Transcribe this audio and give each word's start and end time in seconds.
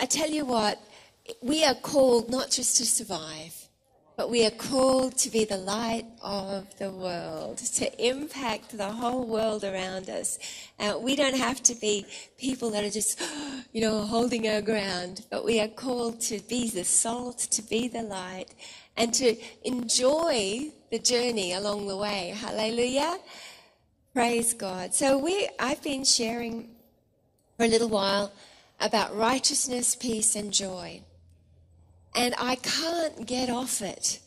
I 0.00 0.06
tell 0.06 0.30
you 0.30 0.44
what, 0.44 0.80
we 1.42 1.64
are 1.64 1.74
called 1.74 2.30
not 2.30 2.50
just 2.50 2.76
to 2.76 2.86
survive, 2.86 3.68
but 4.16 4.30
we 4.30 4.46
are 4.46 4.50
called 4.52 5.16
to 5.18 5.30
be 5.30 5.44
the 5.44 5.56
light 5.56 6.06
of 6.22 6.66
the 6.78 6.90
world, 6.90 7.58
to 7.58 8.06
impact 8.06 8.76
the 8.76 8.92
whole 8.92 9.26
world 9.26 9.64
around 9.64 10.08
us. 10.08 10.38
Uh, 10.78 10.98
we 11.00 11.16
don't 11.16 11.36
have 11.36 11.60
to 11.64 11.74
be 11.74 12.06
people 12.36 12.70
that 12.70 12.84
are 12.84 12.90
just, 12.90 13.20
you 13.72 13.80
know, 13.80 14.02
holding 14.02 14.48
our 14.48 14.60
ground, 14.60 15.24
but 15.32 15.44
we 15.44 15.60
are 15.60 15.68
called 15.68 16.20
to 16.20 16.38
be 16.48 16.68
the 16.68 16.84
salt, 16.84 17.38
to 17.38 17.62
be 17.62 17.88
the 17.88 18.02
light, 18.02 18.54
and 18.96 19.12
to 19.14 19.36
enjoy 19.64 20.70
the 20.92 20.98
journey 21.00 21.54
along 21.54 21.88
the 21.88 21.96
way. 21.96 22.34
Hallelujah. 22.36 23.18
Praise 24.14 24.54
God. 24.54 24.94
So 24.94 25.18
we, 25.18 25.48
I've 25.58 25.82
been 25.82 26.04
sharing 26.04 26.70
for 27.56 27.64
a 27.64 27.68
little 27.68 27.88
while 27.88 28.32
about 28.80 29.16
righteousness, 29.16 29.96
peace, 29.96 30.36
and 30.36 30.52
joy. 30.52 31.02
And 32.14 32.34
I 32.38 32.56
can't 32.56 33.26
get 33.26 33.50
off 33.50 33.82
it 33.82 34.20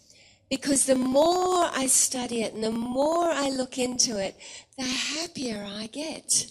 because 0.50 0.86
the 0.86 0.96
more 0.96 1.70
I 1.74 1.88
study 1.88 2.42
it 2.42 2.54
and 2.54 2.64
the 2.64 2.72
more 2.72 3.30
I 3.30 3.50
look 3.50 3.78
into 3.78 4.20
it, 4.20 4.36
the 4.78 4.84
happier 4.84 5.66
I 5.68 5.88
get. 5.88 6.48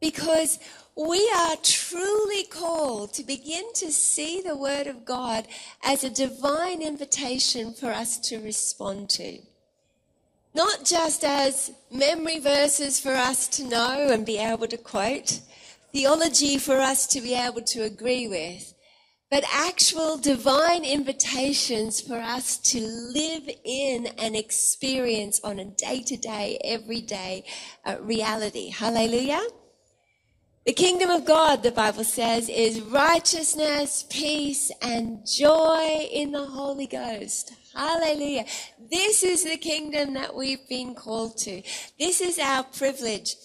Because 0.00 0.58
we 0.96 1.30
are 1.36 1.56
truly 1.62 2.44
called 2.44 3.12
to 3.14 3.24
begin 3.24 3.64
to 3.74 3.90
see 3.90 4.40
the 4.40 4.56
Word 4.56 4.86
of 4.86 5.04
God 5.04 5.46
as 5.82 6.04
a 6.04 6.10
divine 6.10 6.82
invitation 6.82 7.72
for 7.72 7.90
us 7.90 8.18
to 8.28 8.38
respond 8.38 9.10
to. 9.10 9.38
Not 10.54 10.84
just 10.84 11.24
as 11.24 11.72
memory 11.90 12.38
verses 12.38 13.00
for 13.00 13.12
us 13.12 13.48
to 13.48 13.64
know 13.64 14.08
and 14.12 14.24
be 14.24 14.38
able 14.38 14.68
to 14.68 14.76
quote, 14.76 15.40
theology 15.94 16.58
for 16.58 16.80
us 16.80 17.06
to 17.06 17.20
be 17.20 17.34
able 17.34 17.62
to 17.62 17.84
agree 17.84 18.26
with, 18.26 18.74
but 19.30 19.44
actual 19.52 20.18
divine 20.18 20.84
invitations 20.84 22.00
for 22.00 22.16
us 22.16 22.58
to 22.58 22.80
live 22.80 23.48
in 23.64 24.08
and 24.18 24.34
experience 24.34 25.40
on 25.44 25.60
a 25.60 25.64
day 25.64 26.02
to 26.02 26.16
day, 26.16 26.58
everyday 26.64 27.44
uh, 27.84 27.96
reality. 28.00 28.70
Hallelujah. 28.70 29.40
The 30.66 30.72
kingdom 30.72 31.10
of 31.10 31.24
God, 31.24 31.62
the 31.62 31.70
Bible 31.70 32.02
says, 32.02 32.48
is 32.48 32.80
righteousness, 32.80 34.04
peace, 34.10 34.72
and 34.82 35.24
joy 35.24 36.08
in 36.10 36.32
the 36.32 36.44
Holy 36.44 36.88
Ghost. 36.88 37.52
Hallelujah. 37.72 38.46
This 38.90 39.22
is 39.22 39.44
the 39.44 39.58
kingdom 39.58 40.14
that 40.14 40.34
we've 40.34 40.68
been 40.68 40.96
called 40.96 41.38
to. 41.38 41.62
This 42.00 42.20
is 42.20 42.40
our 42.40 42.64
privilege. 42.64 43.36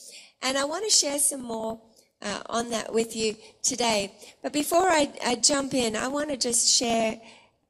And 0.42 0.58
I 0.58 0.64
want 0.64 0.86
to 0.86 0.96
share 0.96 1.20
some 1.20 1.42
more 1.42 1.82
uh, 2.22 2.42
on 2.48 2.70
that 2.70 2.94
with 2.94 3.16
you 3.16 3.36
today. 3.64 4.12
But 4.42 4.54
before 4.54 4.88
I, 4.88 5.12
I 5.26 5.36
jump 5.36 5.74
in, 5.74 5.96
I 5.96 6.08
want 6.08 6.30
to 6.30 6.38
just 6.38 6.68
share 6.68 7.20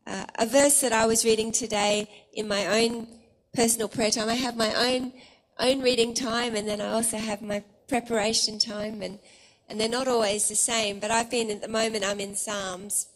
uh, 0.08 0.26
a 0.36 0.46
verse 0.46 0.82
that 0.82 0.92
I 0.92 1.06
was 1.06 1.24
reading 1.24 1.52
today 1.52 2.10
in 2.34 2.48
my 2.48 2.82
own 2.82 3.08
personal 3.54 3.88
prayer 3.88 4.12
time. 4.12 4.30
I 4.30 4.36
have 4.36 4.56
my 4.56 4.74
own 4.74 5.14
own 5.60 5.82
reading 5.82 6.14
time, 6.14 6.56
and 6.56 6.68
then 6.68 6.80
I 6.82 6.92
also 6.92 7.18
have 7.18 7.42
my 7.42 7.64
preparation 7.88 8.60
time, 8.60 9.02
and 9.02 9.20
and 9.68 9.80
they're 9.80 9.90
not 9.90 10.08
always 10.08 10.48
the 10.48 10.56
same. 10.56 11.00
But 11.00 11.12
I've 11.12 11.30
been 11.30 11.52
at 11.52 11.62
the 11.62 11.68
moment 11.68 12.06
I'm 12.06 12.20
in 12.20 12.36
Psalms, 12.36 13.08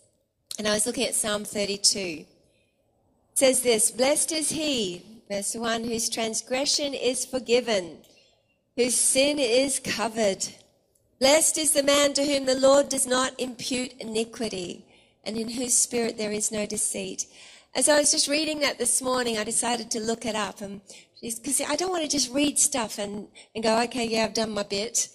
and 0.59 0.67
I 0.67 0.73
was 0.73 0.85
looking 0.85 1.07
at 1.07 1.15
Psalm 1.15 1.45
32. 1.45 1.99
It 1.99 2.27
says 3.33 3.61
this: 3.61 3.91
Blessed 3.91 4.31
is 4.31 4.49
he, 4.49 5.01
verse 5.29 5.55
one, 5.55 5.83
whose 5.83 6.09
transgression 6.09 6.93
is 6.93 7.25
forgiven, 7.25 7.99
whose 8.75 8.95
sin 8.95 9.39
is 9.39 9.79
covered. 9.79 10.45
Blessed 11.19 11.57
is 11.57 11.71
the 11.71 11.83
man 11.83 12.13
to 12.13 12.25
whom 12.25 12.45
the 12.45 12.59
Lord 12.59 12.89
does 12.89 13.07
not 13.07 13.39
impute 13.39 13.93
iniquity 13.99 14.85
and 15.23 15.37
in 15.37 15.49
whose 15.49 15.77
spirit 15.77 16.17
there 16.17 16.31
is 16.31 16.51
no 16.51 16.65
deceit. 16.65 17.27
As 17.75 17.87
I 17.87 17.99
was 17.99 18.11
just 18.11 18.27
reading 18.27 18.59
that 18.59 18.77
this 18.77 19.01
morning, 19.01 19.37
I 19.37 19.43
decided 19.43 19.89
to 19.91 19.99
look 19.99 20.25
it 20.25 20.35
up 20.35 20.61
and 20.61 20.81
because 21.21 21.61
I 21.61 21.75
don't 21.77 21.91
want 21.91 22.03
to 22.03 22.09
just 22.09 22.33
read 22.33 22.59
stuff 22.59 22.99
and, 22.99 23.27
and 23.55 23.63
go, 23.63 23.81
okay, 23.83 24.05
yeah, 24.05 24.25
I've 24.25 24.33
done 24.33 24.51
my 24.51 24.63
bit. 24.63 25.07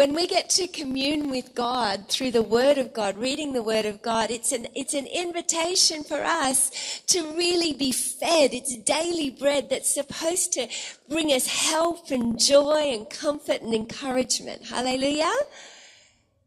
When 0.00 0.14
we 0.14 0.26
get 0.26 0.48
to 0.50 0.66
commune 0.66 1.28
with 1.28 1.54
God 1.54 2.08
through 2.08 2.30
the 2.30 2.42
Word 2.42 2.78
of 2.78 2.94
God, 2.94 3.18
reading 3.18 3.52
the 3.52 3.62
Word 3.62 3.84
of 3.84 4.00
God, 4.00 4.30
it's 4.30 4.50
an, 4.50 4.66
it's 4.74 4.94
an 4.94 5.04
invitation 5.06 6.04
for 6.04 6.24
us 6.24 7.02
to 7.08 7.20
really 7.34 7.74
be 7.74 7.92
fed. 7.92 8.54
It's 8.54 8.74
daily 8.78 9.28
bread 9.28 9.68
that's 9.68 9.92
supposed 9.92 10.54
to 10.54 10.68
bring 11.10 11.28
us 11.28 11.46
help 11.46 12.10
and 12.10 12.40
joy 12.40 12.94
and 12.94 13.10
comfort 13.10 13.60
and 13.60 13.74
encouragement. 13.74 14.64
Hallelujah. 14.64 15.34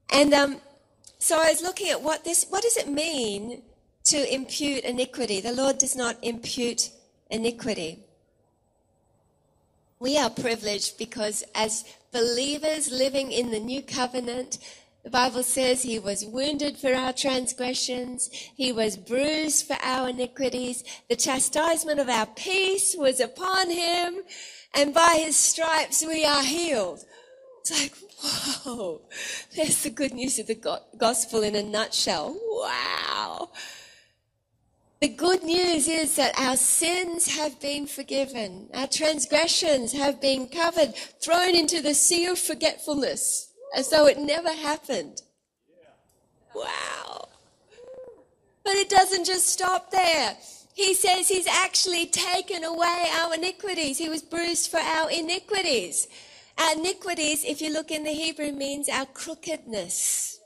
And, 0.09 0.33
um, 0.33 0.57
so 1.19 1.37
I 1.39 1.51
was 1.51 1.61
looking 1.61 1.91
at 1.91 2.01
what 2.01 2.23
this, 2.23 2.47
what 2.49 2.63
does 2.63 2.77
it 2.77 2.89
mean 2.89 3.61
to 4.05 4.33
impute 4.33 4.83
iniquity? 4.83 5.41
The 5.41 5.53
Lord 5.53 5.77
does 5.77 5.95
not 5.95 6.17
impute 6.23 6.89
iniquity. 7.29 7.99
We 9.99 10.17
are 10.17 10.31
privileged 10.31 10.97
because 10.97 11.43
as 11.53 11.85
believers 12.13 12.91
living 12.91 13.31
in 13.31 13.51
the 13.51 13.59
new 13.59 13.81
covenant, 13.81 14.59
the 15.03 15.09
Bible 15.09 15.43
says 15.43 15.83
he 15.83 15.99
was 15.99 16.25
wounded 16.25 16.77
for 16.77 16.93
our 16.93 17.11
transgressions. 17.11 18.29
He 18.31 18.71
was 18.71 18.95
bruised 18.95 19.67
for 19.67 19.75
our 19.83 20.07
iniquities. 20.09 20.83
The 21.09 21.17
chastisement 21.17 21.99
of 21.99 22.07
our 22.07 22.25
peace 22.25 22.95
was 22.97 23.19
upon 23.19 23.69
him. 23.69 24.21
And 24.73 24.93
by 24.93 25.21
his 25.25 25.35
stripes 25.35 26.05
we 26.07 26.23
are 26.23 26.43
healed. 26.43 27.03
It's 27.59 27.81
like, 27.81 27.93
whoa, 28.21 29.01
there's 29.55 29.83
the 29.83 29.89
good 29.89 30.13
news 30.13 30.39
of 30.39 30.47
the 30.47 30.79
gospel 30.97 31.43
in 31.43 31.55
a 31.55 31.63
nutshell. 31.63 32.37
Wow. 32.49 33.49
The 35.03 35.09
good 35.09 35.43
news 35.43 35.89
is 35.89 36.15
that 36.15 36.39
our 36.39 36.55
sins 36.55 37.35
have 37.35 37.59
been 37.59 37.87
forgiven. 37.87 38.69
Our 38.73 38.87
transgressions 38.87 39.91
have 39.91 40.21
been 40.21 40.47
covered, 40.47 40.95
thrown 41.21 41.55
into 41.55 41.81
the 41.81 41.93
sea 41.93 42.27
of 42.27 42.39
forgetfulness 42.39 43.51
as 43.75 43.89
though 43.89 44.07
it 44.07 44.17
never 44.17 44.53
happened. 44.53 45.21
Wow. 46.55 47.27
But 48.63 48.75
it 48.75 48.87
doesn't 48.87 49.25
just 49.25 49.49
stop 49.49 49.91
there. 49.91 50.37
He 50.73 50.93
says 50.93 51.27
he's 51.27 51.47
actually 51.47 52.05
taken 52.05 52.63
away 52.63 53.07
our 53.13 53.35
iniquities. 53.35 53.97
He 53.97 54.07
was 54.07 54.21
bruised 54.21 54.71
for 54.71 54.79
our 54.79 55.11
iniquities. 55.11 56.07
Our 56.57 56.77
iniquities, 56.77 57.43
if 57.43 57.61
you 57.61 57.73
look 57.73 57.91
in 57.91 58.05
the 58.05 58.11
Hebrew, 58.11 58.53
means 58.53 58.87
our 58.87 59.07
crookedness. 59.07 60.39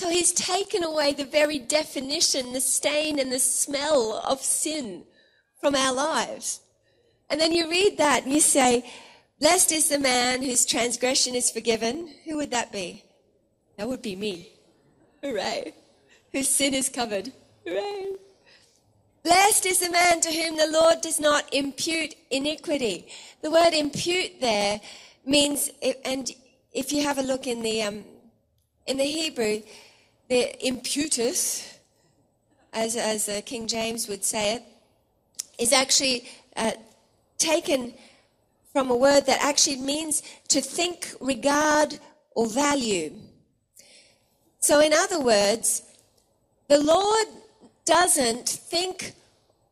So 0.00 0.08
he's 0.08 0.32
taken 0.32 0.82
away 0.82 1.12
the 1.12 1.26
very 1.26 1.58
definition, 1.58 2.54
the 2.54 2.62
stain 2.62 3.18
and 3.18 3.30
the 3.30 3.38
smell 3.38 4.22
of 4.26 4.40
sin 4.40 5.02
from 5.60 5.74
our 5.74 5.92
lives. 5.92 6.60
And 7.28 7.38
then 7.38 7.52
you 7.52 7.68
read 7.70 7.98
that 7.98 8.24
and 8.24 8.32
you 8.32 8.40
say, 8.40 8.90
Blessed 9.40 9.72
is 9.72 9.90
the 9.90 9.98
man 9.98 10.40
whose 10.40 10.64
transgression 10.64 11.34
is 11.34 11.50
forgiven. 11.50 12.14
Who 12.24 12.38
would 12.38 12.50
that 12.50 12.72
be? 12.72 13.04
That 13.76 13.88
would 13.88 14.00
be 14.00 14.16
me. 14.16 14.48
Hooray. 15.22 15.74
Whose 16.32 16.48
sin 16.48 16.72
is 16.72 16.88
covered. 16.88 17.30
Hooray. 17.66 18.14
Blessed 19.22 19.66
is 19.66 19.80
the 19.80 19.90
man 19.90 20.22
to 20.22 20.32
whom 20.32 20.56
the 20.56 20.78
Lord 20.80 21.02
does 21.02 21.20
not 21.20 21.52
impute 21.52 22.14
iniquity. 22.30 23.06
The 23.42 23.50
word 23.50 23.74
impute 23.74 24.40
there 24.40 24.80
means, 25.26 25.68
and 26.06 26.32
if 26.72 26.90
you 26.90 27.02
have 27.02 27.18
a 27.18 27.22
look 27.22 27.46
in 27.46 27.60
the, 27.60 27.82
um, 27.82 28.04
in 28.86 28.96
the 28.96 29.04
Hebrew, 29.04 29.60
the 30.30 30.64
imputus, 30.64 31.80
as, 32.72 32.94
as 32.94 33.28
uh, 33.28 33.40
King 33.44 33.66
James 33.66 34.08
would 34.08 34.24
say 34.24 34.54
it, 34.54 34.62
is 35.58 35.72
actually 35.72 36.28
uh, 36.56 36.70
taken 37.36 37.92
from 38.72 38.92
a 38.92 38.96
word 38.96 39.26
that 39.26 39.42
actually 39.42 39.76
means 39.76 40.22
to 40.46 40.60
think, 40.60 41.12
regard, 41.20 41.98
or 42.36 42.46
value. 42.46 43.12
So, 44.60 44.78
in 44.78 44.92
other 44.92 45.18
words, 45.18 45.82
the 46.68 46.78
Lord 46.78 47.26
doesn't 47.84 48.48
think 48.48 49.14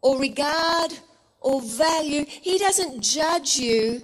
or 0.02 0.18
regard 0.18 0.92
or 1.40 1.60
value, 1.60 2.24
He 2.26 2.58
doesn't 2.58 3.00
judge 3.00 3.58
you 3.58 4.02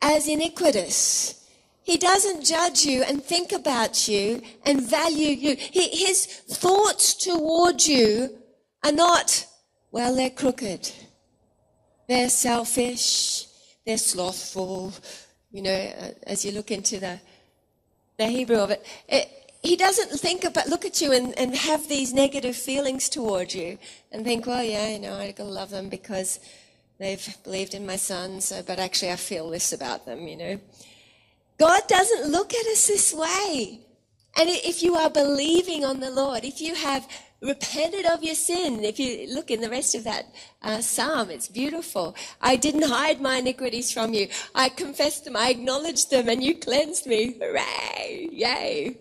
as 0.00 0.28
iniquitous. 0.28 1.43
He 1.84 1.98
doesn't 1.98 2.44
judge 2.44 2.84
you 2.84 3.02
and 3.02 3.22
think 3.22 3.52
about 3.52 4.08
you 4.08 4.42
and 4.64 4.82
value 4.82 5.34
you. 5.34 5.54
He, 5.56 6.06
his 6.06 6.26
thoughts 6.26 7.14
toward 7.14 7.82
you 7.84 8.30
are 8.82 8.92
not, 8.92 9.46
well, 9.92 10.16
they're 10.16 10.30
crooked. 10.30 10.90
They're 12.08 12.30
selfish. 12.30 13.46
They're 13.86 13.98
slothful. 13.98 14.94
You 15.52 15.62
know, 15.62 15.70
uh, 16.00 16.10
as 16.26 16.44
you 16.44 16.52
look 16.52 16.70
into 16.70 16.98
the, 16.98 17.20
the 18.18 18.26
Hebrew 18.26 18.56
of 18.56 18.70
it, 18.70 18.84
it 19.06 19.44
he 19.62 19.76
doesn't 19.76 20.20
think 20.20 20.44
about, 20.44 20.68
look 20.68 20.84
at 20.84 21.00
you 21.00 21.12
and, 21.12 21.36
and 21.38 21.54
have 21.54 21.88
these 21.88 22.12
negative 22.12 22.54
feelings 22.54 23.08
toward 23.08 23.54
you 23.54 23.78
and 24.12 24.22
think, 24.22 24.46
well, 24.46 24.62
yeah, 24.62 24.88
you 24.88 24.98
know, 24.98 25.14
I 25.14 25.32
gotta 25.32 25.48
love 25.48 25.70
them 25.70 25.88
because 25.88 26.38
they've 26.98 27.36
believed 27.44 27.72
in 27.72 27.86
my 27.86 27.96
son, 27.96 28.42
so, 28.42 28.62
but 28.62 28.78
actually 28.78 29.12
I 29.12 29.16
feel 29.16 29.48
this 29.48 29.72
about 29.72 30.04
them, 30.04 30.28
you 30.28 30.36
know. 30.36 30.60
God 31.58 31.82
doesn't 31.88 32.30
look 32.30 32.52
at 32.52 32.66
us 32.66 32.86
this 32.86 33.14
way. 33.14 33.80
And 34.36 34.48
if 34.48 34.82
you 34.82 34.96
are 34.96 35.10
believing 35.10 35.84
on 35.84 36.00
the 36.00 36.10
Lord, 36.10 36.44
if 36.44 36.60
you 36.60 36.74
have 36.74 37.06
repented 37.40 38.06
of 38.06 38.24
your 38.24 38.34
sin, 38.34 38.82
if 38.82 38.98
you 38.98 39.32
look 39.32 39.50
in 39.50 39.60
the 39.60 39.70
rest 39.70 39.94
of 39.94 40.04
that 40.04 40.26
uh, 40.62 40.80
psalm, 40.80 41.30
it's 41.30 41.48
beautiful. 41.48 42.16
I 42.40 42.56
didn't 42.56 42.88
hide 42.88 43.20
my 43.20 43.36
iniquities 43.36 43.92
from 43.92 44.12
you. 44.12 44.28
I 44.54 44.70
confessed 44.70 45.24
them, 45.24 45.36
I 45.36 45.50
acknowledged 45.50 46.10
them, 46.10 46.28
and 46.28 46.42
you 46.42 46.56
cleansed 46.56 47.06
me. 47.06 47.36
Hooray! 47.40 48.28
Yay! 48.32 48.98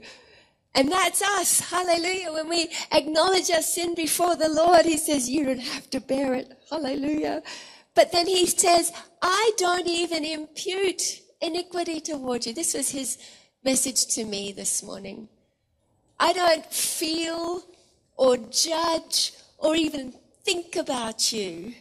And 0.75 0.91
that's 0.91 1.21
us. 1.21 1.59
Hallelujah. 1.59 2.31
When 2.33 2.49
we 2.49 2.69
acknowledge 2.91 3.49
our 3.51 3.61
sin 3.61 3.95
before 3.95 4.35
the 4.35 4.49
Lord, 4.49 4.85
He 4.85 4.97
says, 4.97 5.29
You 5.29 5.45
don't 5.45 5.59
have 5.59 5.89
to 5.91 5.99
bear 5.99 6.33
it. 6.33 6.51
Hallelujah. 6.69 7.43
But 7.95 8.11
then 8.11 8.27
He 8.27 8.45
says, 8.47 8.91
I 9.21 9.51
don't 9.57 9.87
even 9.87 10.25
impute 10.25 11.21
iniquity 11.43 11.99
toward 11.99 12.45
you. 12.45 12.53
This 12.53 12.73
was 12.73 12.89
His 12.89 13.17
message 13.63 14.07
to 14.15 14.25
me 14.25 14.51
this 14.51 14.81
morning. 14.83 15.27
I 16.19 16.33
don't 16.33 16.65
feel 16.65 17.63
or 18.15 18.37
judge 18.37 19.33
or 19.57 19.75
even 19.75 20.13
think 20.43 20.75
about 20.75 21.33
you 21.33 21.73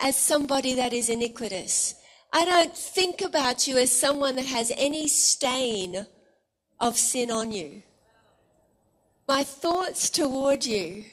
as 0.00 0.16
somebody 0.16 0.74
that 0.74 0.92
is 0.92 1.08
iniquitous. 1.08 1.94
I 2.32 2.44
don't 2.44 2.76
think 2.76 3.20
about 3.20 3.68
you 3.68 3.76
as 3.78 3.90
someone 3.90 4.36
that 4.36 4.46
has 4.46 4.72
any 4.76 5.08
stain 5.08 6.06
of 6.78 6.96
sin 6.96 7.30
on 7.30 7.52
you 7.52 7.82
my 9.30 9.44
thoughts 9.44 10.10
toward 10.10 10.66
you. 10.66 11.04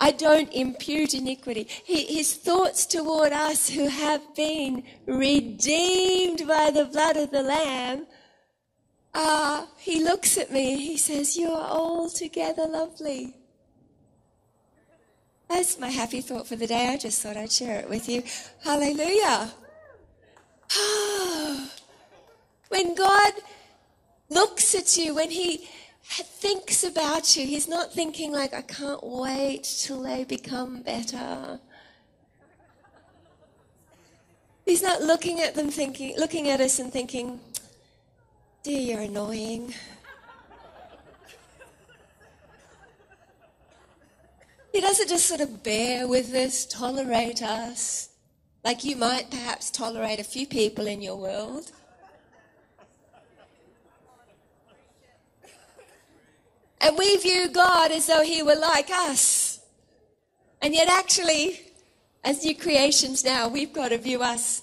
I 0.00 0.10
don't 0.10 0.52
impute 0.52 1.14
iniquity. 1.14 1.68
his 1.84 2.34
thoughts 2.34 2.84
toward 2.84 3.32
us 3.32 3.68
who 3.68 3.86
have 3.88 4.34
been 4.34 4.82
redeemed 5.06 6.46
by 6.46 6.70
the 6.70 6.84
blood 6.86 7.16
of 7.16 7.30
the 7.30 7.42
Lamb 7.42 8.06
uh, 9.14 9.66
he 9.78 10.02
looks 10.02 10.36
at 10.36 10.50
me 10.50 10.76
he 10.76 10.96
says, 10.96 11.36
You 11.36 11.50
are 11.50 11.70
altogether 11.70 12.66
lovely. 12.66 13.36
That's 15.48 15.78
my 15.78 15.88
happy 15.88 16.20
thought 16.20 16.48
for 16.48 16.56
the 16.56 16.66
day. 16.66 16.88
I 16.88 16.96
just 16.96 17.22
thought 17.22 17.36
I'd 17.36 17.52
share 17.52 17.78
it 17.78 17.88
with 17.88 18.08
you. 18.08 18.24
Hallelujah. 18.64 19.52
when 22.68 22.94
God 22.96 23.32
looks 24.30 24.74
at 24.74 24.96
you, 24.96 25.14
when 25.14 25.30
he 25.30 25.68
thinks 26.04 26.84
about 26.84 27.36
you. 27.36 27.46
He's 27.46 27.68
not 27.68 27.92
thinking 27.92 28.32
like, 28.32 28.54
I 28.54 28.62
can't 28.62 29.02
wait 29.02 29.64
till 29.64 30.02
they 30.02 30.24
become 30.24 30.82
better. 30.82 31.58
He's 34.64 34.82
not 34.82 35.02
looking 35.02 35.40
at 35.40 35.54
them 35.54 35.70
thinking, 35.70 36.14
looking 36.16 36.48
at 36.48 36.60
us 36.60 36.78
and 36.78 36.92
thinking, 36.92 37.40
dear, 38.62 38.80
you're 38.80 39.00
annoying. 39.00 39.74
He 44.72 44.80
doesn't 44.80 45.08
just 45.08 45.26
sort 45.26 45.40
of 45.40 45.62
bear 45.62 46.08
with 46.08 46.34
us, 46.34 46.66
tolerate 46.66 47.42
us, 47.42 48.08
like 48.64 48.82
you 48.82 48.96
might 48.96 49.30
perhaps 49.30 49.70
tolerate 49.70 50.18
a 50.18 50.24
few 50.24 50.46
people 50.46 50.86
in 50.86 51.00
your 51.00 51.16
world. 51.16 51.70
And 56.84 56.98
we 56.98 57.16
view 57.16 57.48
God 57.48 57.92
as 57.92 58.06
though 58.08 58.22
he 58.22 58.42
were 58.42 58.56
like 58.56 58.90
us. 58.90 59.58
And 60.60 60.74
yet, 60.74 60.86
actually, 60.86 61.60
as 62.22 62.44
new 62.44 62.54
creations 62.54 63.24
now, 63.24 63.48
we've 63.48 63.72
got 63.72 63.88
to 63.88 63.96
view 63.96 64.22
us 64.22 64.62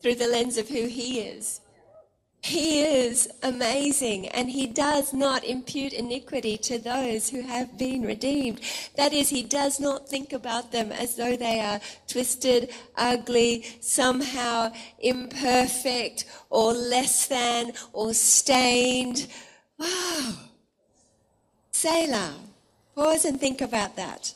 through 0.00 0.14
the 0.14 0.28
lens 0.28 0.58
of 0.58 0.68
who 0.68 0.86
he 0.86 1.22
is. 1.22 1.60
He 2.42 2.82
is 2.82 3.28
amazing 3.42 4.28
and 4.28 4.48
he 4.48 4.68
does 4.68 5.12
not 5.12 5.42
impute 5.42 5.92
iniquity 5.92 6.56
to 6.58 6.78
those 6.78 7.28
who 7.28 7.42
have 7.42 7.76
been 7.76 8.02
redeemed. 8.02 8.60
That 8.96 9.12
is, 9.12 9.28
he 9.28 9.42
does 9.42 9.80
not 9.80 10.08
think 10.08 10.32
about 10.32 10.70
them 10.70 10.92
as 10.92 11.16
though 11.16 11.36
they 11.36 11.60
are 11.60 11.80
twisted, 12.06 12.70
ugly, 12.96 13.66
somehow 13.80 14.72
imperfect 15.00 16.26
or 16.48 16.72
less 16.74 17.26
than 17.26 17.72
or 17.92 18.14
stained. 18.14 19.26
Wow. 19.76 20.49
Selah. 21.80 22.34
Pause 22.94 23.24
and 23.24 23.40
think 23.40 23.62
about 23.62 23.96
that. 23.96 24.34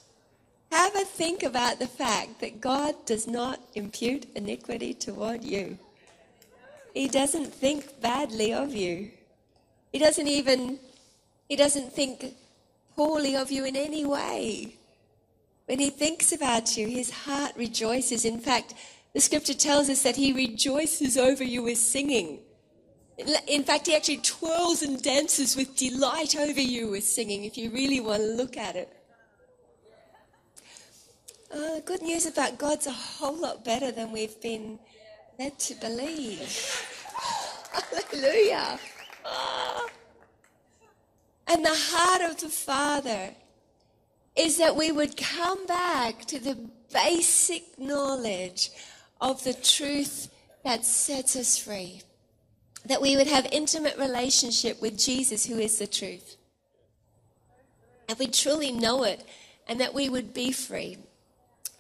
Have 0.72 0.96
a 0.96 1.04
think 1.04 1.42
about 1.42 1.78
the 1.78 1.86
fact 1.86 2.40
that 2.40 2.58
God 2.58 2.94
does 3.04 3.26
not 3.26 3.60
impute 3.74 4.24
iniquity 4.34 4.94
toward 4.94 5.44
you. 5.44 5.78
He 6.94 7.06
doesn't 7.06 7.52
think 7.52 8.00
badly 8.00 8.54
of 8.54 8.74
you. 8.74 9.10
He 9.92 9.98
doesn't 9.98 10.26
even, 10.26 10.78
he 11.46 11.54
doesn't 11.54 11.92
think 11.92 12.32
poorly 12.96 13.36
of 13.36 13.52
you 13.52 13.66
in 13.66 13.76
any 13.76 14.06
way. 14.06 14.76
When 15.66 15.78
he 15.78 15.90
thinks 15.90 16.32
about 16.32 16.78
you, 16.78 16.88
his 16.88 17.10
heart 17.10 17.52
rejoices. 17.56 18.24
In 18.24 18.40
fact, 18.40 18.72
the 19.12 19.20
scripture 19.20 19.52
tells 19.52 19.90
us 19.90 20.02
that 20.02 20.16
he 20.16 20.32
rejoices 20.32 21.18
over 21.18 21.44
you 21.44 21.62
with 21.64 21.76
singing. 21.76 22.38
In 23.16 23.62
fact, 23.62 23.86
he 23.86 23.94
actually 23.94 24.18
twirls 24.18 24.82
and 24.82 25.00
dances 25.00 25.56
with 25.56 25.76
delight 25.76 26.36
over 26.36 26.60
you 26.60 26.90
with 26.90 27.04
singing, 27.04 27.44
if 27.44 27.56
you 27.56 27.70
really 27.70 28.00
want 28.00 28.22
to 28.22 28.28
look 28.28 28.56
at 28.56 28.74
it. 28.74 28.92
Uh, 31.54 31.78
good 31.84 32.02
news 32.02 32.26
about 32.26 32.58
God's 32.58 32.88
a 32.88 32.92
whole 32.92 33.36
lot 33.36 33.64
better 33.64 33.92
than 33.92 34.10
we've 34.10 34.40
been 34.40 34.80
led 35.38 35.56
to 35.60 35.74
believe. 35.74 36.40
Hallelujah. 37.72 38.80
Oh. 39.24 39.88
And 41.46 41.64
the 41.64 41.70
heart 41.72 42.22
of 42.22 42.40
the 42.40 42.48
Father 42.48 43.30
is 44.34 44.58
that 44.58 44.74
we 44.74 44.90
would 44.90 45.16
come 45.16 45.64
back 45.66 46.24
to 46.24 46.40
the 46.40 46.58
basic 46.92 47.78
knowledge 47.78 48.70
of 49.20 49.44
the 49.44 49.54
truth 49.54 50.28
that 50.64 50.84
sets 50.84 51.36
us 51.36 51.56
free 51.56 52.02
that 52.86 53.00
we 53.00 53.16
would 53.16 53.26
have 53.26 53.46
intimate 53.50 53.96
relationship 53.96 54.80
with 54.80 54.98
Jesus 54.98 55.46
who 55.46 55.58
is 55.58 55.78
the 55.78 55.86
truth. 55.86 56.36
And 58.08 58.18
we 58.18 58.26
truly 58.26 58.72
know 58.72 59.04
it 59.04 59.24
and 59.66 59.80
that 59.80 59.94
we 59.94 60.08
would 60.08 60.34
be 60.34 60.52
free 60.52 60.98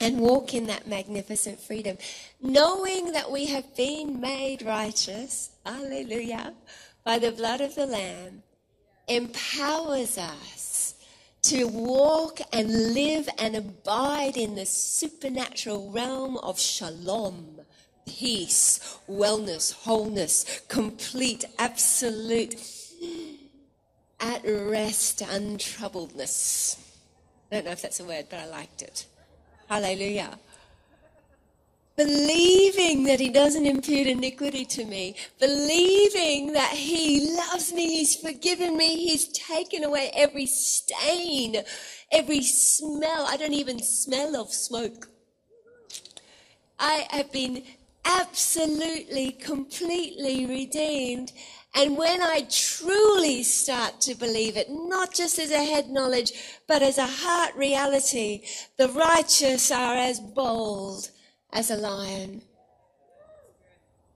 and 0.00 0.18
walk 0.18 0.54
in 0.54 0.66
that 0.66 0.86
magnificent 0.88 1.60
freedom, 1.60 1.96
knowing 2.40 3.12
that 3.12 3.30
we 3.30 3.46
have 3.46 3.76
been 3.76 4.20
made 4.20 4.62
righteous, 4.62 5.50
hallelujah, 5.64 6.52
by 7.04 7.18
the 7.18 7.32
blood 7.32 7.60
of 7.60 7.74
the 7.74 7.86
Lamb, 7.86 8.42
empowers 9.08 10.18
us 10.18 10.94
to 11.42 11.66
walk 11.66 12.40
and 12.52 12.94
live 12.94 13.28
and 13.38 13.54
abide 13.54 14.36
in 14.36 14.54
the 14.54 14.64
supernatural 14.64 15.90
realm 15.90 16.38
of 16.38 16.58
shalom, 16.58 17.60
peace, 18.06 18.98
wellness, 19.08 19.72
wholeness, 19.72 20.62
complete, 20.68 21.44
absolute, 21.58 22.56
at 24.20 24.42
rest, 24.44 25.20
untroubledness. 25.20 26.78
I 27.50 27.56
don't 27.56 27.66
know 27.66 27.72
if 27.72 27.82
that's 27.82 28.00
a 28.00 28.04
word, 28.04 28.26
but 28.30 28.40
I 28.40 28.46
liked 28.46 28.82
it. 28.82 29.06
Hallelujah. 29.68 30.38
Believing 31.96 33.04
that 33.04 33.20
he 33.20 33.28
doesn't 33.28 33.66
impute 33.66 34.08
iniquity 34.08 34.64
to 34.64 34.84
me, 34.84 35.14
believing 35.38 36.52
that 36.52 36.72
he 36.72 37.36
loves 37.36 37.72
me, 37.72 37.98
he's 37.98 38.16
forgiven 38.16 38.76
me, 38.76 38.96
he's 38.96 39.28
taken 39.28 39.84
away 39.84 40.10
every 40.12 40.46
stain, 40.46 41.62
every 42.10 42.42
smell. 42.42 43.26
I 43.28 43.36
don't 43.36 43.54
even 43.54 43.80
smell 43.80 44.34
of 44.34 44.52
smoke. 44.52 45.08
I 46.80 47.06
have 47.10 47.30
been 47.30 47.62
absolutely, 48.04 49.32
completely 49.32 50.46
redeemed. 50.46 51.32
And 51.74 51.96
when 51.96 52.22
I 52.22 52.46
truly 52.50 53.42
start 53.42 54.00
to 54.02 54.14
believe 54.14 54.56
it, 54.56 54.68
not 54.70 55.12
just 55.12 55.38
as 55.38 55.50
a 55.50 55.64
head 55.64 55.90
knowledge, 55.90 56.32
but 56.68 56.82
as 56.82 56.98
a 56.98 57.06
heart 57.06 57.54
reality, 57.56 58.42
the 58.76 58.88
righteous 58.88 59.72
are 59.72 59.96
as 59.96 60.20
bold 60.20 61.10
as 61.52 61.70
a 61.70 61.76
lion. 61.76 62.42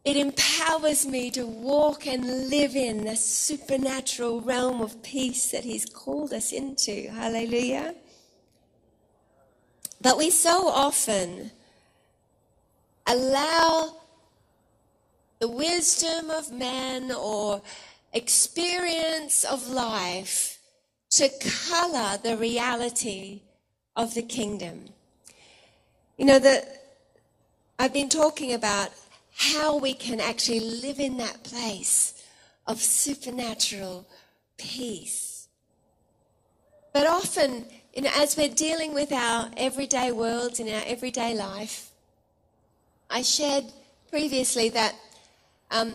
It 0.05 0.17
empowers 0.17 1.05
me 1.05 1.31
to 1.33 1.45
walk 1.45 2.07
and 2.07 2.49
live 2.49 2.77
in 2.77 3.05
the 3.05 3.17
supernatural 3.17 4.41
realm 4.41 4.81
of 4.81 5.03
peace 5.03 5.51
that 5.51 5.65
He's 5.65 5.85
called 5.85 6.33
us 6.33 6.53
into. 6.53 7.11
Hallelujah. 7.11 7.95
But 10.01 10.17
we 10.17 10.31
so 10.31 10.69
often 10.69 11.51
allow 13.09 13.97
the 15.41 15.49
wisdom 15.49 16.31
of 16.31 16.53
man 16.53 17.11
or 17.13 17.63
experience 18.13 19.45
of 19.45 19.69
life 19.69 20.59
to 21.11 21.29
color 21.69 22.19
the 22.23 22.37
reality 22.37 23.43
of 23.97 24.15
the 24.15 24.23
kingdom. 24.23 24.91
You 26.17 26.27
know, 26.27 26.39
that 26.39 26.83
I've 27.79 27.93
been 27.93 28.09
talking 28.09 28.53
about 28.53 28.91
how 29.37 29.79
we 29.79 29.95
can 29.95 30.21
actually 30.21 30.61
live 30.61 30.99
in 30.99 31.17
that 31.19 31.45
place 31.45 32.23
of 32.67 32.83
supernatural 32.83 34.07
peace. 34.59 35.49
But 36.93 37.07
often, 37.07 37.65
you 37.95 38.03
know, 38.03 38.11
as 38.17 38.37
we're 38.37 38.49
dealing 38.49 38.93
with 38.93 39.13
our 39.13 39.49
everyday 39.57 40.11
worlds 40.13 40.59
in 40.59 40.69
our 40.69 40.83
everyday 40.85 41.35
life, 41.35 41.88
I 43.11 43.23
shared 43.23 43.65
previously 44.11 44.69
that 44.71 44.95
um, 45.71 45.95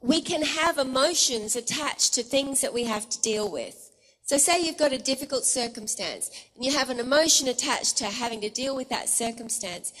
we 0.00 0.20
can 0.20 0.42
have 0.42 0.78
emotions 0.78 1.56
attached 1.56 2.14
to 2.14 2.22
things 2.22 2.60
that 2.60 2.74
we 2.74 2.84
have 2.84 3.08
to 3.08 3.20
deal 3.20 3.50
with. 3.50 3.90
So, 4.24 4.38
say 4.38 4.62
you've 4.62 4.78
got 4.78 4.92
a 4.92 4.98
difficult 4.98 5.44
circumstance 5.44 6.30
and 6.54 6.64
you 6.64 6.72
have 6.72 6.90
an 6.90 7.00
emotion 7.00 7.48
attached 7.48 7.98
to 7.98 8.06
having 8.06 8.40
to 8.40 8.48
deal 8.48 8.76
with 8.76 8.88
that 8.88 9.08
circumstance. 9.08 9.92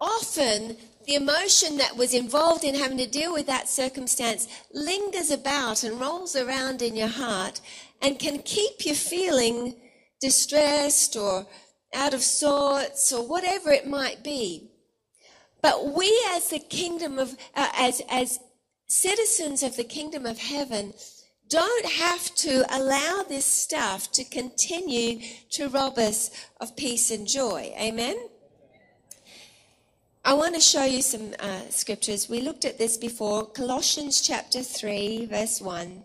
Often, 0.00 0.76
the 1.06 1.14
emotion 1.14 1.76
that 1.78 1.96
was 1.96 2.12
involved 2.12 2.64
in 2.64 2.74
having 2.74 2.98
to 2.98 3.06
deal 3.06 3.32
with 3.32 3.46
that 3.46 3.68
circumstance 3.68 4.48
lingers 4.72 5.30
about 5.30 5.84
and 5.84 6.00
rolls 6.00 6.34
around 6.34 6.82
in 6.82 6.96
your 6.96 7.08
heart 7.08 7.60
and 8.02 8.18
can 8.18 8.40
keep 8.40 8.84
you 8.84 8.94
feeling 8.94 9.76
distressed 10.20 11.16
or 11.16 11.46
out 11.94 12.12
of 12.12 12.22
sorts 12.22 13.12
or 13.12 13.26
whatever 13.26 13.70
it 13.70 13.86
might 13.86 14.24
be. 14.24 14.70
But 15.62 15.94
we, 15.94 16.24
as 16.34 16.50
the 16.50 16.58
kingdom 16.58 17.18
of, 17.18 17.36
uh, 17.54 17.68
as, 17.76 18.02
as 18.08 18.38
citizens 18.86 19.62
of 19.62 19.76
the 19.76 19.84
kingdom 19.84 20.26
of 20.26 20.38
heaven, 20.38 20.92
don't 21.48 21.86
have 21.86 22.34
to 22.36 22.64
allow 22.76 23.24
this 23.28 23.44
stuff 23.44 24.10
to 24.12 24.24
continue 24.24 25.20
to 25.50 25.68
rob 25.68 25.98
us 25.98 26.30
of 26.60 26.76
peace 26.76 27.10
and 27.10 27.26
joy. 27.26 27.72
Amen? 27.80 28.16
I 30.24 30.34
want 30.34 30.56
to 30.56 30.60
show 30.60 30.84
you 30.84 31.02
some 31.02 31.34
uh, 31.38 31.68
scriptures. 31.70 32.28
We 32.28 32.40
looked 32.40 32.64
at 32.64 32.78
this 32.78 32.96
before. 32.96 33.46
Colossians 33.46 34.20
chapter 34.20 34.60
3, 34.60 35.26
verse 35.26 35.60
1 35.60 36.04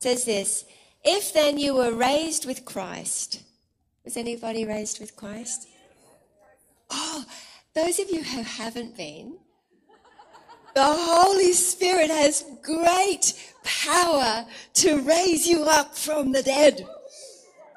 says 0.00 0.24
this 0.24 0.64
If 1.04 1.32
then 1.32 1.56
you 1.56 1.76
were 1.76 1.94
raised 1.94 2.44
with 2.44 2.64
Christ, 2.64 3.42
was 4.04 4.16
anybody 4.16 4.64
raised 4.64 4.98
with 4.98 5.14
Christ? 5.14 5.68
Oh, 6.90 7.24
those 7.74 7.98
of 7.98 8.10
you 8.10 8.22
who 8.22 8.42
haven't 8.42 8.96
been, 8.96 9.38
the 10.74 10.82
Holy 10.84 11.52
Spirit 11.52 12.10
has 12.10 12.44
great 12.62 13.34
power 13.62 14.46
to 14.74 15.00
raise 15.02 15.46
you 15.46 15.64
up 15.64 15.96
from 15.96 16.32
the 16.32 16.42
dead. 16.42 16.86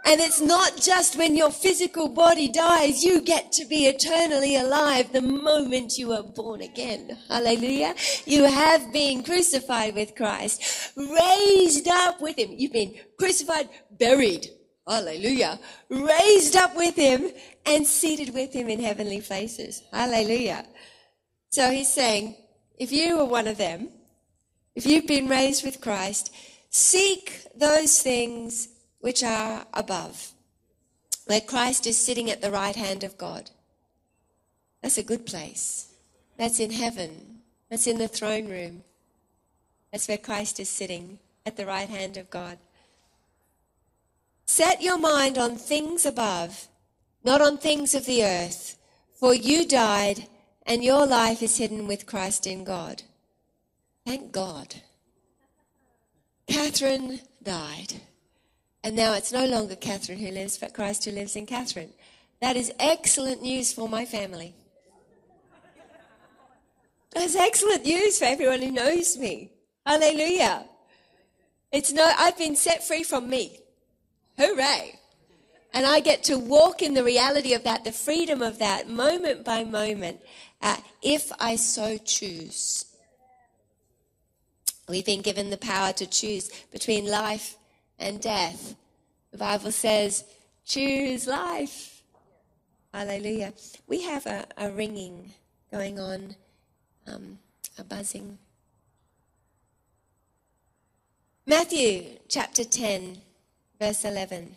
And 0.08 0.22
it's 0.22 0.40
not 0.40 0.78
just 0.78 1.18
when 1.18 1.36
your 1.36 1.50
physical 1.50 2.08
body 2.08 2.48
dies, 2.48 3.04
you 3.04 3.22
get 3.22 3.52
to 3.54 3.66
be 3.66 3.88
eternally 3.88 4.56
alive 4.56 5.12
the 5.12 5.22
moment 5.22 5.98
you 5.98 6.14
are 6.14 6.22
born 6.22 6.62
again. 6.62 7.18
Hallelujah. 7.28 7.96
You 8.26 8.44
have 8.44 8.94
been 8.94 9.24
crucified 9.24 9.96
with 9.96 10.14
Christ, 10.16 10.94
raised 10.96 11.88
up 11.88 12.22
with 12.22 12.38
him. 12.38 12.52
You've 12.52 12.74
been 12.74 12.94
crucified, 13.18 13.68
buried. 13.98 14.48
Hallelujah. 14.88 15.60
Raised 15.90 16.56
up 16.56 16.76
with 16.76 16.96
him 16.96 17.32
and 17.66 17.88
seated 17.88 18.34
with 18.34 18.54
him 18.54 18.70
in 18.70 18.80
heavenly 18.80 19.22
places. 19.22 19.82
Hallelujah. 19.92 20.66
So 21.50 21.72
he's 21.72 21.92
saying, 21.92 22.36
if 22.78 22.92
you 22.92 23.20
are 23.20 23.26
one 23.26 23.48
of 23.48 23.58
them, 23.58 23.90
if 24.76 24.86
you've 24.86 25.08
been 25.08 25.28
raised 25.28 25.64
with 25.64 25.82
Christ, 25.82 26.34
seek 26.70 27.46
those 27.56 28.02
things 28.02 28.68
which 29.00 29.24
are 29.24 29.66
above, 29.74 30.32
where 31.26 31.42
Christ 31.42 31.88
is 31.88 31.98
sitting 31.98 32.30
at 32.30 32.42
the 32.42 32.52
right 32.52 32.76
hand 32.76 33.04
of 33.04 33.18
God. 33.18 33.50
That's 34.84 34.98
a 34.98 35.04
good 35.04 35.26
place. 35.26 35.94
That's 36.38 36.60
in 36.60 36.72
heaven. 36.72 37.40
That's 37.70 37.88
in 37.88 37.98
the 37.98 38.08
throne 38.08 38.50
room. 38.50 38.84
That's 39.92 40.08
where 40.08 40.18
Christ 40.18 40.60
is 40.60 40.70
sitting 40.70 41.20
at 41.46 41.56
the 41.58 41.66
right 41.66 41.90
hand 41.90 42.18
of 42.18 42.30
God. 42.30 42.58
Set 44.46 44.82
your 44.82 44.98
mind 44.98 45.38
on 45.38 45.56
things 45.58 46.06
above, 46.06 46.68
not 47.24 47.42
on 47.42 47.58
things 47.58 47.96
of 47.96 48.06
the 48.06 48.24
earth, 48.24 48.78
for 49.20 49.34
you 49.34 49.68
died 49.68 50.28
and 50.66 50.84
your 50.84 51.06
life 51.06 51.42
is 51.44 51.58
hidden 51.58 51.88
with 51.88 52.06
Christ 52.06 52.48
in 52.48 52.64
God. 52.64 53.04
Thank 54.06 54.32
God. 54.32 54.76
Catherine 56.48 57.20
died. 57.44 58.02
And 58.84 58.96
now 58.96 59.14
it's 59.14 59.32
no 59.32 59.46
longer 59.46 59.76
Catherine 59.76 60.20
who 60.20 60.32
lives, 60.32 60.58
but 60.58 60.74
Christ 60.74 61.06
who 61.06 61.12
lives 61.12 61.36
in 61.36 61.46
Catherine. 61.46 61.94
That 62.42 62.56
is 62.56 62.72
excellent 62.80 63.42
news 63.42 63.74
for 63.74 63.90
my 63.90 64.06
family. 64.06 64.54
That's 67.14 67.36
excellent 67.36 67.86
news 67.86 68.20
for 68.20 68.26
everyone 68.26 68.62
who 68.62 68.72
knows 68.72 69.18
me. 69.18 69.52
Hallelujah. 69.86 70.66
It's 71.72 71.92
no, 71.92 72.08
I've 72.18 72.38
been 72.38 72.56
set 72.56 72.86
free 72.86 73.04
from 73.04 73.30
me. 73.30 73.60
Hooray. 74.38 75.00
And 75.74 75.86
I 75.86 76.00
get 76.00 76.24
to 76.26 76.40
walk 76.40 76.82
in 76.82 76.94
the 76.94 77.04
reality 77.04 77.54
of 77.54 77.64
that, 77.64 77.84
the 77.84 77.92
freedom 77.92 78.42
of 78.42 78.60
that, 78.60 78.90
moment 78.90 79.44
by 79.44 79.64
moment, 79.66 80.22
uh, 80.62 80.78
if 81.02 81.32
I 81.40 81.58
so 81.58 81.98
choose. 81.98 82.86
We've 84.88 85.06
been 85.06 85.22
given 85.22 85.50
the 85.50 85.58
power 85.58 85.92
to 85.94 86.06
choose 86.06 86.50
between 86.72 87.08
life 87.08 87.58
and 88.00 88.22
death. 88.22 88.76
The 89.32 89.38
Bible 89.38 89.72
says, 89.72 90.24
choose 90.66 91.28
life. 91.28 92.04
Hallelujah. 92.94 93.54
We 93.88 94.04
have 94.04 94.26
a, 94.26 94.46
a 94.58 94.72
ringing 94.72 95.34
going 95.72 96.00
on, 96.00 96.36
um, 97.08 97.40
a 97.78 97.84
buzzing. 97.84 98.38
Matthew 101.46 102.18
chapter 102.30 102.64
10, 102.64 103.18
verse 103.80 104.06
11. 104.06 104.56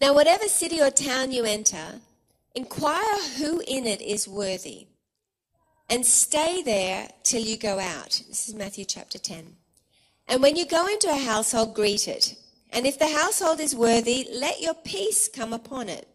Now, 0.00 0.14
whatever 0.14 0.48
city 0.48 0.80
or 0.80 0.90
town 0.90 1.30
you 1.30 1.44
enter, 1.44 2.00
inquire 2.54 3.18
who 3.38 3.62
in 3.66 3.86
it 3.86 4.00
is 4.00 4.26
worthy 4.26 4.86
and 5.88 6.04
stay 6.06 6.62
there 6.62 7.08
till 7.22 7.42
you 7.42 7.56
go 7.56 7.78
out. 7.78 8.22
This 8.28 8.48
is 8.48 8.54
Matthew 8.54 8.84
chapter 8.84 9.18
10. 9.18 9.56
And 10.28 10.42
when 10.42 10.56
you 10.56 10.66
go 10.66 10.86
into 10.86 11.10
a 11.10 11.16
household, 11.16 11.74
greet 11.74 12.08
it. 12.08 12.36
And 12.70 12.86
if 12.86 12.98
the 12.98 13.08
household 13.08 13.60
is 13.60 13.76
worthy, 13.76 14.26
let 14.32 14.60
your 14.60 14.74
peace 14.74 15.28
come 15.28 15.52
upon 15.52 15.88
it. 15.88 16.08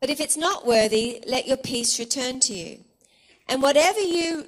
But 0.00 0.08
if 0.08 0.20
it's 0.20 0.36
not 0.36 0.66
worthy, 0.66 1.22
let 1.26 1.46
your 1.46 1.58
peace 1.58 1.98
return 1.98 2.40
to 2.40 2.54
you. 2.54 2.78
And 3.48 3.62
whatever 3.62 4.00
you, 4.00 4.46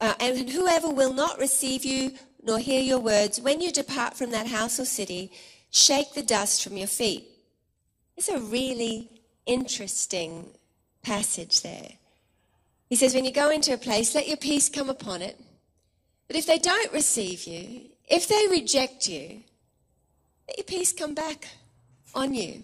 uh, 0.00 0.14
and 0.20 0.50
whoever 0.50 0.90
will 0.90 1.14
not 1.14 1.38
receive 1.38 1.84
you 1.84 2.12
nor 2.46 2.58
hear 2.58 2.80
your 2.80 3.00
words, 3.00 3.40
when 3.40 3.60
you 3.60 3.72
depart 3.72 4.16
from 4.16 4.30
that 4.30 4.46
house 4.46 4.78
or 4.78 4.84
city, 4.84 5.32
shake 5.70 6.14
the 6.14 6.22
dust 6.22 6.62
from 6.62 6.76
your 6.76 6.86
feet. 6.86 7.24
It's 8.16 8.28
a 8.28 8.38
really 8.38 9.10
interesting 9.46 10.46
passage 11.02 11.62
there. 11.62 11.88
He 12.88 12.94
says, 12.94 13.14
when 13.14 13.24
you 13.24 13.32
go 13.32 13.50
into 13.50 13.74
a 13.74 13.78
place, 13.78 14.14
let 14.14 14.28
your 14.28 14.36
peace 14.36 14.68
come 14.68 14.88
upon 14.88 15.22
it. 15.22 15.38
But 16.28 16.36
if 16.36 16.46
they 16.46 16.58
don't 16.58 16.92
receive 16.92 17.44
you, 17.44 17.82
if 18.08 18.28
they 18.28 18.46
reject 18.48 19.08
you, 19.08 19.42
let 20.48 20.58
your 20.58 20.64
peace 20.64 20.92
come 20.92 21.14
back 21.14 21.48
on 22.14 22.32
you. 22.32 22.62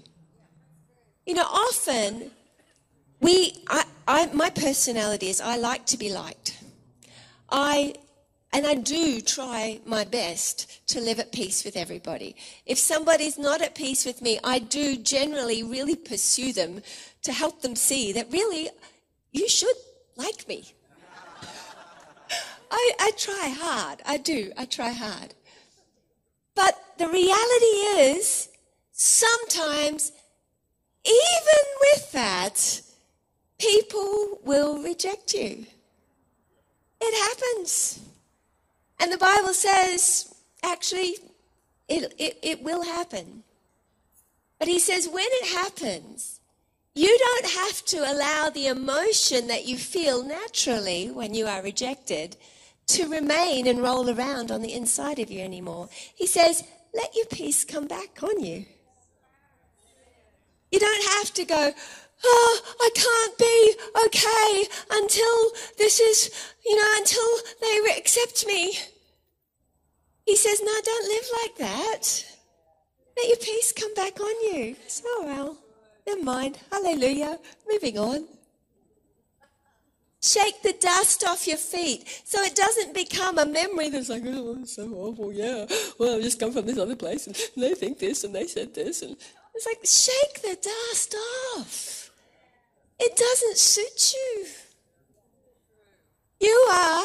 You 1.27 1.35
know, 1.35 1.43
often 1.45 2.31
we, 3.21 3.65
I, 3.69 3.85
I, 4.07 4.27
my 4.33 4.51
personality 4.51 5.29
is 5.29 5.41
I 5.41 5.57
like 5.57 5.87
to 5.87 5.97
be 5.97 6.13
liked. 6.13 6.57
I, 7.51 7.95
and 8.53 8.67
I 8.67 8.75
do 8.75 9.21
try 9.21 9.81
my 9.87 10.05
best 10.05 10.87
to 10.89 11.01
live 11.01 11.19
at 11.19 11.33
peace 11.33 11.65
with 11.65 11.77
everybody. 11.77 12.37
If 12.67 12.79
somebody's 12.79 13.39
not 13.39 13.63
at 13.63 13.75
peace 13.75 14.05
with 14.05 14.21
me, 14.21 14.39
I 14.45 14.59
do 14.59 14.97
generally 14.97 15.63
really 15.63 15.97
pursue 15.97 16.53
them 16.53 16.83
to 17.23 17.33
help 17.33 17.63
them 17.63 17.75
see 17.75 18.13
that 18.13 18.31
really 18.31 18.69
you 19.33 19.49
should 19.49 19.77
like 20.17 20.47
me. 20.49 20.75
I, 22.71 22.93
I 23.01 23.11
try 23.17 23.55
hard. 23.59 24.03
I 24.05 24.17
do. 24.19 24.53
I 24.57 24.65
try 24.65 24.91
hard. 24.91 25.35
But 26.55 26.79
the 26.99 27.09
reality 27.09 28.17
is, 28.17 28.49
sometimes, 28.93 30.13
even 31.05 31.65
with 31.81 32.13
that, 32.13 32.83
people 33.59 34.41
will 34.45 34.83
reject 34.83 35.35
you. 35.35 35.67
It 37.01 37.15
happens. 37.31 38.01
And 39.03 39.11
the 39.11 39.19
Bible 39.19 39.53
says, 39.53 40.33
actually, 40.63 41.17
it, 41.89 42.15
it, 42.19 42.39
it 42.41 42.63
will 42.63 42.85
happen. 42.85 43.43
But 44.61 44.69
he 44.69 44.79
says, 44.79 45.09
when 45.09 45.27
it 45.27 45.49
happens, 45.57 46.41
you 46.95 47.19
don't 47.19 47.53
have 47.53 47.85
to 47.87 48.13
allow 48.13 48.51
the 48.51 48.69
emotion 48.69 49.49
that 49.49 49.67
you 49.67 49.77
feel 49.77 50.23
naturally 50.25 51.11
when 51.11 51.35
you 51.35 51.47
are 51.47 51.63
rejected 51.63 52.37
to 52.87 53.09
remain 53.09 53.67
and 53.67 53.83
roll 53.83 54.09
around 54.09 54.53
on 54.53 54.63
the 54.63 54.73
inside 54.73 55.19
of 55.19 55.33
you 55.33 55.41
anymore. 55.41 55.89
He 56.15 56.29
says, 56.29 56.63
let 56.95 57.17
your 57.17 57.27
peace 57.27 57.65
come 57.65 57.89
back 57.89 58.23
on 58.23 58.41
you. 58.45 58.67
You 60.71 60.79
don't 60.79 61.05
have 61.19 61.35
to 61.35 61.45
go, 61.45 61.73
oh, 62.25 62.61
I 62.81 62.91
can't 62.95 63.39
be 63.39 63.75
okay 64.07 64.71
until 64.93 65.51
this 65.77 65.99
is, 65.99 66.31
you 66.65 66.77
know, 66.77 66.89
until 66.99 67.27
they 67.61 67.99
accept 67.99 68.47
me. 68.47 68.79
He 70.27 70.37
says, 70.37 70.61
no, 70.63 70.73
don't 70.85 71.09
live 71.09 71.25
like 71.43 71.57
that. 71.59 72.25
Let 73.17 73.29
your 73.29 73.37
peace 73.37 73.73
come 73.73 73.93
back 73.95 74.21
on 74.21 74.55
you. 74.55 74.77
So, 74.87 75.05
oh, 75.07 75.25
well, 75.27 75.59
never 76.07 76.23
mind. 76.23 76.59
Hallelujah. 76.71 77.39
Moving 77.71 77.99
on. 77.99 78.27
Shake 80.23 80.63
the 80.63 80.75
dust 80.75 81.25
off 81.25 81.49
your 81.49 81.57
feet 81.57 82.23
so 82.25 82.41
it 82.43 82.55
doesn't 82.55 82.95
become 82.95 83.39
a 83.39 83.45
memory 83.45 83.91
that's 83.91 84.09
like, 84.09 84.23
oh, 84.25 84.59
it's 84.61 84.77
so 84.77 84.89
awful, 84.95 85.33
yeah. 85.33 85.67
Well, 85.99 86.17
I 86.17 86.23
just 86.23 86.39
come 86.39 86.53
from 86.53 86.65
this 86.65 86.79
other 86.79 86.95
place 86.95 87.27
and 87.27 87.37
they 87.57 87.75
think 87.75 87.99
this 87.99 88.23
and 88.23 88.33
they 88.33 88.47
said 88.47 88.73
this. 88.73 89.03
And 89.03 89.17
it's 89.53 89.67
like, 89.67 89.81
shake 89.85 90.43
the 90.43 90.57
dust 90.63 91.17
off. 91.57 92.11
It 93.01 93.17
doesn't 93.17 93.57
suit 93.57 94.15
you. 94.15 94.47
You 96.41 96.69
are 96.73 97.05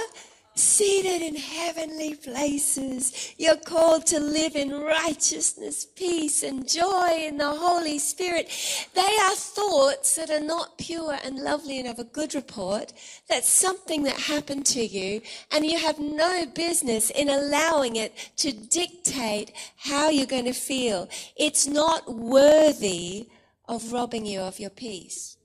seated 0.59 1.21
in 1.21 1.35
heavenly 1.35 2.15
places. 2.15 3.33
You're 3.37 3.57
called 3.57 4.05
to 4.07 4.19
live 4.19 4.55
in 4.55 4.71
righteousness, 4.71 5.85
peace, 5.85 6.43
and 6.43 6.67
joy 6.67 7.09
in 7.19 7.37
the 7.37 7.49
Holy 7.49 7.99
Spirit. 7.99 8.49
They 8.93 9.01
are 9.01 9.35
thoughts 9.35 10.15
that 10.15 10.29
are 10.29 10.43
not 10.43 10.77
pure 10.77 11.17
and 11.23 11.39
lovely 11.39 11.79
and 11.79 11.87
of 11.87 11.99
a 11.99 12.03
good 12.03 12.35
report. 12.35 12.93
That's 13.29 13.49
something 13.49 14.03
that 14.03 14.19
happened 14.19 14.65
to 14.67 14.85
you, 14.85 15.21
and 15.51 15.65
you 15.65 15.77
have 15.77 15.99
no 15.99 16.45
business 16.45 17.09
in 17.09 17.29
allowing 17.29 17.95
it 17.95 18.31
to 18.37 18.51
dictate 18.51 19.51
how 19.77 20.09
you're 20.09 20.25
going 20.25 20.45
to 20.45 20.53
feel. 20.53 21.09
It's 21.35 21.67
not 21.67 22.13
worthy 22.13 23.27
of 23.67 23.91
robbing 23.91 24.25
you 24.25 24.39
of 24.39 24.59
your 24.59 24.69
peace. 24.69 25.37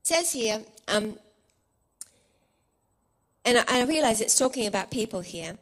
It 0.00 0.06
says 0.06 0.32
here, 0.32 0.62
um, 0.88 1.18
and 3.44 3.64
I, 3.68 3.82
realize 3.84 4.20
it's 4.20 4.38
talking 4.38 4.66
about 4.66 4.90
people 4.90 5.20
here. 5.20 5.58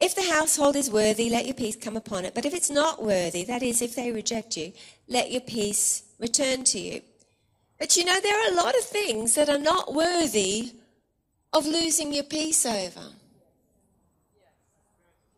If 0.00 0.14
the 0.14 0.30
household 0.30 0.76
is 0.76 0.90
worthy, 0.90 1.28
let 1.28 1.44
your 1.44 1.54
peace 1.54 1.76
come 1.76 1.96
upon 1.96 2.24
it. 2.24 2.34
But 2.34 2.46
if 2.46 2.54
it's 2.54 2.70
not 2.70 3.02
worthy, 3.02 3.44
that 3.44 3.62
is, 3.62 3.82
if 3.82 3.94
they 3.94 4.12
reject 4.12 4.56
you, 4.56 4.72
let 5.08 5.30
your 5.30 5.42
peace 5.42 6.04
return 6.18 6.64
to 6.64 6.78
you. 6.78 7.02
But 7.78 7.96
you 7.96 8.04
know, 8.04 8.18
there 8.20 8.38
are 8.38 8.52
a 8.52 8.56
lot 8.56 8.76
of 8.76 8.84
things 8.84 9.34
that 9.34 9.48
are 9.48 9.58
not 9.58 9.94
worthy 9.94 10.72
of 11.52 11.66
losing 11.66 12.12
your 12.12 12.24
peace 12.24 12.64
over. 12.64 13.06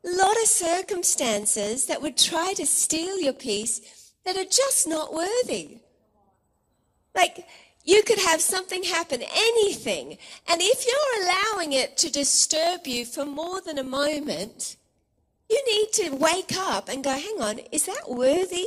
A 0.05 0.11
lot 0.11 0.37
of 0.43 0.49
circumstances 0.49 1.87
that 1.87 2.02
would 2.02 2.17
try 2.17 2.52
to 2.55 2.67
steal 2.67 3.21
your 3.21 3.33
peace 3.33 4.12
that 4.25 4.37
are 4.37 4.45
just 4.45 4.87
not 4.87 5.14
worthy. 5.14 5.79
Like, 7.14 7.47
you 7.85 8.03
could 8.05 8.19
have 8.19 8.41
something 8.41 8.85
happen, 8.85 9.23
anything. 9.23 10.19
And 10.49 10.61
if 10.61 10.87
you're 10.87 11.25
allowing 11.25 11.73
it 11.73 11.97
to 11.99 12.11
disturb 12.11 12.87
you 12.87 13.05
for 13.05 13.25
more 13.25 13.61
than 13.61 13.79
a 13.79 13.85
moment, 13.85 14.77
you 15.51 15.62
need 15.67 15.93
to 15.95 16.17
wake 16.17 16.57
up 16.57 16.89
and 16.89 17.03
go, 17.03 17.11
hang 17.11 17.41
on, 17.41 17.59
is 17.73 17.87
that 17.87 18.09
worthy 18.09 18.67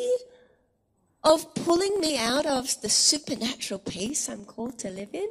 of 1.23 1.55
pulling 1.55 1.99
me 1.99 2.17
out 2.17 2.45
of 2.45 2.79
the 2.81 2.89
supernatural 2.89 3.79
peace 3.79 4.29
I'm 4.29 4.45
called 4.45 4.77
to 4.79 4.89
live 4.89 5.09
in? 5.13 5.29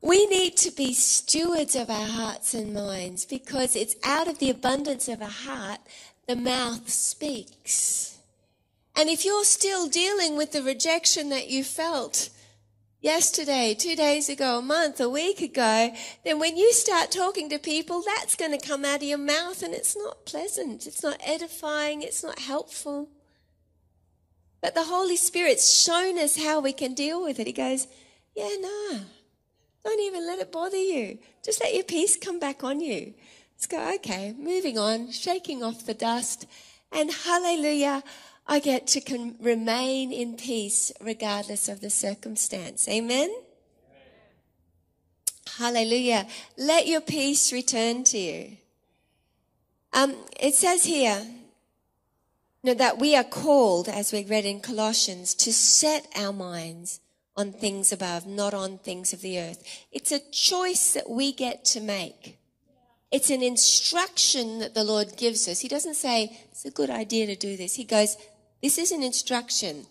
We 0.00 0.26
need 0.26 0.58
to 0.58 0.70
be 0.70 0.92
stewards 0.92 1.74
of 1.74 1.88
our 1.88 2.06
hearts 2.06 2.52
and 2.52 2.74
minds 2.74 3.24
because 3.24 3.74
it's 3.74 3.96
out 4.04 4.28
of 4.28 4.38
the 4.38 4.50
abundance 4.50 5.08
of 5.08 5.22
a 5.22 5.26
heart 5.26 5.80
the 6.28 6.36
mouth 6.36 6.90
speaks. 6.90 8.13
And 8.96 9.08
if 9.08 9.24
you're 9.24 9.44
still 9.44 9.88
dealing 9.88 10.36
with 10.36 10.52
the 10.52 10.62
rejection 10.62 11.28
that 11.30 11.48
you 11.48 11.64
felt 11.64 12.30
yesterday, 13.00 13.74
two 13.78 13.96
days 13.96 14.28
ago, 14.28 14.58
a 14.58 14.62
month, 14.62 15.00
a 15.00 15.10
week 15.10 15.40
ago, 15.40 15.92
then 16.24 16.38
when 16.38 16.56
you 16.56 16.72
start 16.72 17.10
talking 17.10 17.50
to 17.50 17.58
people, 17.58 18.02
that's 18.02 18.36
going 18.36 18.58
to 18.58 18.66
come 18.66 18.84
out 18.84 18.96
of 18.96 19.02
your 19.02 19.18
mouth 19.18 19.62
and 19.62 19.74
it's 19.74 19.96
not 19.96 20.24
pleasant. 20.24 20.86
It's 20.86 21.02
not 21.02 21.20
edifying. 21.24 22.02
It's 22.02 22.22
not 22.22 22.38
helpful. 22.38 23.08
But 24.62 24.74
the 24.74 24.84
Holy 24.84 25.16
Spirit's 25.16 25.78
shown 25.78 26.18
us 26.18 26.42
how 26.42 26.60
we 26.60 26.72
can 26.72 26.94
deal 26.94 27.22
with 27.22 27.38
it. 27.38 27.46
He 27.46 27.52
goes, 27.52 27.86
yeah, 28.34 28.48
no, 28.60 29.00
don't 29.84 30.00
even 30.00 30.26
let 30.26 30.38
it 30.38 30.50
bother 30.50 30.78
you. 30.78 31.18
Just 31.44 31.60
let 31.60 31.74
your 31.74 31.84
peace 31.84 32.16
come 32.16 32.38
back 32.38 32.64
on 32.64 32.80
you. 32.80 33.12
Let's 33.54 33.66
go, 33.66 33.94
okay, 33.96 34.34
moving 34.38 34.78
on, 34.78 35.10
shaking 35.10 35.62
off 35.62 35.84
the 35.84 35.92
dust. 35.92 36.46
And 36.90 37.12
hallelujah, 37.12 38.02
I 38.46 38.58
get 38.58 38.86
to 38.88 39.00
con- 39.00 39.36
remain 39.40 40.12
in 40.12 40.36
peace 40.36 40.92
regardless 41.00 41.68
of 41.68 41.80
the 41.80 41.90
circumstance. 41.90 42.86
Amen? 42.88 43.30
Amen? 43.30 43.34
Hallelujah. 45.58 46.26
Let 46.58 46.86
your 46.86 47.00
peace 47.00 47.52
return 47.52 48.04
to 48.04 48.18
you. 48.18 48.56
Um, 49.92 50.16
it 50.40 50.54
says 50.54 50.84
here 50.84 51.26
that 52.64 52.98
we 52.98 53.14
are 53.14 53.24
called, 53.24 53.88
as 53.88 54.12
we 54.12 54.24
read 54.24 54.44
in 54.44 54.60
Colossians, 54.60 55.34
to 55.34 55.52
set 55.52 56.06
our 56.16 56.32
minds 56.32 57.00
on 57.36 57.52
things 57.52 57.92
above, 57.92 58.26
not 58.26 58.54
on 58.54 58.78
things 58.78 59.12
of 59.12 59.20
the 59.20 59.38
earth. 59.38 59.86
It's 59.90 60.12
a 60.12 60.20
choice 60.30 60.92
that 60.92 61.08
we 61.08 61.32
get 61.32 61.64
to 61.66 61.80
make. 61.80 62.38
It's 63.10 63.30
an 63.30 63.42
instruction 63.42 64.58
that 64.58 64.74
the 64.74 64.84
Lord 64.84 65.16
gives 65.16 65.46
us. 65.46 65.60
He 65.60 65.68
doesn't 65.68 65.94
say, 65.94 66.36
it's 66.50 66.64
a 66.64 66.70
good 66.70 66.90
idea 66.90 67.26
to 67.26 67.36
do 67.36 67.56
this. 67.56 67.74
He 67.74 67.84
goes, 67.84 68.16
this 68.64 68.78
is 68.78 68.92
an 68.92 69.02
instruction. 69.02 69.84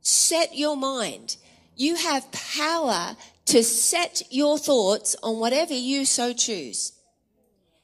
Set 0.00 0.56
your 0.56 0.76
mind. 0.76 1.38
You 1.74 1.96
have 1.96 2.30
power 2.30 3.16
to 3.46 3.64
set 3.64 4.22
your 4.30 4.58
thoughts 4.58 5.16
on 5.24 5.40
whatever 5.40 5.74
you 5.74 6.04
so 6.04 6.32
choose. 6.32 6.92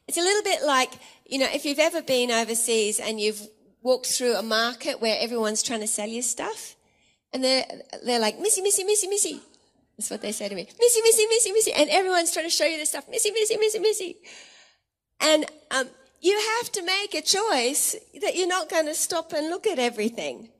It's 0.06 0.16
a 0.16 0.20
little 0.20 0.44
bit 0.44 0.62
like, 0.64 0.92
you 1.26 1.40
know, 1.40 1.48
if 1.52 1.64
you've 1.64 1.80
ever 1.80 2.02
been 2.02 2.30
overseas 2.30 3.00
and 3.00 3.20
you've 3.20 3.48
walked 3.82 4.06
through 4.06 4.36
a 4.36 4.42
market 4.44 5.00
where 5.00 5.18
everyone's 5.18 5.64
trying 5.64 5.80
to 5.80 5.88
sell 5.88 6.08
you 6.08 6.22
stuff 6.22 6.76
and 7.32 7.42
they're, 7.42 7.66
they're 8.04 8.20
like, 8.20 8.38
Missy, 8.38 8.62
Missy, 8.62 8.84
Missy, 8.84 9.08
Missy. 9.08 9.40
That's 9.96 10.08
what 10.08 10.22
they 10.22 10.30
say 10.30 10.48
to 10.48 10.54
me. 10.54 10.68
Missy, 10.78 11.02
Missy, 11.02 11.26
Missy, 11.26 11.50
Missy. 11.50 11.72
And 11.72 11.90
everyone's 11.90 12.30
trying 12.30 12.46
to 12.46 12.50
show 12.50 12.64
you 12.64 12.76
this 12.76 12.90
stuff. 12.90 13.08
Missy, 13.08 13.32
Missy, 13.32 13.56
Missy, 13.56 13.80
Missy. 13.80 14.16
And, 15.20 15.46
um, 15.72 15.88
you 16.20 16.38
have 16.58 16.72
to 16.72 16.82
make 16.82 17.14
a 17.14 17.22
choice 17.22 17.94
that 18.20 18.36
you're 18.36 18.48
not 18.48 18.68
going 18.68 18.86
to 18.86 18.94
stop 18.94 19.32
and 19.32 19.48
look 19.48 19.66
at 19.66 19.78
everything. 19.78 20.50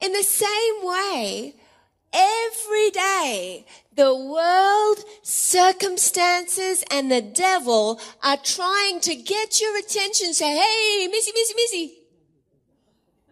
In 0.00 0.12
the 0.12 0.22
same 0.22 0.74
way, 0.82 1.54
every 2.12 2.90
day, 2.90 3.64
the 3.94 4.14
world, 4.14 4.98
circumstances, 5.22 6.84
and 6.90 7.10
the 7.10 7.22
devil 7.22 8.00
are 8.22 8.36
trying 8.36 9.00
to 9.00 9.14
get 9.14 9.60
your 9.60 9.78
attention. 9.78 10.34
Say, 10.34 10.56
hey, 10.56 11.08
Missy, 11.08 11.32
Missy, 11.32 11.54
Missy. 11.54 11.94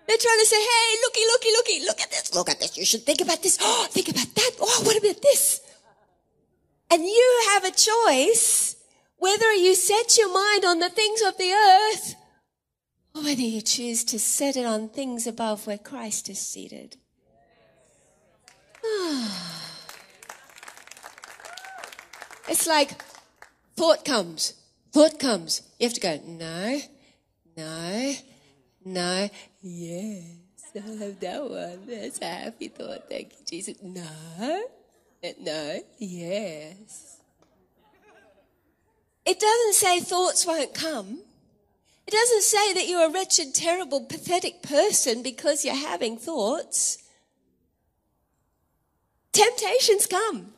They're 0.07 0.16
trying 0.18 0.40
to 0.40 0.46
say, 0.46 0.57
hey, 0.57 0.96
looky, 1.03 1.20
looky, 1.20 1.51
looky, 1.53 1.87
look 1.87 2.01
at 2.01 2.11
this, 2.11 2.35
look 2.35 2.51
at 2.51 2.59
this. 2.59 2.77
You 2.77 2.85
should 2.85 3.03
think 3.03 3.20
about 3.20 3.42
this. 3.42 3.59
Oh, 3.61 3.87
think 3.90 4.09
about 4.09 4.35
that. 4.35 4.51
Oh, 4.61 4.83
what 4.85 4.96
about 4.96 5.22
this? 5.22 5.61
And 6.90 7.05
you 7.05 7.42
have 7.53 7.64
a 7.64 7.70
choice 7.70 8.77
whether 9.23 9.53
you 9.53 9.73
set 9.77 10.19
your 10.19 10.35
mind 10.35 10.65
on 10.65 10.81
the 10.81 10.91
things 10.91 11.23
of 11.23 11.39
the 11.39 11.53
earth 11.53 12.17
or 13.15 13.23
whether 13.23 13.41
you 13.41 13.63
choose 13.63 14.03
to 14.03 14.19
set 14.19 14.57
it 14.57 14.67
on 14.67 14.89
things 14.89 15.29
above 15.29 15.65
where 15.65 15.79
Christ 15.79 16.29
is 16.29 16.41
seated. 16.41 16.97
it's 22.49 22.67
like 22.67 23.01
thought 23.77 24.05
comes, 24.05 24.55
thought 24.91 25.21
comes. 25.21 25.63
You 25.79 25.87
have 25.87 25.95
to 25.95 26.01
go, 26.01 26.21
no, 26.27 26.81
no, 27.57 28.15
no, 28.85 29.31
yes, 29.61 30.25
I 30.75 30.81
have 30.81 31.21
that 31.21 31.49
one. 31.49 31.87
That's 31.87 32.21
a 32.21 32.25
happy 32.25 32.67
thought. 32.67 33.09
Thank 33.09 33.35
you, 33.39 33.45
Jesus. 33.49 33.77
No, 33.85 34.65
no, 35.39 35.81
yes. 35.99 37.22
It 39.25 39.39
doesn't 39.39 39.75
say 39.75 40.01
thoughts 40.01 40.47
won't 40.47 40.75
come. 40.75 41.21
It 42.07 42.11
doesn't 42.11 42.43
say 42.43 42.73
that 42.75 42.89
you're 42.89 43.07
a 43.07 43.11
wretched, 43.11 43.55
terrible, 43.55 44.05
pathetic 44.05 44.63
person 44.63 45.23
because 45.23 45.65
you're 45.65 45.75
having 45.75 46.17
thoughts. 46.17 46.99
Temptations 49.33 50.07
come. 50.07 50.53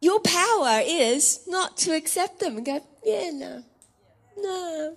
Your 0.00 0.20
power 0.20 0.82
is 0.84 1.40
not 1.48 1.78
to 1.78 1.96
accept 1.96 2.40
them 2.40 2.58
and 2.58 2.66
go, 2.66 2.86
yeah, 3.04 3.30
no, 3.32 3.64
no. 4.36 4.96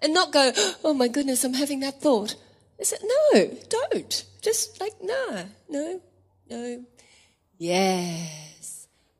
And 0.00 0.12
not 0.12 0.32
go, 0.32 0.50
oh 0.82 0.92
my 0.92 1.06
goodness, 1.06 1.44
I'm 1.44 1.54
having 1.54 1.78
that 1.80 2.00
thought. 2.00 2.34
I 2.80 2.82
said, 2.82 2.98
no, 3.04 3.56
don't. 3.68 4.24
Just 4.42 4.80
like, 4.80 4.94
no, 5.00 5.46
no, 5.68 6.00
no. 6.50 6.84
Yes. 7.56 8.51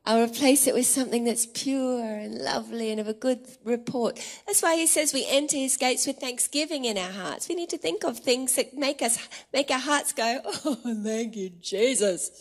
I'll 0.05 0.25
replace 0.25 0.67
it 0.67 0.73
with 0.73 0.85
something 0.85 1.23
that's 1.23 1.45
pure 1.45 2.03
and 2.03 2.35
lovely 2.35 2.91
and 2.91 2.99
of 2.99 3.07
a 3.07 3.13
good 3.13 3.47
report. 3.63 4.19
That's 4.45 4.61
why 4.61 4.75
he 4.75 4.85
says 4.85 5.13
we 5.13 5.25
enter 5.29 5.55
his 5.55 5.77
gates 5.77 6.05
with 6.05 6.17
thanksgiving 6.17 6.83
in 6.83 6.97
our 6.97 7.11
hearts. 7.11 7.47
We 7.47 7.55
need 7.55 7.69
to 7.69 7.77
think 7.77 8.03
of 8.03 8.19
things 8.19 8.55
that 8.55 8.73
make 8.73 9.01
us, 9.01 9.17
make 9.53 9.71
our 9.71 9.79
hearts 9.79 10.11
go, 10.11 10.41
Oh, 10.65 10.77
thank 11.03 11.37
you, 11.37 11.51
Jesus. 11.61 12.31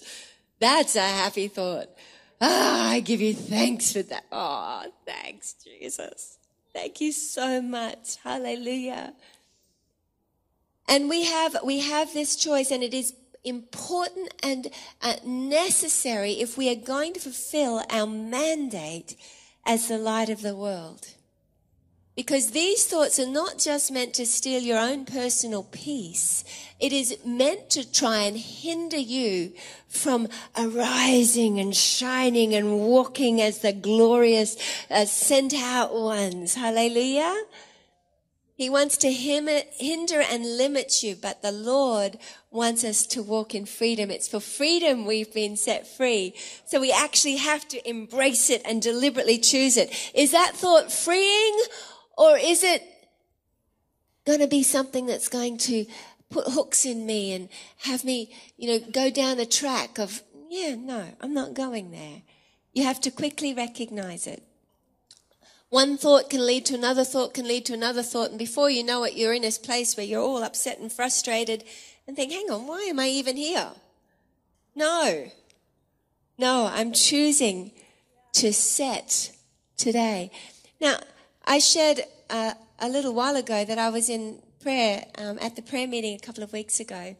That's 0.58 0.96
a 0.96 1.00
happy 1.00 1.46
thought. 1.46 1.88
Ah, 2.40 2.90
I 2.90 3.00
give 3.00 3.20
you 3.20 3.32
thanks 3.32 3.92
for 3.92 4.02
that. 4.02 4.24
Oh, 4.32 4.84
thanks, 5.06 5.54
Jesus. 5.54 6.38
Thank 6.72 7.00
you 7.00 7.12
so 7.12 7.62
much. 7.62 8.16
Hallelujah. 8.24 9.14
And 10.88 11.08
we 11.08 11.24
have, 11.24 11.58
we 11.62 11.78
have 11.78 12.12
this 12.12 12.34
choice 12.34 12.72
and 12.72 12.82
it 12.82 12.92
is 12.92 13.14
important 13.44 14.32
and 14.42 14.68
uh, 15.00 15.14
necessary 15.24 16.32
if 16.32 16.56
we 16.56 16.70
are 16.70 16.76
going 16.76 17.12
to 17.14 17.20
fulfill 17.20 17.82
our 17.90 18.06
mandate 18.06 19.16
as 19.64 19.88
the 19.88 19.98
light 19.98 20.28
of 20.28 20.42
the 20.42 20.56
world. 20.56 21.08
Because 22.14 22.50
these 22.50 22.84
thoughts 22.84 23.18
are 23.18 23.26
not 23.26 23.58
just 23.58 23.90
meant 23.90 24.12
to 24.14 24.26
steal 24.26 24.60
your 24.60 24.78
own 24.78 25.06
personal 25.06 25.62
peace. 25.62 26.44
It 26.78 26.92
is 26.92 27.16
meant 27.24 27.70
to 27.70 27.90
try 27.90 28.24
and 28.24 28.36
hinder 28.36 28.98
you 28.98 29.54
from 29.88 30.28
arising 30.56 31.58
and 31.58 31.74
shining 31.74 32.54
and 32.54 32.80
walking 32.80 33.40
as 33.40 33.60
the 33.60 33.72
glorious 33.72 34.58
uh, 34.90 35.06
sent 35.06 35.54
out 35.54 35.94
ones. 35.94 36.54
Hallelujah. 36.54 37.44
He 38.56 38.68
wants 38.68 38.98
to 38.98 39.10
hinder 39.10 40.20
and 40.20 40.58
limit 40.58 41.02
you, 41.02 41.16
but 41.16 41.40
the 41.40 41.50
Lord 41.50 42.18
wants 42.52 42.84
us 42.84 43.06
to 43.06 43.22
walk 43.22 43.54
in 43.54 43.66
freedom. 43.66 44.10
It's 44.10 44.28
for 44.28 44.40
freedom 44.40 45.06
we've 45.06 45.32
been 45.32 45.56
set 45.56 45.86
free. 45.86 46.34
So 46.66 46.80
we 46.80 46.92
actually 46.92 47.36
have 47.36 47.66
to 47.68 47.88
embrace 47.88 48.50
it 48.50 48.62
and 48.64 48.82
deliberately 48.82 49.38
choose 49.38 49.76
it. 49.76 49.92
Is 50.14 50.32
that 50.32 50.52
thought 50.54 50.92
freeing 50.92 51.58
or 52.16 52.36
is 52.36 52.62
it 52.62 52.82
going 54.26 54.40
to 54.40 54.46
be 54.46 54.62
something 54.62 55.06
that's 55.06 55.28
going 55.28 55.58
to 55.58 55.86
put 56.30 56.48
hooks 56.48 56.84
in 56.84 57.06
me 57.06 57.32
and 57.32 57.48
have 57.78 58.04
me, 58.04 58.34
you 58.56 58.68
know, 58.68 58.86
go 58.90 59.10
down 59.10 59.38
a 59.38 59.46
track 59.46 59.98
of, 59.98 60.22
yeah, 60.50 60.74
no, 60.74 61.06
I'm 61.20 61.34
not 61.34 61.54
going 61.54 61.90
there. 61.90 62.22
You 62.72 62.84
have 62.84 63.00
to 63.02 63.10
quickly 63.10 63.52
recognize 63.52 64.26
it. 64.26 64.42
One 65.68 65.96
thought 65.96 66.28
can 66.28 66.44
lead 66.44 66.66
to 66.66 66.74
another 66.74 67.02
thought, 67.02 67.32
can 67.32 67.48
lead 67.48 67.64
to 67.66 67.72
another 67.72 68.02
thought, 68.02 68.28
and 68.28 68.38
before 68.38 68.68
you 68.68 68.84
know 68.84 69.04
it, 69.04 69.14
you're 69.14 69.32
in 69.32 69.40
this 69.40 69.56
place 69.56 69.96
where 69.96 70.04
you're 70.04 70.20
all 70.20 70.42
upset 70.42 70.78
and 70.78 70.92
frustrated 70.92 71.64
and 72.06 72.16
think, 72.16 72.32
hang 72.32 72.50
on, 72.50 72.66
why 72.66 72.82
am 72.82 72.98
I 72.98 73.08
even 73.08 73.36
here? 73.36 73.70
No. 74.74 75.30
No, 76.38 76.70
I'm 76.72 76.92
choosing 76.92 77.72
to 78.34 78.52
set 78.52 79.32
today. 79.76 80.30
Now, 80.80 80.98
I 81.44 81.58
shared 81.58 82.00
uh, 82.30 82.54
a 82.78 82.88
little 82.88 83.14
while 83.14 83.36
ago 83.36 83.64
that 83.64 83.78
I 83.78 83.90
was 83.90 84.08
in 84.08 84.38
prayer 84.60 85.04
um, 85.18 85.38
at 85.40 85.56
the 85.56 85.62
prayer 85.62 85.86
meeting 85.86 86.14
a 86.14 86.18
couple 86.18 86.42
of 86.42 86.52
weeks 86.52 86.80
ago, 86.80 87.16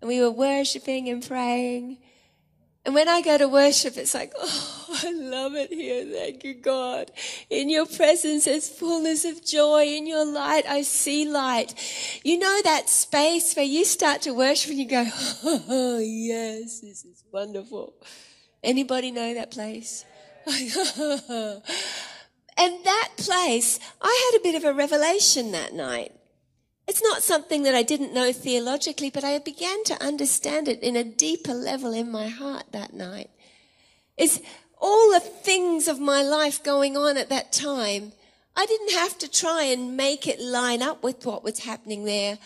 and 0.00 0.08
we 0.08 0.20
were 0.20 0.30
worshiping 0.30 1.08
and 1.08 1.26
praying. 1.26 1.98
And 2.84 2.94
when 2.94 3.08
I 3.08 3.20
go 3.22 3.38
to 3.38 3.46
worship, 3.46 3.96
it's 3.96 4.12
like, 4.12 4.32
oh, 4.36 5.00
I 5.04 5.12
love 5.12 5.54
it 5.54 5.72
here. 5.72 6.04
Thank 6.04 6.42
you, 6.42 6.54
God. 6.54 7.12
In 7.48 7.70
your 7.70 7.86
presence, 7.86 8.46
there's 8.46 8.68
fullness 8.68 9.24
of 9.24 9.44
joy. 9.44 9.84
In 9.84 10.06
your 10.06 10.24
light, 10.24 10.66
I 10.66 10.82
see 10.82 11.28
light. 11.28 11.74
You 12.24 12.38
know 12.38 12.60
that 12.64 12.88
space 12.88 13.54
where 13.54 13.64
you 13.64 13.84
start 13.84 14.22
to 14.22 14.32
worship 14.32 14.70
and 14.70 14.80
you 14.80 14.88
go, 14.88 15.06
oh, 15.44 16.00
yes, 16.02 16.80
this 16.80 17.04
is 17.04 17.22
wonderful. 17.30 17.94
Anybody 18.64 19.12
know 19.12 19.32
that 19.34 19.52
place? 19.52 20.04
and 20.46 20.64
that 22.84 23.08
place, 23.16 23.78
I 24.00 24.30
had 24.32 24.40
a 24.40 24.42
bit 24.42 24.56
of 24.56 24.64
a 24.64 24.74
revelation 24.74 25.52
that 25.52 25.72
night. 25.72 26.12
It's 26.88 27.02
not 27.02 27.22
something 27.22 27.62
that 27.62 27.74
I 27.74 27.82
didn't 27.82 28.12
know 28.12 28.32
theologically, 28.32 29.10
but 29.10 29.24
I 29.24 29.38
began 29.38 29.84
to 29.84 30.02
understand 30.02 30.68
it 30.68 30.82
in 30.82 30.96
a 30.96 31.04
deeper 31.04 31.54
level 31.54 31.92
in 31.92 32.10
my 32.10 32.28
heart 32.28 32.64
that 32.72 32.92
night. 32.92 33.30
It's 34.16 34.40
all 34.80 35.10
the 35.12 35.20
things 35.20 35.86
of 35.86 36.00
my 36.00 36.22
life 36.22 36.62
going 36.62 36.96
on 36.96 37.16
at 37.16 37.28
that 37.28 37.52
time. 37.52 38.12
I 38.56 38.66
didn't 38.66 38.92
have 38.92 39.16
to 39.18 39.30
try 39.30 39.64
and 39.64 39.96
make 39.96 40.26
it 40.26 40.40
line 40.40 40.82
up 40.82 41.02
with 41.02 41.24
what 41.24 41.44
was 41.44 41.60
happening 41.60 42.04
there. 42.04 42.38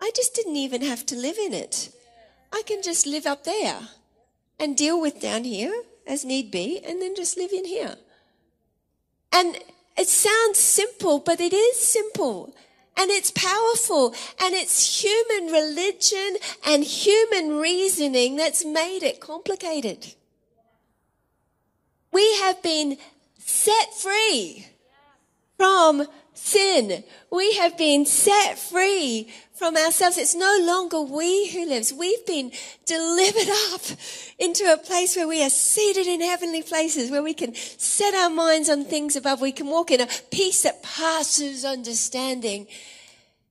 I 0.00 0.10
just 0.14 0.34
didn't 0.34 0.56
even 0.56 0.82
have 0.82 1.06
to 1.06 1.16
live 1.16 1.38
in 1.38 1.54
it. 1.54 1.90
I 2.52 2.62
can 2.66 2.82
just 2.82 3.06
live 3.06 3.26
up 3.26 3.44
there 3.44 3.80
and 4.58 4.76
deal 4.76 5.00
with 5.00 5.20
down 5.20 5.44
here 5.44 5.82
as 6.06 6.24
need 6.24 6.50
be 6.50 6.80
and 6.84 7.00
then 7.00 7.14
just 7.14 7.36
live 7.36 7.52
in 7.52 7.64
here. 7.64 7.96
And 9.32 9.58
it 9.96 10.08
sounds 10.08 10.58
simple, 10.58 11.20
but 11.20 11.40
it 11.40 11.52
is 11.52 11.80
simple. 11.80 12.54
And 12.96 13.10
it's 13.10 13.30
powerful 13.32 14.14
and 14.40 14.54
it's 14.54 15.02
human 15.02 15.52
religion 15.52 16.36
and 16.64 16.84
human 16.84 17.58
reasoning 17.58 18.36
that's 18.36 18.64
made 18.64 19.02
it 19.02 19.20
complicated. 19.20 20.14
We 22.12 22.36
have 22.36 22.62
been 22.62 22.96
set 23.38 23.94
free 23.94 24.66
from 25.56 26.06
sin. 26.34 27.04
We 27.30 27.54
have 27.54 27.78
been 27.78 28.04
set 28.06 28.58
free 28.58 29.32
from 29.54 29.76
ourselves. 29.76 30.18
It's 30.18 30.34
no 30.34 30.58
longer 30.62 31.00
we 31.00 31.48
who 31.50 31.66
lives. 31.66 31.92
We've 31.92 32.26
been 32.26 32.52
delivered 32.86 33.48
up 33.72 33.80
into 34.38 34.70
a 34.72 34.76
place 34.76 35.16
where 35.16 35.28
we 35.28 35.42
are 35.42 35.50
seated 35.50 36.06
in 36.06 36.20
heavenly 36.20 36.62
places, 36.62 37.10
where 37.10 37.22
we 37.22 37.34
can 37.34 37.54
set 37.54 38.14
our 38.14 38.30
minds 38.30 38.68
on 38.68 38.84
things 38.84 39.16
above. 39.16 39.40
We 39.40 39.52
can 39.52 39.68
walk 39.68 39.90
in 39.90 40.00
a 40.00 40.08
peace 40.30 40.64
that 40.64 40.82
passes 40.82 41.64
understanding. 41.64 42.66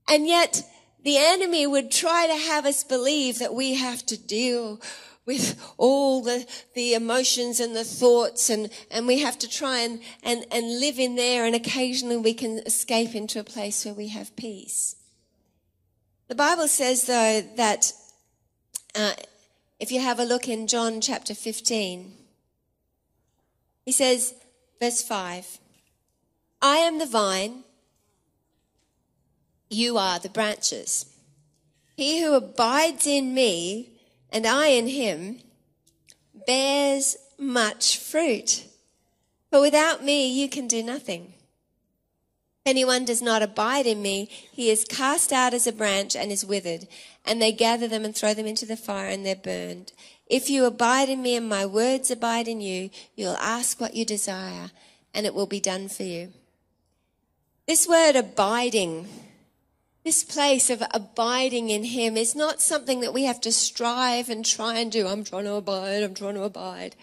And 0.08 0.28
yet 0.28 0.64
the 1.04 1.18
enemy 1.18 1.68
would 1.68 1.92
try 1.92 2.28
to 2.28 2.36
have 2.36 2.66
us 2.66 2.84
believe 2.84 3.40
that 3.40 3.54
we 3.54 3.76
have 3.76 4.06
to 4.08 4.18
deal 4.18 4.82
with 5.26 5.74
all 5.78 6.22
the, 6.22 6.46
the 6.76 6.94
emotions 6.94 7.60
and 7.60 7.76
the 7.76 7.84
thoughts 7.84 8.50
and, 8.50 8.70
and 8.92 9.08
we 9.08 9.20
have 9.20 9.38
to 9.40 9.50
try 9.50 9.80
and, 9.80 10.02
and, 10.22 10.46
and 10.52 10.80
live 10.80 11.00
in 11.00 11.16
there 11.16 11.46
and 11.46 11.56
occasionally 11.56 12.18
we 12.18 12.34
can 12.34 12.60
escape 12.66 13.16
into 13.16 13.40
a 13.40 13.44
place 13.44 13.86
where 13.86 13.94
we 13.94 14.10
have 14.10 14.36
peace. 14.36 14.96
The 16.28 16.36
Bible 16.36 16.68
says 16.68 17.06
though 17.06 17.42
that 17.56 17.94
uh, 18.96 19.14
if 19.80 19.92
you 19.92 20.02
have 20.02 20.20
a 20.20 20.26
look 20.26 20.48
in 20.48 20.68
John 20.68 21.02
chapter 21.02 21.34
15, 21.34 22.14
he 23.86 23.92
says, 23.92 24.34
verse 24.80 25.02
5, 25.02 25.60
I 26.62 26.78
am 26.78 27.00
the 27.00 27.06
vine, 27.06 27.64
you 29.74 29.98
are 29.98 30.20
the 30.20 30.30
branches. 30.30 31.06
He 31.96 32.22
who 32.22 32.34
abides 32.34 33.06
in 33.06 33.34
me 33.34 33.90
and 34.32 34.46
I 34.46 34.68
in 34.68 34.88
him 34.88 35.40
bears 36.48 37.16
much 37.38 37.98
fruit. 37.98 38.66
For 39.52 39.62
without 39.62 40.04
me, 40.04 40.28
you 40.28 40.50
can 40.50 40.68
do 40.68 40.82
nothing. 40.82 41.34
If 42.66 42.70
anyone 42.70 43.06
does 43.06 43.22
not 43.22 43.44
abide 43.44 43.86
in 43.86 44.02
me, 44.02 44.30
he 44.52 44.70
is 44.70 44.86
cast 44.86 45.32
out 45.32 45.54
as 45.54 45.68
a 45.68 45.74
branch 45.74 46.16
and 46.16 46.32
is 46.32 46.46
withered, 46.46 46.88
and 47.26 47.42
they 47.42 47.52
gather 47.52 47.88
them 47.88 48.06
and 48.06 48.16
throw 48.16 48.34
them 48.34 48.48
into 48.48 48.66
the 48.66 48.78
fire 48.78 49.10
and 49.10 49.26
they're 49.26 49.36
burned. 49.36 49.92
If 50.28 50.50
you 50.50 50.66
abide 50.66 51.10
in 51.10 51.22
me 51.22 51.36
and 51.36 51.48
my 51.48 51.66
words 51.66 52.10
abide 52.10 52.48
in 52.48 52.62
you, 52.62 52.90
you'll 53.16 53.36
ask 53.36 53.80
what 53.80 53.96
you 53.96 54.06
desire 54.06 54.72
and 55.14 55.26
it 55.26 55.36
will 55.36 55.46
be 55.46 55.60
done 55.60 55.90
for 55.90 56.04
you. 56.04 56.32
This 57.68 57.88
word 57.88 58.16
abiding 58.16 59.08
this 60.04 60.24
place 60.24 60.70
of 60.70 60.84
abiding 60.94 61.70
in 61.70 61.86
Him 61.86 62.18
is 62.18 62.36
not 62.36 62.62
something 62.62 63.00
that 63.02 63.14
we 63.14 63.24
have 63.24 63.40
to 63.42 63.52
strive 63.52 64.30
and 64.30 64.46
try 64.46 64.78
and 64.78 64.92
do. 64.92 65.08
I'm 65.08 65.24
trying 65.24 65.46
to 65.46 65.56
abide, 65.56 66.04
I'm 66.04 66.14
trying 66.14 66.36
to 66.36 66.44
abide. 66.44 66.96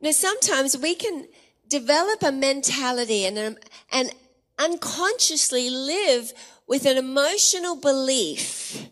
Now, 0.00 0.10
sometimes 0.10 0.76
we 0.76 0.94
can 0.94 1.26
develop 1.68 2.22
a 2.22 2.32
mentality 2.32 3.24
and, 3.24 3.38
um, 3.38 3.56
and 3.92 4.12
unconsciously 4.58 5.70
live 5.70 6.32
with 6.66 6.84
an 6.84 6.96
emotional 6.96 7.76
belief 7.76 8.88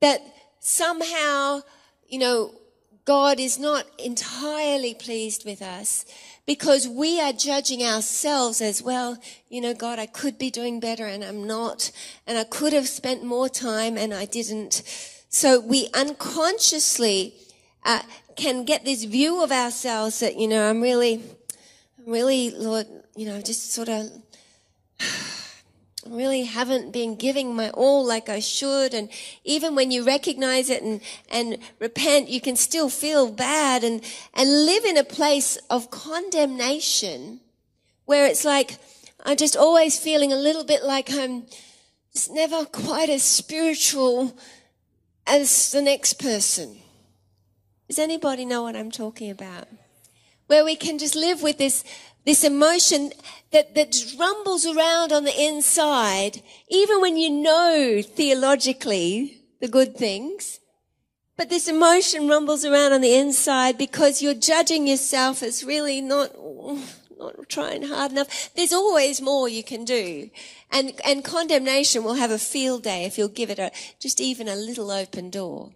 that 0.00 0.20
somehow, 0.60 1.60
you 2.08 2.18
know, 2.18 2.54
God 3.04 3.40
is 3.40 3.58
not 3.58 3.86
entirely 3.98 4.94
pleased 4.94 5.44
with 5.44 5.62
us 5.62 6.04
because 6.48 6.88
we 6.88 7.20
are 7.20 7.34
judging 7.34 7.82
ourselves 7.82 8.62
as 8.62 8.82
well. 8.82 9.18
You 9.50 9.60
know, 9.60 9.74
God, 9.74 9.98
I 9.98 10.06
could 10.06 10.38
be 10.38 10.50
doing 10.50 10.80
better 10.80 11.04
and 11.04 11.22
I'm 11.22 11.46
not. 11.46 11.90
And 12.26 12.38
I 12.38 12.44
could 12.44 12.72
have 12.72 12.88
spent 12.88 13.22
more 13.22 13.50
time 13.50 13.98
and 13.98 14.14
I 14.14 14.24
didn't. 14.24 14.82
So 15.28 15.60
we 15.60 15.90
unconsciously 15.92 17.34
uh, 17.84 18.00
can 18.34 18.64
get 18.64 18.86
this 18.86 19.04
view 19.04 19.44
of 19.44 19.52
ourselves 19.52 20.20
that, 20.20 20.36
you 20.36 20.48
know, 20.48 20.70
I'm 20.70 20.80
really, 20.80 21.22
really, 22.06 22.48
Lord, 22.48 22.86
you 23.14 23.26
know, 23.26 23.42
just 23.42 23.70
sort 23.74 23.90
of, 23.90 24.10
really 26.10 26.44
haven't 26.44 26.92
been 26.92 27.16
giving 27.16 27.54
my 27.54 27.70
all 27.70 28.04
like 28.04 28.28
I 28.28 28.40
should. 28.40 28.94
And 28.94 29.08
even 29.44 29.74
when 29.74 29.90
you 29.90 30.04
recognize 30.04 30.70
it 30.70 30.82
and, 30.82 31.00
and 31.30 31.58
repent, 31.78 32.28
you 32.28 32.40
can 32.40 32.56
still 32.56 32.88
feel 32.88 33.30
bad 33.30 33.84
and, 33.84 34.02
and 34.34 34.66
live 34.66 34.84
in 34.84 34.96
a 34.96 35.04
place 35.04 35.56
of 35.70 35.90
condemnation 35.90 37.40
where 38.04 38.26
it's 38.26 38.44
like, 38.44 38.78
I'm 39.24 39.36
just 39.36 39.56
always 39.56 39.98
feeling 39.98 40.32
a 40.32 40.36
little 40.36 40.64
bit 40.64 40.82
like 40.82 41.12
I'm 41.12 41.44
just 42.12 42.30
never 42.30 42.64
quite 42.64 43.10
as 43.10 43.22
spiritual 43.22 44.36
as 45.26 45.70
the 45.72 45.82
next 45.82 46.14
person. 46.14 46.78
Does 47.88 47.98
anybody 47.98 48.44
know 48.44 48.62
what 48.62 48.76
I'm 48.76 48.90
talking 48.90 49.30
about? 49.30 49.68
Where 50.46 50.64
we 50.64 50.76
can 50.76 50.98
just 50.98 51.14
live 51.14 51.42
with 51.42 51.58
this 51.58 51.84
this 52.28 52.44
emotion 52.44 53.10
that, 53.52 53.74
that 53.74 53.96
rumbles 54.18 54.66
around 54.66 55.12
on 55.12 55.24
the 55.24 55.42
inside, 55.42 56.42
even 56.68 57.00
when 57.00 57.16
you 57.16 57.30
know 57.30 58.02
theologically 58.02 59.42
the 59.60 59.68
good 59.68 59.96
things. 59.96 60.60
But 61.38 61.48
this 61.48 61.68
emotion 61.68 62.28
rumbles 62.28 62.64
around 62.64 62.92
on 62.92 63.00
the 63.00 63.14
inside 63.14 63.78
because 63.78 64.20
you're 64.20 64.34
judging 64.34 64.86
yourself 64.86 65.42
as 65.42 65.64
really 65.64 66.00
not, 66.00 66.32
not 67.18 67.48
trying 67.48 67.84
hard 67.84 68.10
enough. 68.10 68.50
There's 68.54 68.72
always 68.72 69.20
more 69.20 69.48
you 69.48 69.62
can 69.62 69.84
do. 69.84 70.30
And, 70.70 70.92
and 71.06 71.24
condemnation 71.24 72.04
will 72.04 72.14
have 72.14 72.30
a 72.30 72.38
field 72.38 72.82
day 72.82 73.04
if 73.04 73.16
you'll 73.16 73.28
give 73.28 73.50
it 73.50 73.58
a, 73.58 73.70
just 74.00 74.20
even 74.20 74.48
a 74.48 74.56
little 74.56 74.90
open 74.90 75.30
door. 75.30 75.72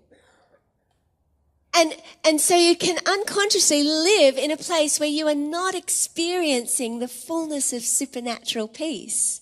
And, 1.75 1.95
and 2.25 2.41
so 2.41 2.55
you 2.55 2.77
can 2.77 2.99
unconsciously 3.07 3.83
live 3.83 4.37
in 4.37 4.51
a 4.51 4.57
place 4.57 5.01
where 5.01 5.09
you 5.09 5.27
are 5.29 5.35
not 5.35 5.75
experiencing 5.75 6.99
the 6.99 7.09
fullness 7.09 7.73
of 7.73 7.83
supernatural 7.83 8.69
peace. 8.69 9.41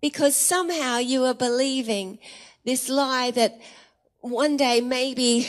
Because 0.00 0.36
somehow 0.36 0.98
you 0.98 1.24
are 1.24 1.34
believing 1.34 2.18
this 2.64 2.88
lie 2.88 3.30
that 3.32 3.58
one 4.20 4.56
day 4.56 4.80
maybe 4.80 5.48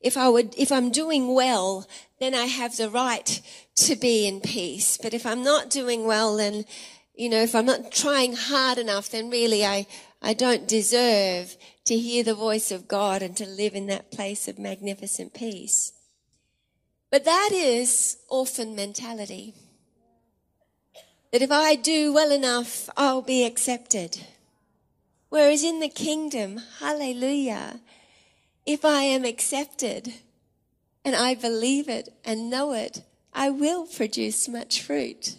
if 0.00 0.16
I 0.16 0.28
would, 0.28 0.54
if 0.58 0.70
I'm 0.70 0.90
doing 0.90 1.34
well, 1.34 1.88
then 2.18 2.34
I 2.34 2.46
have 2.46 2.76
the 2.76 2.90
right 2.90 3.40
to 3.76 3.96
be 3.96 4.26
in 4.26 4.40
peace. 4.40 4.98
But 5.00 5.14
if 5.14 5.24
I'm 5.24 5.42
not 5.42 5.70
doing 5.70 6.04
well, 6.04 6.36
then, 6.36 6.64
you 7.14 7.28
know, 7.28 7.42
if 7.42 7.54
I'm 7.54 7.66
not 7.66 7.92
trying 7.92 8.34
hard 8.34 8.78
enough, 8.78 9.10
then 9.10 9.30
really 9.30 9.64
I, 9.64 9.86
I 10.20 10.34
don't 10.34 10.68
deserve 10.68 11.56
to 11.84 11.96
hear 11.96 12.22
the 12.22 12.34
voice 12.34 12.70
of 12.70 12.88
God 12.88 13.22
and 13.22 13.36
to 13.36 13.46
live 13.46 13.74
in 13.74 13.86
that 13.86 14.10
place 14.10 14.48
of 14.48 14.58
magnificent 14.58 15.34
peace. 15.34 15.92
But 17.10 17.24
that 17.24 17.50
is 17.52 18.18
orphan 18.28 18.74
mentality. 18.74 19.54
That 21.32 21.42
if 21.42 21.50
I 21.50 21.74
do 21.74 22.12
well 22.12 22.30
enough, 22.30 22.88
I'll 22.96 23.22
be 23.22 23.44
accepted. 23.44 24.26
Whereas 25.28 25.64
in 25.64 25.80
the 25.80 25.88
kingdom, 25.88 26.60
hallelujah, 26.78 27.80
if 28.66 28.84
I 28.84 29.02
am 29.02 29.24
accepted 29.24 30.14
and 31.04 31.16
I 31.16 31.34
believe 31.34 31.88
it 31.88 32.14
and 32.24 32.50
know 32.50 32.72
it, 32.72 33.02
I 33.32 33.50
will 33.50 33.86
produce 33.86 34.46
much 34.46 34.82
fruit. 34.82 35.36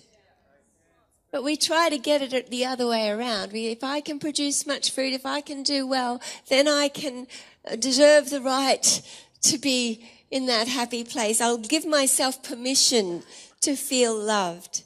But 1.33 1.43
we 1.43 1.57
try 1.57 1.89
to 1.89 1.97
get 1.97 2.21
it 2.21 2.51
the 2.51 2.63
other 2.63 2.85
way 2.85 3.09
around. 3.09 3.53
We, 3.53 3.65
if 3.65 3.83
I 3.83 4.01
can 4.01 4.19
produce 4.19 4.67
much 4.67 4.91
fruit, 4.91 5.13
if 5.13 5.25
I 5.25 5.41
can 5.41 5.63
do 5.63 5.87
well, 5.87 6.21
then 6.47 6.67
I 6.67 6.89
can 6.89 7.25
uh, 7.67 7.75
deserve 7.75 8.29
the 8.29 8.39
right 8.39 9.01
to 9.41 9.57
be 9.57 10.07
in 10.29 10.45
that 10.45 10.67
happy 10.67 11.03
place. 11.03 11.41
I'll 11.41 11.57
give 11.57 11.87
myself 11.87 12.43
permission 12.43 13.23
to 13.61 13.75
feel 13.75 14.15
loved. 14.15 14.83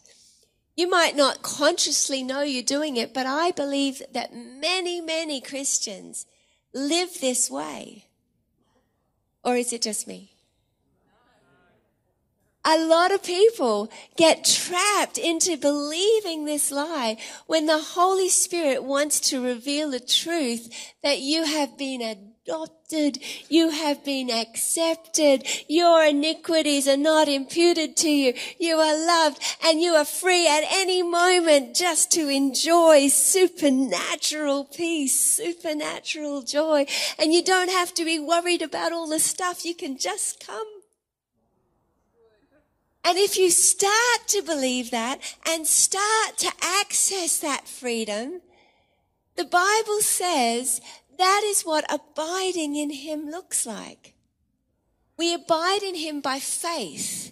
You 0.77 0.89
might 0.89 1.17
not 1.17 1.41
consciously 1.41 2.23
know 2.23 2.43
you're 2.43 2.63
doing 2.63 2.95
it, 2.95 3.13
but 3.13 3.25
I 3.25 3.51
believe 3.51 4.01
that 4.13 4.33
many, 4.33 5.01
many 5.01 5.41
Christians 5.41 6.25
live 6.73 7.19
this 7.19 7.51
way. 7.51 8.05
Or 9.43 9.57
is 9.57 9.73
it 9.73 9.81
just 9.81 10.07
me? 10.07 10.36
A 12.67 12.85
lot 12.85 13.13
of 13.13 13.23
people 13.23 13.89
get 14.17 14.43
trapped 14.43 15.17
into 15.17 15.55
believing 15.55 16.43
this 16.43 16.69
lie 16.69 17.15
when 17.45 17.65
the 17.65 17.77
Holy 17.77 18.27
Spirit 18.27 18.83
wants 18.83 19.21
to 19.21 19.41
reveal 19.41 19.89
the 19.89 20.01
truth 20.01 20.93
that 21.01 21.19
you 21.19 21.45
have 21.45 21.77
been 21.77 22.01
adopted, 22.01 23.19
you 23.47 23.69
have 23.69 24.03
been 24.03 24.29
accepted, 24.29 25.47
your 25.69 26.03
iniquities 26.03 26.89
are 26.89 26.97
not 26.97 27.29
imputed 27.29 27.95
to 27.95 28.09
you, 28.09 28.33
you 28.59 28.75
are 28.75 28.97
loved, 28.97 29.41
and 29.63 29.81
you 29.81 29.93
are 29.93 30.03
free 30.03 30.45
at 30.45 30.65
any 30.69 31.01
moment 31.01 31.73
just 31.73 32.11
to 32.11 32.27
enjoy 32.27 33.07
supernatural 33.07 34.65
peace, 34.65 35.17
supernatural 35.17 36.41
joy, 36.41 36.85
and 37.17 37.33
you 37.33 37.41
don't 37.41 37.71
have 37.71 37.93
to 37.93 38.03
be 38.03 38.19
worried 38.19 38.61
about 38.61 38.91
all 38.91 39.07
the 39.07 39.19
stuff, 39.19 39.63
you 39.63 39.73
can 39.73 39.97
just 39.97 40.45
come 40.45 40.76
and 43.07 43.17
if 43.17 43.37
you 43.37 43.49
start 43.49 44.27
to 44.27 44.41
believe 44.41 44.91
that 44.91 45.21
and 45.47 45.65
start 45.65 46.35
to 46.35 46.51
access 46.61 47.39
that 47.39 47.65
freedom, 47.65 48.41
the 49.37 49.45
Bible 49.45 50.01
says 50.01 50.81
that 51.17 51.41
is 51.45 51.61
what 51.61 51.85
abiding 51.89 52.75
in 52.75 52.89
Him 52.89 53.29
looks 53.31 53.65
like. 53.65 54.13
We 55.17 55.33
abide 55.33 55.83
in 55.83 55.95
Him 55.95 56.19
by 56.19 56.39
faith. 56.39 57.31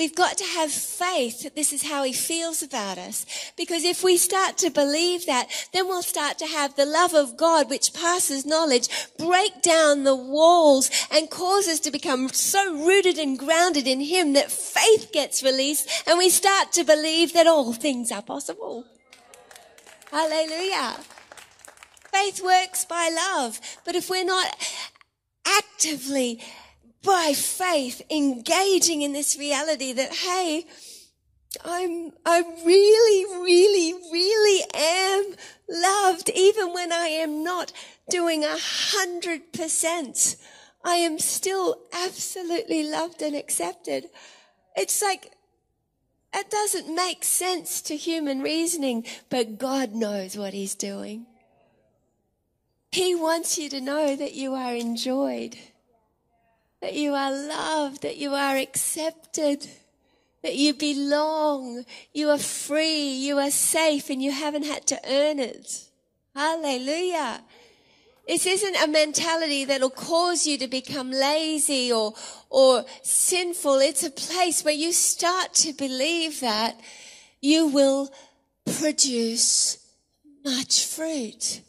We've 0.00 0.14
got 0.14 0.38
to 0.38 0.44
have 0.44 0.72
faith 0.72 1.42
that 1.42 1.54
this 1.54 1.74
is 1.74 1.82
how 1.82 2.04
he 2.04 2.14
feels 2.14 2.62
about 2.62 2.96
us. 2.96 3.26
Because 3.54 3.84
if 3.84 4.02
we 4.02 4.16
start 4.16 4.56
to 4.56 4.70
believe 4.70 5.26
that, 5.26 5.50
then 5.74 5.88
we'll 5.88 6.00
start 6.00 6.38
to 6.38 6.46
have 6.46 6.74
the 6.74 6.86
love 6.86 7.12
of 7.12 7.36
God, 7.36 7.68
which 7.68 7.92
passes 7.92 8.46
knowledge, 8.46 8.88
break 9.18 9.60
down 9.60 10.04
the 10.04 10.16
walls 10.16 10.90
and 11.12 11.28
cause 11.28 11.68
us 11.68 11.80
to 11.80 11.90
become 11.90 12.30
so 12.30 12.74
rooted 12.82 13.18
and 13.18 13.38
grounded 13.38 13.86
in 13.86 14.00
him 14.00 14.32
that 14.32 14.50
faith 14.50 15.12
gets 15.12 15.42
released 15.42 15.86
and 16.06 16.16
we 16.16 16.30
start 16.30 16.72
to 16.72 16.82
believe 16.82 17.34
that 17.34 17.46
all 17.46 17.74
things 17.74 18.10
are 18.10 18.22
possible. 18.22 18.86
Hallelujah. 20.10 20.96
Faith 22.10 22.42
works 22.42 22.86
by 22.86 23.10
love. 23.14 23.60
But 23.84 23.96
if 23.96 24.08
we're 24.08 24.24
not 24.24 24.46
actively 25.46 26.40
by 27.02 27.32
faith 27.34 28.02
engaging 28.10 29.02
in 29.02 29.12
this 29.12 29.38
reality 29.38 29.92
that, 29.92 30.12
hey, 30.12 30.66
I'm, 31.64 32.12
I 32.24 32.42
really, 32.64 33.24
really, 33.42 33.94
really 34.12 34.64
am 34.74 35.34
loved 35.68 36.30
even 36.34 36.72
when 36.72 36.92
I 36.92 37.06
am 37.06 37.42
not 37.42 37.72
doing 38.08 38.44
a 38.44 38.56
hundred 38.58 39.52
percent. 39.52 40.36
I 40.84 40.96
am 40.96 41.18
still 41.18 41.80
absolutely 41.92 42.88
loved 42.88 43.22
and 43.22 43.34
accepted. 43.34 44.06
It's 44.76 45.02
like, 45.02 45.32
it 46.32 46.50
doesn't 46.50 46.94
make 46.94 47.24
sense 47.24 47.80
to 47.82 47.96
human 47.96 48.40
reasoning, 48.40 49.04
but 49.28 49.58
God 49.58 49.92
knows 49.94 50.38
what 50.38 50.54
He's 50.54 50.74
doing. 50.74 51.26
He 52.92 53.14
wants 53.14 53.58
you 53.58 53.68
to 53.70 53.80
know 53.80 54.16
that 54.16 54.34
you 54.34 54.54
are 54.54 54.74
enjoyed 54.74 55.56
that 56.80 56.94
you 56.94 57.14
are 57.14 57.30
loved, 57.30 58.02
that 58.02 58.16
you 58.16 58.34
are 58.34 58.56
accepted, 58.56 59.66
that 60.42 60.56
you 60.56 60.74
belong, 60.74 61.84
you 62.12 62.30
are 62.30 62.38
free, 62.38 63.10
you 63.10 63.38
are 63.38 63.50
safe, 63.50 64.08
and 64.08 64.22
you 64.22 64.32
haven't 64.32 64.64
had 64.64 64.86
to 64.86 65.00
earn 65.08 65.38
it. 65.38 65.84
Hallelujah. 66.34 67.42
This 68.26 68.46
isn't 68.46 68.76
a 68.76 68.86
mentality 68.86 69.64
that'll 69.64 69.90
cause 69.90 70.46
you 70.46 70.56
to 70.58 70.68
become 70.68 71.10
lazy 71.10 71.92
or, 71.92 72.14
or 72.48 72.84
sinful. 73.02 73.80
It's 73.80 74.04
a 74.04 74.10
place 74.10 74.64
where 74.64 74.72
you 74.72 74.92
start 74.92 75.52
to 75.54 75.72
believe 75.72 76.40
that 76.40 76.78
you 77.40 77.66
will 77.66 78.10
produce 78.78 79.78
much 80.44 80.86
fruit. 80.86 81.60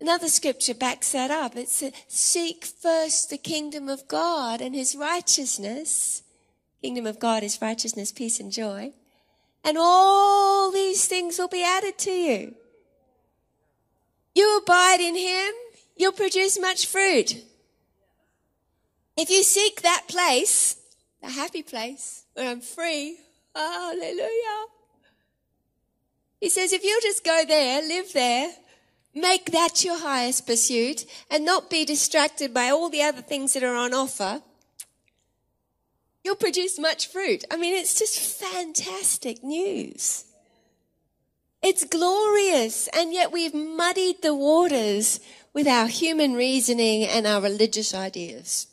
Another 0.00 0.28
scripture 0.28 0.74
backs 0.74 1.12
that 1.12 1.30
up. 1.30 1.56
It 1.56 1.68
says, 1.68 1.92
seek 2.06 2.64
first 2.64 3.30
the 3.30 3.38
kingdom 3.38 3.88
of 3.88 4.06
God 4.06 4.60
and 4.60 4.74
his 4.74 4.94
righteousness. 4.94 6.22
Kingdom 6.80 7.06
of 7.06 7.18
God 7.18 7.42
is 7.42 7.60
righteousness, 7.60 8.12
peace, 8.12 8.38
and 8.38 8.52
joy. 8.52 8.92
And 9.64 9.76
all 9.78 10.70
these 10.70 11.06
things 11.06 11.38
will 11.38 11.48
be 11.48 11.64
added 11.64 11.98
to 11.98 12.12
you. 12.12 12.54
You 14.34 14.58
abide 14.58 15.00
in 15.00 15.16
him, 15.16 15.52
you'll 15.96 16.12
produce 16.12 16.60
much 16.60 16.86
fruit. 16.86 17.44
If 19.16 19.30
you 19.30 19.42
seek 19.42 19.82
that 19.82 20.04
place, 20.06 20.76
the 21.20 21.30
happy 21.30 21.64
place 21.64 22.24
where 22.34 22.48
I'm 22.48 22.60
free, 22.60 23.18
hallelujah. 23.52 24.66
He 26.40 26.50
says, 26.50 26.72
if 26.72 26.84
you'll 26.84 27.00
just 27.00 27.24
go 27.24 27.42
there, 27.44 27.82
live 27.82 28.12
there, 28.12 28.52
Make 29.20 29.50
that 29.50 29.84
your 29.84 29.98
highest 29.98 30.46
pursuit 30.46 31.04
and 31.28 31.44
not 31.44 31.70
be 31.70 31.84
distracted 31.84 32.54
by 32.54 32.68
all 32.68 32.88
the 32.88 33.02
other 33.02 33.20
things 33.20 33.54
that 33.54 33.64
are 33.64 33.74
on 33.74 33.92
offer. 33.92 34.42
You'll 36.22 36.36
produce 36.36 36.78
much 36.78 37.08
fruit. 37.08 37.44
I 37.50 37.56
mean, 37.56 37.74
it's 37.74 37.98
just 37.98 38.38
fantastic 38.38 39.42
news. 39.42 40.24
It's 41.62 41.82
glorious, 41.82 42.88
and 42.94 43.12
yet 43.12 43.32
we've 43.32 43.54
muddied 43.54 44.22
the 44.22 44.36
waters 44.36 45.18
with 45.52 45.66
our 45.66 45.88
human 45.88 46.34
reasoning 46.34 47.02
and 47.02 47.26
our 47.26 47.40
religious 47.40 47.92
ideas. 47.92 48.68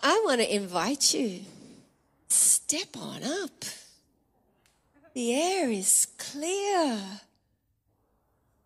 I 0.00 0.22
want 0.24 0.40
to 0.40 0.54
invite 0.54 1.14
you. 1.14 1.40
Step 2.28 2.96
on 2.96 3.24
up. 3.24 3.64
The 5.14 5.34
air 5.34 5.70
is 5.70 6.06
clear. 6.18 6.98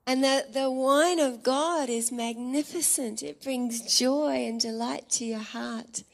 And 0.07 0.23
the, 0.23 0.47
the 0.53 0.71
wine 0.71 1.19
of 1.19 1.43
God 1.43 1.89
is 1.89 2.13
magnificent. 2.13 3.23
It 3.23 3.43
brings 3.43 3.99
joy 3.99 4.47
and 4.47 4.61
delight 4.61 5.11
to 5.11 5.25
your 5.25 5.41
heart. 5.41 6.05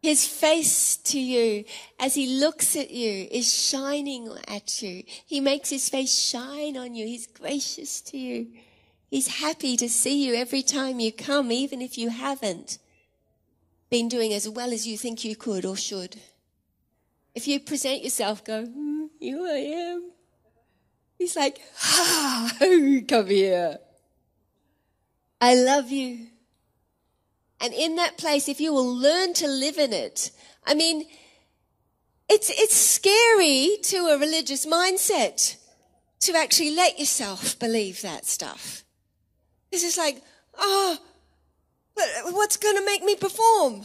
His 0.00 0.26
face 0.26 0.96
to 0.96 1.18
you 1.18 1.64
as 1.98 2.14
he 2.14 2.38
looks 2.38 2.76
at 2.76 2.90
you 2.90 3.28
is 3.30 3.52
shining 3.52 4.28
at 4.48 4.82
you. 4.82 5.04
He 5.26 5.40
makes 5.40 5.70
his 5.70 5.88
face 5.88 6.16
shine 6.16 6.76
on 6.76 6.94
you. 6.94 7.06
He's 7.06 7.26
gracious 7.26 8.00
to 8.02 8.18
you. 8.18 8.48
He's 9.10 9.28
happy 9.28 9.76
to 9.76 9.88
see 9.88 10.24
you 10.24 10.34
every 10.34 10.62
time 10.62 10.98
you 10.98 11.12
come, 11.12 11.52
even 11.52 11.82
if 11.82 11.98
you 11.98 12.08
haven't 12.08 12.78
been 13.90 14.08
doing 14.08 14.32
as 14.32 14.48
well 14.48 14.72
as 14.72 14.86
you 14.86 14.96
think 14.96 15.24
you 15.24 15.36
could 15.36 15.64
or 15.64 15.76
should. 15.76 16.16
If 17.34 17.46
you 17.46 17.60
present 17.60 18.02
yourself, 18.02 18.42
go, 18.42 18.64
mm, 18.64 19.01
here 19.22 19.42
I 19.46 19.58
am. 19.58 20.10
He's 21.18 21.36
like, 21.36 21.60
ah, 21.82 22.52
come 23.08 23.26
here. 23.28 23.78
I 25.40 25.54
love 25.54 25.90
you. 25.90 26.26
And 27.60 27.72
in 27.72 27.96
that 27.96 28.18
place, 28.18 28.48
if 28.48 28.60
you 28.60 28.72
will 28.72 28.92
learn 28.92 29.34
to 29.34 29.46
live 29.46 29.78
in 29.78 29.92
it, 29.92 30.32
I 30.66 30.74
mean, 30.74 31.04
it's, 32.28 32.50
it's 32.50 32.74
scary 32.74 33.76
to 33.84 34.08
a 34.08 34.18
religious 34.18 34.66
mindset 34.66 35.56
to 36.20 36.34
actually 36.36 36.74
let 36.74 36.98
yourself 36.98 37.58
believe 37.58 38.02
that 38.02 38.26
stuff. 38.26 38.84
It's 39.70 39.96
like, 39.96 40.22
oh, 40.58 40.98
what's 42.30 42.56
going 42.56 42.76
to 42.76 42.84
make 42.84 43.02
me 43.04 43.16
perform? 43.16 43.84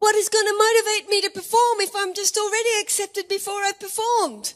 What 0.00 0.16
is 0.16 0.30
going 0.30 0.46
to 0.46 0.58
motivate 0.58 1.10
me 1.10 1.20
to 1.20 1.30
perform 1.30 1.80
if 1.80 1.94
I'm 1.94 2.14
just 2.14 2.36
already 2.36 2.80
accepted 2.80 3.28
before 3.28 3.62
I've 3.62 3.78
performed? 3.78 4.54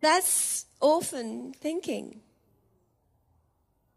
That's 0.00 0.66
orphan 0.80 1.54
thinking. 1.54 2.20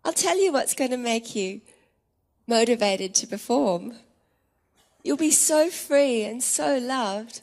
I'll 0.03 0.13
tell 0.13 0.37
you 0.37 0.53
what's 0.53 0.73
going 0.73 0.91
to 0.91 0.97
make 0.97 1.35
you 1.35 1.61
motivated 2.47 3.13
to 3.15 3.27
perform. 3.27 3.97
You'll 5.03 5.17
be 5.17 5.31
so 5.31 5.69
free 5.69 6.23
and 6.23 6.41
so 6.41 6.77
loved 6.77 7.41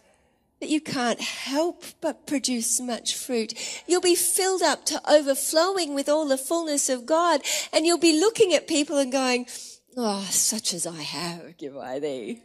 that 0.60 0.70
you 0.70 0.80
can't 0.80 1.20
help 1.20 1.84
but 2.00 2.26
produce 2.26 2.80
much 2.80 3.14
fruit. 3.14 3.52
You'll 3.86 4.00
be 4.00 4.16
filled 4.16 4.62
up 4.62 4.86
to 4.86 5.00
overflowing 5.08 5.94
with 5.94 6.08
all 6.08 6.26
the 6.26 6.38
fullness 6.38 6.88
of 6.88 7.06
God, 7.06 7.42
and 7.72 7.86
you'll 7.86 7.98
be 7.98 8.18
looking 8.18 8.54
at 8.54 8.66
people 8.66 8.96
and 8.96 9.12
going, 9.12 9.46
Oh, 10.00 10.24
such 10.30 10.74
as 10.74 10.86
I 10.86 11.02
have, 11.02 11.56
give 11.56 11.76
I 11.76 11.98
thee. 11.98 12.40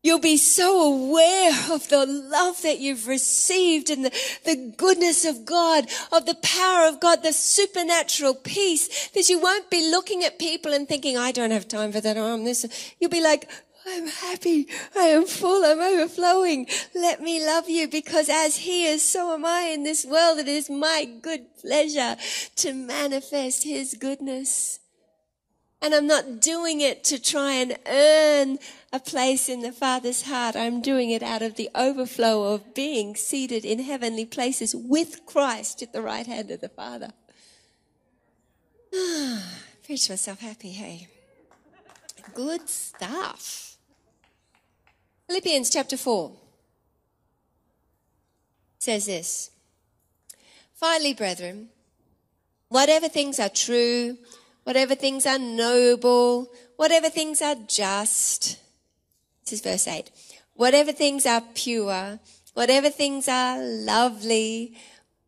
You'll 0.00 0.20
be 0.20 0.36
so 0.36 0.94
aware 0.94 1.50
of 1.72 1.88
the 1.88 2.06
love 2.06 2.62
that 2.62 2.78
you've 2.78 3.08
received 3.08 3.90
and 3.90 4.04
the, 4.04 4.10
the 4.44 4.74
goodness 4.76 5.24
of 5.24 5.44
God, 5.44 5.88
of 6.12 6.24
the 6.24 6.36
power 6.36 6.86
of 6.86 7.00
God, 7.00 7.24
the 7.24 7.32
supernatural 7.32 8.36
peace 8.36 9.08
that 9.08 9.28
you 9.28 9.40
won't 9.40 9.70
be 9.70 9.90
looking 9.90 10.22
at 10.22 10.38
people 10.38 10.72
and 10.72 10.86
thinking, 10.86 11.18
I 11.18 11.32
don't 11.32 11.50
have 11.50 11.66
time 11.66 11.90
for 11.90 12.00
that 12.00 12.16
I'm 12.16 12.44
this. 12.44 12.94
You'll 13.00 13.10
be 13.10 13.20
like, 13.20 13.50
I'm 13.84 14.06
happy. 14.06 14.68
I 14.94 15.06
am 15.06 15.26
full. 15.26 15.64
I'm 15.64 15.80
overflowing. 15.80 16.68
Let 16.94 17.20
me 17.20 17.44
love 17.44 17.68
you 17.68 17.88
because 17.88 18.28
as 18.28 18.58
he 18.58 18.86
is, 18.86 19.04
so 19.04 19.34
am 19.34 19.44
I 19.44 19.62
in 19.74 19.82
this 19.82 20.06
world. 20.06 20.38
It 20.38 20.46
is 20.46 20.70
my 20.70 21.08
good 21.20 21.56
pleasure 21.60 22.16
to 22.54 22.72
manifest 22.72 23.64
his 23.64 23.94
goodness. 23.94 24.77
And 25.80 25.94
I'm 25.94 26.06
not 26.06 26.40
doing 26.40 26.80
it 26.80 27.04
to 27.04 27.22
try 27.22 27.52
and 27.52 27.78
earn 27.86 28.58
a 28.92 28.98
place 28.98 29.48
in 29.48 29.60
the 29.60 29.70
Father's 29.70 30.22
heart. 30.22 30.56
I'm 30.56 30.82
doing 30.82 31.10
it 31.10 31.22
out 31.22 31.40
of 31.42 31.54
the 31.54 31.70
overflow 31.74 32.52
of 32.52 32.74
being 32.74 33.14
seated 33.14 33.64
in 33.64 33.78
heavenly 33.80 34.26
places 34.26 34.74
with 34.74 35.24
Christ 35.24 35.82
at 35.82 35.92
the 35.92 36.02
right 36.02 36.26
hand 36.26 36.50
of 36.50 36.60
the 36.60 36.68
Father. 36.68 37.12
preach 39.84 40.10
myself 40.10 40.40
happy, 40.40 40.70
hey? 40.70 41.08
Good 42.34 42.68
stuff. 42.68 43.76
Philippians 45.26 45.70
chapter 45.70 45.96
4 45.96 46.32
says 48.78 49.06
this 49.06 49.50
Finally, 50.74 51.14
brethren, 51.14 51.68
whatever 52.68 53.08
things 53.08 53.38
are 53.38 53.48
true, 53.48 54.16
whatever 54.68 54.94
things 54.94 55.24
are 55.24 55.38
noble, 55.38 56.46
whatever 56.76 57.08
things 57.08 57.40
are 57.40 57.54
just. 57.66 58.58
This 59.42 59.54
is 59.54 59.60
verse 59.62 59.88
8. 59.88 60.10
Whatever 60.52 60.92
things 60.92 61.24
are 61.24 61.40
pure, 61.54 62.20
whatever 62.52 62.90
things 62.90 63.28
are 63.28 63.58
lovely, 63.62 64.76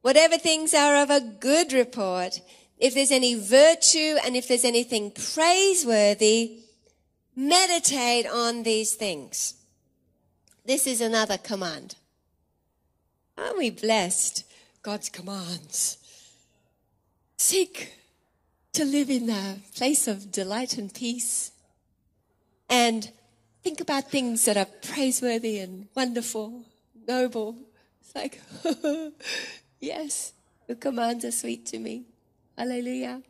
whatever 0.02 0.36
things 0.36 0.74
are 0.74 0.94
of 0.96 1.08
a 1.08 1.22
good 1.22 1.72
report, 1.72 2.42
if 2.76 2.92
there's 2.92 3.10
any 3.10 3.34
virtue 3.34 4.16
and 4.22 4.36
if 4.36 4.46
there's 4.46 4.66
anything 4.66 5.10
praiseworthy, 5.10 6.58
meditate 7.34 8.26
on 8.26 8.62
these 8.62 8.92
things. 8.92 9.54
This 10.66 10.86
is 10.86 11.00
another 11.00 11.38
command. 11.38 11.94
Aren't 13.38 13.56
we 13.56 13.70
blessed? 13.70 14.44
God's 14.82 15.08
commands. 15.08 15.96
Seek 17.38 17.99
to 18.72 18.84
live 18.84 19.10
in 19.10 19.28
a 19.28 19.58
place 19.74 20.06
of 20.06 20.30
delight 20.30 20.78
and 20.78 20.92
peace 20.92 21.52
and 22.68 23.10
think 23.62 23.80
about 23.80 24.10
things 24.10 24.44
that 24.44 24.56
are 24.56 24.66
praiseworthy 24.66 25.58
and 25.58 25.88
wonderful, 25.94 26.62
noble. 27.06 27.56
It's 28.00 28.14
like, 28.14 28.40
yes, 29.80 30.32
your 30.68 30.76
commands 30.76 31.24
are 31.24 31.32
sweet 31.32 31.66
to 31.66 31.78
me. 31.78 32.04
Hallelujah. 32.56 33.22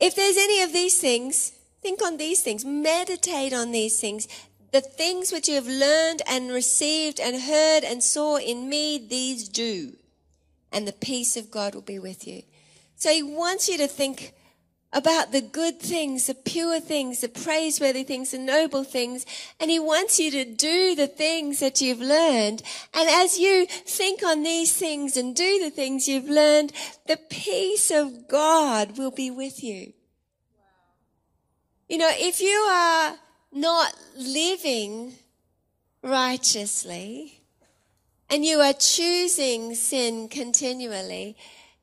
If 0.00 0.16
there's 0.16 0.36
any 0.36 0.62
of 0.62 0.72
these 0.72 0.98
things, 0.98 1.52
think 1.82 2.02
on 2.02 2.16
these 2.16 2.42
things, 2.42 2.64
meditate 2.64 3.52
on 3.52 3.70
these 3.70 4.00
things. 4.00 4.26
The 4.72 4.80
things 4.80 5.30
which 5.32 5.48
you 5.48 5.54
have 5.56 5.66
learned 5.66 6.22
and 6.28 6.50
received 6.50 7.20
and 7.20 7.42
heard 7.42 7.84
and 7.84 8.02
saw 8.02 8.36
in 8.36 8.68
me, 8.68 8.98
these 8.98 9.48
do. 9.48 9.96
And 10.72 10.86
the 10.86 10.92
peace 10.92 11.36
of 11.36 11.50
God 11.50 11.74
will 11.74 11.82
be 11.82 11.98
with 11.98 12.26
you. 12.26 12.42
So 13.00 13.10
he 13.10 13.22
wants 13.22 13.66
you 13.66 13.78
to 13.78 13.88
think 13.88 14.34
about 14.92 15.32
the 15.32 15.40
good 15.40 15.80
things, 15.80 16.26
the 16.26 16.34
pure 16.34 16.80
things, 16.80 17.22
the 17.22 17.30
praiseworthy 17.30 18.02
things, 18.02 18.32
the 18.32 18.38
noble 18.38 18.84
things. 18.84 19.24
And 19.58 19.70
he 19.70 19.78
wants 19.78 20.20
you 20.20 20.30
to 20.32 20.44
do 20.44 20.94
the 20.94 21.06
things 21.06 21.60
that 21.60 21.80
you've 21.80 22.02
learned. 22.02 22.62
And 22.92 23.08
as 23.08 23.38
you 23.38 23.64
think 23.66 24.22
on 24.22 24.42
these 24.42 24.76
things 24.76 25.16
and 25.16 25.34
do 25.34 25.60
the 25.60 25.70
things 25.70 26.08
you've 26.08 26.28
learned, 26.28 26.74
the 27.06 27.18
peace 27.30 27.90
of 27.90 28.28
God 28.28 28.98
will 28.98 29.12
be 29.12 29.30
with 29.30 29.64
you. 29.64 29.94
You 31.88 31.96
know, 31.96 32.10
if 32.12 32.42
you 32.42 32.58
are 32.70 33.16
not 33.50 33.94
living 34.14 35.14
righteously 36.02 37.40
and 38.28 38.44
you 38.44 38.58
are 38.58 38.74
choosing 38.74 39.74
sin 39.74 40.28
continually, 40.28 41.38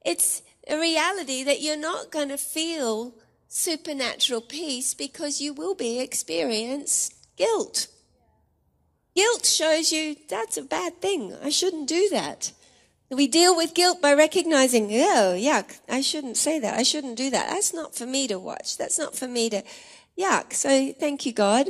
it's, 0.06 0.44
a 0.70 0.80
reality 0.80 1.44
that 1.44 1.62
you're 1.62 1.78
not 1.78 2.12
going 2.12 2.30
to 2.30 2.38
feel 2.38 3.16
supernatural 3.48 4.42
peace 4.42 4.94
because 4.94 5.42
you 5.42 5.54
will 5.54 5.76
be 5.76 6.00
experience 6.00 7.12
guilt. 7.38 7.88
Guilt 9.16 9.46
shows 9.46 9.92
you 9.92 10.16
that's 10.30 10.58
a 10.58 10.62
bad 10.62 11.02
thing. 11.02 11.36
I 11.44 11.50
shouldn't 11.50 11.88
do 11.88 12.08
that. 12.12 12.52
We 13.10 13.28
deal 13.28 13.56
with 13.56 13.74
guilt 13.74 14.02
by 14.02 14.14
recognizing, 14.14 14.92
oh, 14.92 15.36
yuck, 15.38 15.80
I 15.88 16.02
shouldn't 16.02 16.36
say 16.36 16.60
that. 16.60 16.78
I 16.78 16.84
shouldn't 16.84 17.16
do 17.16 17.30
that. 17.30 17.50
That's 17.50 17.74
not 17.74 17.96
for 17.96 18.06
me 18.06 18.28
to 18.28 18.38
watch. 18.38 18.78
That's 18.78 19.00
not 19.00 19.16
for 19.16 19.28
me 19.28 19.50
to, 19.50 19.64
yuck. 20.20 20.54
So 20.54 20.92
thank 20.92 21.26
you, 21.26 21.32
God. 21.32 21.70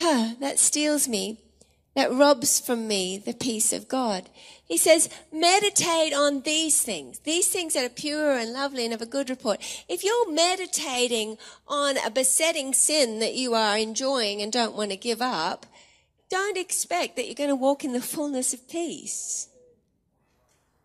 Huh, 0.00 0.34
that 0.40 0.58
steals 0.58 1.06
me. 1.06 1.42
That 1.94 2.12
robs 2.12 2.58
from 2.58 2.88
me 2.88 3.16
the 3.18 3.32
peace 3.32 3.72
of 3.72 3.88
God. 3.88 4.28
He 4.66 4.76
says, 4.78 5.08
meditate 5.32 6.12
on 6.12 6.42
these 6.42 6.82
things, 6.82 7.20
these 7.20 7.48
things 7.48 7.74
that 7.74 7.84
are 7.84 7.94
pure 7.94 8.36
and 8.36 8.52
lovely 8.52 8.84
and 8.84 8.92
of 8.92 9.00
a 9.00 9.06
good 9.06 9.30
report. 9.30 9.60
If 9.88 10.02
you're 10.02 10.32
meditating 10.32 11.38
on 11.68 11.96
a 11.98 12.10
besetting 12.10 12.74
sin 12.74 13.20
that 13.20 13.34
you 13.34 13.54
are 13.54 13.78
enjoying 13.78 14.42
and 14.42 14.52
don't 14.52 14.76
want 14.76 14.90
to 14.90 14.96
give 14.96 15.22
up, 15.22 15.66
don't 16.28 16.56
expect 16.56 17.14
that 17.14 17.26
you're 17.26 17.34
going 17.34 17.48
to 17.48 17.54
walk 17.54 17.84
in 17.84 17.92
the 17.92 18.00
fullness 18.00 18.52
of 18.52 18.68
peace. 18.68 19.48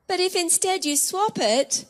But 0.08 0.20
if 0.20 0.36
instead 0.36 0.86
you 0.86 0.96
swap 0.96 1.40
it 1.40 1.86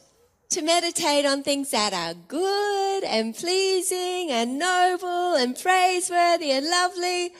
to 0.51 0.61
meditate 0.61 1.25
on 1.25 1.43
things 1.43 1.71
that 1.71 1.93
are 1.93 2.13
good 2.13 3.05
and 3.05 3.33
pleasing 3.33 4.29
and 4.29 4.59
noble 4.59 5.35
and 5.35 5.57
praiseworthy 5.57 6.51
and 6.51 6.69
lovely. 6.69 7.31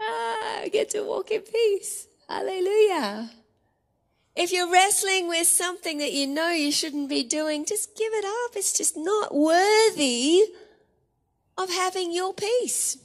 Ah, 0.00 0.62
I 0.62 0.68
get 0.72 0.90
to 0.90 1.04
walk 1.04 1.30
in 1.30 1.42
peace. 1.42 2.08
Hallelujah. 2.28 3.30
If 4.38 4.52
you're 4.52 4.70
wrestling 4.70 5.26
with 5.26 5.48
something 5.48 5.98
that 5.98 6.12
you 6.12 6.28
know 6.28 6.50
you 6.50 6.70
shouldn't 6.70 7.08
be 7.08 7.24
doing, 7.24 7.64
just 7.66 7.96
give 7.96 8.12
it 8.12 8.24
up. 8.24 8.54
It's 8.54 8.72
just 8.72 8.96
not 8.96 9.34
worthy 9.34 10.44
of 11.56 11.68
having 11.70 12.12
your 12.12 12.32
peace. 12.32 12.98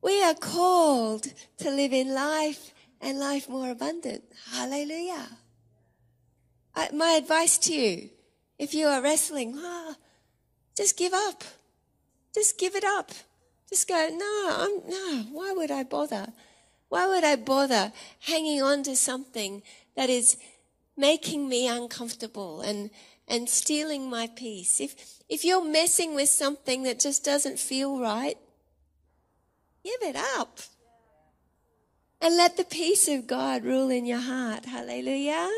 We 0.00 0.22
are 0.22 0.34
called 0.34 1.26
to 1.58 1.68
live 1.68 1.92
in 1.92 2.14
life 2.14 2.72
and 3.00 3.18
life 3.18 3.48
more 3.48 3.72
abundant. 3.72 4.22
Hallelujah. 4.52 5.26
I, 6.72 6.90
my 6.92 7.14
advice 7.18 7.58
to 7.58 7.74
you, 7.74 8.10
if 8.56 8.72
you 8.72 8.86
are 8.86 9.02
wrestling, 9.02 9.56
ah, 9.58 9.96
just 10.76 10.96
give 10.96 11.12
up. 11.12 11.42
Just 12.32 12.56
give 12.56 12.76
it 12.76 12.84
up. 12.84 13.10
Just 13.68 13.88
go, 13.88 14.08
no, 14.12 14.48
I'm, 14.48 14.88
no, 14.88 15.24
why 15.32 15.52
would 15.56 15.72
I 15.72 15.82
bother? 15.82 16.28
Why 16.90 17.06
would 17.06 17.24
I 17.24 17.36
bother 17.36 17.92
hanging 18.20 18.62
on 18.62 18.82
to 18.82 18.94
something 18.94 19.62
that 19.96 20.10
is 20.10 20.36
making 20.98 21.48
me 21.48 21.66
uncomfortable 21.66 22.60
and, 22.60 22.90
and 23.26 23.48
stealing 23.48 24.10
my 24.10 24.26
peace? 24.26 24.78
If, 24.78 25.22
if 25.30 25.42
you're 25.42 25.64
messing 25.64 26.14
with 26.14 26.28
something 26.28 26.82
that 26.82 27.00
just 27.00 27.24
doesn't 27.24 27.58
feel 27.58 27.98
right, 27.98 28.36
Give 29.84 30.02
it 30.02 30.16
up. 30.36 30.60
And 32.20 32.36
let 32.36 32.56
the 32.56 32.64
peace 32.64 33.08
of 33.08 33.26
God 33.26 33.64
rule 33.64 33.88
in 33.88 34.04
your 34.04 34.18
heart. 34.18 34.66
Hallelujah. 34.66 35.48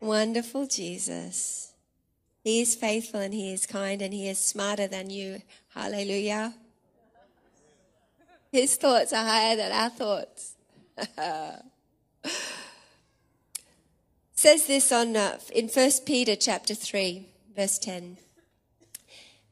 Wonderful 0.00 0.66
Jesus. 0.66 1.72
He 2.42 2.60
is 2.60 2.74
faithful 2.74 3.20
and 3.20 3.34
he 3.34 3.52
is 3.52 3.66
kind 3.66 4.00
and 4.00 4.14
he 4.14 4.28
is 4.28 4.38
smarter 4.38 4.86
than 4.86 5.10
you. 5.10 5.42
Hallelujah. 5.74 6.54
His 8.56 8.76
thoughts 8.76 9.12
are 9.12 9.22
higher 9.22 9.54
than 9.54 9.70
our 9.70 9.90
thoughts. 9.90 10.54
says 14.32 14.66
this 14.66 14.90
on 14.90 15.14
uh, 15.14 15.38
in 15.54 15.68
1 15.68 15.90
Peter 16.06 16.34
chapter 16.34 16.74
3 16.74 17.26
verse 17.54 17.78
10. 17.78 18.16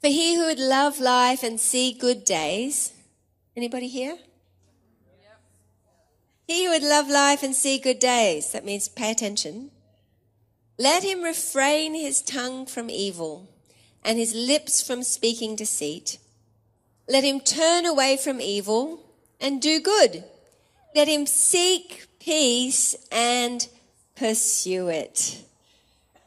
For 0.00 0.08
he 0.08 0.36
who 0.36 0.46
would 0.46 0.58
love 0.58 1.00
life 1.00 1.42
and 1.42 1.60
see 1.60 1.92
good 1.92 2.24
days 2.24 2.94
Anybody 3.54 3.88
here? 3.88 4.16
He 6.48 6.64
who 6.64 6.70
would 6.70 6.82
love 6.82 7.08
life 7.10 7.42
and 7.42 7.54
see 7.54 7.78
good 7.78 7.98
days, 7.98 8.52
that 8.52 8.64
means 8.64 8.88
pay 8.88 9.10
attention. 9.10 9.70
Let 10.78 11.02
him 11.02 11.22
refrain 11.22 11.92
his 11.94 12.22
tongue 12.22 12.64
from 12.64 12.88
evil 12.88 13.50
and 14.02 14.18
his 14.18 14.34
lips 14.34 14.80
from 14.80 15.02
speaking 15.02 15.56
deceit. 15.56 16.18
Let 17.08 17.24
him 17.24 17.40
turn 17.40 17.84
away 17.86 18.16
from 18.16 18.40
evil 18.40 19.00
and 19.40 19.60
do 19.60 19.80
good. 19.80 20.24
Let 20.94 21.08
him 21.08 21.26
seek 21.26 22.06
peace 22.20 22.96
and 23.10 23.68
pursue 24.16 24.88
it. 24.88 25.44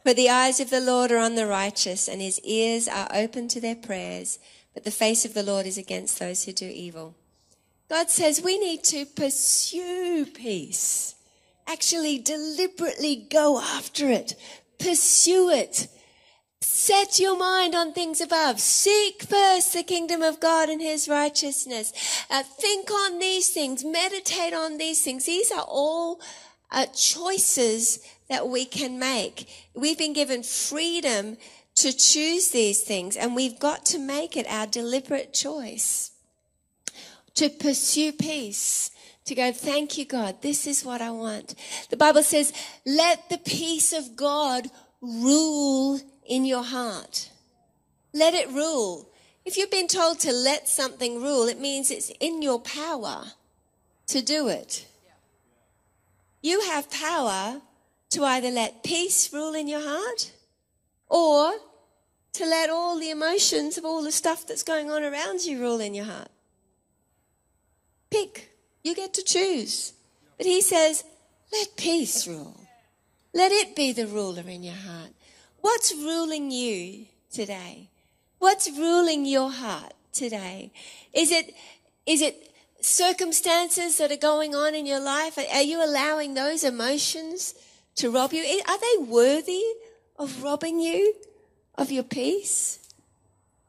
For 0.04 0.14
the 0.14 0.30
eyes 0.30 0.60
of 0.60 0.70
the 0.70 0.80
Lord 0.80 1.12
are 1.12 1.18
on 1.18 1.36
the 1.36 1.48
righteous 1.48 2.08
and 2.08 2.22
his 2.22 2.40
ears 2.42 2.88
are 2.88 3.10
open 3.14 3.48
to 3.50 3.60
their 3.60 3.76
prayers 3.76 4.40
but 4.78 4.84
the 4.84 4.92
face 4.92 5.26
of 5.26 5.34
the 5.34 5.42
Lord 5.42 5.66
is 5.66 5.80
against 5.80 6.20
those 6.20 6.44
who 6.44 6.52
do 6.52 6.68
evil. 6.72 7.16
God 7.90 8.12
says 8.12 8.44
we 8.44 8.60
need 8.60 8.84
to 8.84 9.08
pursue 9.08 10.28
peace. 10.28 11.16
Actually, 11.66 12.20
deliberately 12.20 13.16
go 13.16 13.60
after 13.60 14.08
it. 14.08 14.36
Pursue 14.78 15.50
it. 15.50 15.88
Set 16.60 17.20
your 17.20 17.38
mind 17.38 17.76
on 17.76 17.94
things 17.94 18.20
above. 18.20 18.60
Seek 18.60 19.24
first 19.24 19.74
the 19.74 19.84
kingdom 19.84 20.22
of 20.22 20.40
God 20.40 20.70
and 20.70 20.82
his 20.82 21.08
righteousness. 21.08 21.94
Uh, 22.30 22.44
think 22.44 22.90
on 22.90 23.20
these 23.20 23.50
things. 23.50 23.84
Meditate 23.84 24.54
on 24.54 24.78
these 24.78 25.04
things. 25.04 25.26
These 25.26 25.52
are 25.52 25.66
all 25.68 26.20
uh, 26.72 26.88
choices 26.88 28.00
that 28.30 28.48
we 28.48 28.66
can 28.66 28.98
make. 28.98 29.48
We've 29.76 29.98
been 29.98 30.14
given 30.14 30.44
freedom 30.44 31.38
to 31.76 31.94
choose 31.94 32.50
these 32.50 32.82
things, 32.82 33.16
and 33.16 33.36
we've 33.36 33.60
got 33.60 33.86
to 33.86 34.00
make 34.00 34.36
it 34.36 34.48
our 34.50 34.66
deliberate 34.66 35.34
choice 35.34 36.12
to 37.36 37.50
pursue 37.50 38.12
peace. 38.12 38.90
To 39.26 39.36
go, 39.36 39.52
thank 39.52 39.98
you, 39.98 40.06
God. 40.06 40.42
This 40.42 40.66
is 40.66 40.86
what 40.86 41.02
I 41.02 41.12
want. 41.12 41.54
The 41.90 41.98
Bible 41.98 42.24
says, 42.24 42.54
let 42.86 43.30
the 43.30 43.38
peace 43.38 43.92
of 43.92 44.16
God 44.16 44.70
rule 45.02 46.00
in 46.28 46.46
your 46.46 46.64
heart. 46.64 47.30
Let 48.14 48.34
it 48.34 48.50
rule. 48.50 49.10
If 49.46 49.58
you've 49.58 49.72
been 49.72 49.88
told 49.88 50.20
to 50.20 50.32
let 50.32 50.68
something 50.68 51.22
rule, 51.22 51.48
it 51.48 51.60
means 51.60 51.90
it's 51.90 52.12
in 52.20 52.42
your 52.42 52.60
power 52.60 53.26
to 54.08 54.22
do 54.22 54.48
it. 54.48 54.88
You 56.42 56.62
have 56.62 56.92
power 56.92 57.62
to 58.12 58.24
either 58.24 58.50
let 58.50 58.84
peace 58.84 59.32
rule 59.34 59.54
in 59.54 59.68
your 59.68 59.82
heart 59.82 60.32
or 61.10 61.54
to 62.34 62.46
let 62.46 62.70
all 62.70 63.00
the 63.00 63.10
emotions 63.10 63.78
of 63.78 63.86
all 63.86 64.04
the 64.04 64.12
stuff 64.12 64.46
that's 64.46 64.64
going 64.64 64.92
on 64.92 65.04
around 65.04 65.46
you 65.46 65.60
rule 65.60 65.80
in 65.80 65.94
your 65.94 66.06
heart. 66.06 66.30
Pick. 68.10 68.52
You 68.84 68.96
get 68.96 69.14
to 69.16 69.24
choose. 69.24 69.94
But 70.38 70.46
he 70.46 70.62
says, 70.62 71.04
let 71.52 71.76
peace 71.76 72.28
rule. 72.28 72.56
Let 73.34 73.52
it 73.52 73.76
be 73.76 73.92
the 73.92 74.08
ruler 74.08 74.44
in 74.48 74.64
your 74.64 74.76
heart. 74.76 75.12
What's 75.68 75.94
ruling 75.94 76.50
you 76.50 77.08
today? 77.30 77.90
What's 78.40 78.72
ruling 78.72 79.26
your 79.26 79.52
heart 79.52 79.92
today? 80.14 80.72
Is 81.12 81.30
it, 81.30 81.54
is 82.06 82.22
it 82.22 82.54
circumstances 82.80 83.98
that 83.98 84.10
are 84.10 84.16
going 84.16 84.56
on 84.56 84.76
in 84.76 84.86
your 84.86 85.02
life? 85.02 85.38
Are 85.38 85.62
you 85.62 85.84
allowing 85.84 86.36
those 86.36 86.64
emotions 86.64 87.54
to 87.98 88.10
rob 88.10 88.32
you? 88.32 88.62
Are 88.66 88.80
they 88.80 89.04
worthy 89.04 89.62
of 90.18 90.42
robbing 90.42 90.80
you 90.80 91.14
of 91.76 91.92
your 91.92 92.04
peace? 92.04 92.80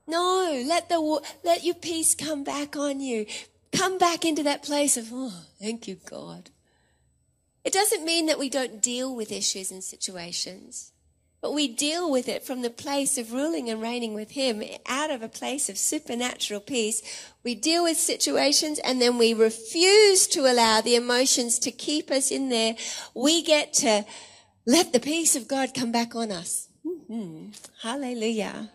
No, 0.06 0.62
let 0.68 0.88
the 0.88 1.00
let 1.42 1.64
your 1.64 1.74
peace 1.74 2.14
come 2.14 2.44
back 2.44 2.76
on 2.76 3.00
you. 3.00 3.26
Come 3.72 3.98
back 3.98 4.24
into 4.24 4.44
that 4.44 4.62
place 4.62 4.96
of, 4.96 5.08
oh, 5.12 5.42
thank 5.60 5.88
you, 5.88 5.96
God. 6.08 6.50
It 7.64 7.72
doesn't 7.72 8.04
mean 8.04 8.26
that 8.26 8.38
we 8.38 8.48
don't 8.48 8.80
deal 8.80 9.12
with 9.12 9.32
issues 9.32 9.72
and 9.72 9.82
situations, 9.82 10.92
but 11.40 11.52
we 11.52 11.68
deal 11.68 12.10
with 12.10 12.28
it 12.28 12.42
from 12.42 12.62
the 12.62 12.70
place 12.70 13.16
of 13.16 13.32
ruling 13.32 13.70
and 13.70 13.80
reigning 13.80 14.14
with 14.14 14.32
Him 14.32 14.62
out 14.86 15.10
of 15.10 15.22
a 15.22 15.28
place 15.28 15.68
of 15.68 15.78
supernatural 15.78 16.60
peace. 16.60 17.02
We 17.44 17.54
deal 17.54 17.84
with 17.84 17.96
situations 17.96 18.80
and 18.80 19.00
then 19.00 19.18
we 19.18 19.34
refuse 19.34 20.26
to 20.28 20.50
allow 20.50 20.80
the 20.80 20.96
emotions 20.96 21.58
to 21.60 21.70
keep 21.70 22.10
us 22.10 22.30
in 22.30 22.48
there. 22.48 22.74
We 23.14 23.42
get 23.42 23.72
to 23.74 24.04
let 24.66 24.92
the 24.92 25.00
peace 25.00 25.36
of 25.36 25.48
God 25.48 25.74
come 25.74 25.92
back 25.92 26.16
on 26.16 26.32
us. 26.32 26.68
Mm-hmm. 26.84 27.50
Hallelujah. 27.82 28.70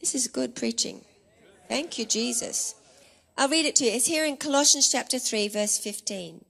This 0.00 0.14
is 0.14 0.28
good 0.28 0.54
preaching. 0.54 1.00
Thank 1.68 1.98
you, 1.98 2.04
Jesus. 2.04 2.74
I'll 3.38 3.48
read 3.48 3.64
it 3.64 3.76
to 3.76 3.84
you. 3.84 3.92
It's 3.92 4.06
here 4.06 4.26
in 4.26 4.36
Colossians 4.36 4.90
chapter 4.90 5.18
3, 5.18 5.48
verse 5.48 5.78
15. 5.78 6.44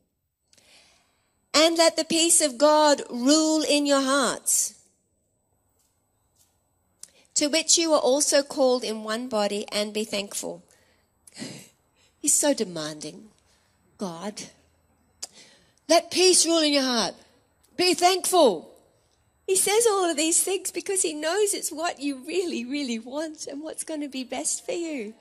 And 1.55 1.79
let 1.79 1.97
the 1.97 2.05
peace 2.05 2.41
of 2.41 2.59
God 2.59 3.03
rule 3.09 3.63
in 3.63 3.87
your 3.87 4.01
hearts, 4.01 4.75
to 7.35 7.47
which 7.47 7.79
you 7.79 7.93
are 7.93 8.01
also 8.01 8.43
called 8.43 8.83
in 8.83 9.05
one 9.05 9.29
body, 9.29 9.65
and 9.71 9.95
be 9.95 10.05
thankful. 10.05 10.65
He's 12.21 12.35
so 12.35 12.55
demanding. 12.55 13.29
God. 13.99 14.43
Let 15.89 16.11
peace 16.11 16.45
rule 16.45 16.61
in 16.61 16.73
your 16.73 16.83
heart. 16.83 17.15
Be 17.77 17.95
thankful. 17.95 18.71
He 19.47 19.57
says 19.57 19.87
all 19.87 20.11
of 20.11 20.17
these 20.17 20.43
things 20.43 20.73
because 20.73 21.03
he 21.03 21.13
knows 21.13 21.53
it's 21.53 21.71
what 21.71 22.01
you 22.01 22.25
really, 22.27 22.65
really 22.65 22.99
want 22.99 23.47
and 23.47 23.63
what's 23.63 23.85
going 23.85 24.01
to 24.01 24.09
be 24.09 24.25
best 24.25 24.65
for 24.65 24.73
you. 24.73 25.15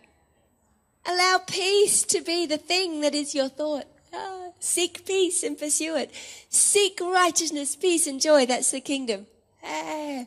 Allow 1.06 1.42
peace 1.46 2.04
to 2.04 2.22
be 2.22 2.46
the 2.46 2.58
thing 2.58 3.02
that 3.02 3.14
is 3.14 3.36
your 3.36 3.50
thought. 3.50 3.88
Ah, 4.14 4.50
seek 4.60 5.06
peace 5.06 5.44
and 5.44 5.58
pursue 5.58 5.96
it. 5.96 6.12
Seek 6.50 7.00
righteousness, 7.02 7.76
peace, 7.76 8.06
and 8.08 8.22
joy. 8.22 8.46
That's 8.46 8.72
the 8.72 8.82
kingdom. 8.82 9.28
Ah. 9.64 10.26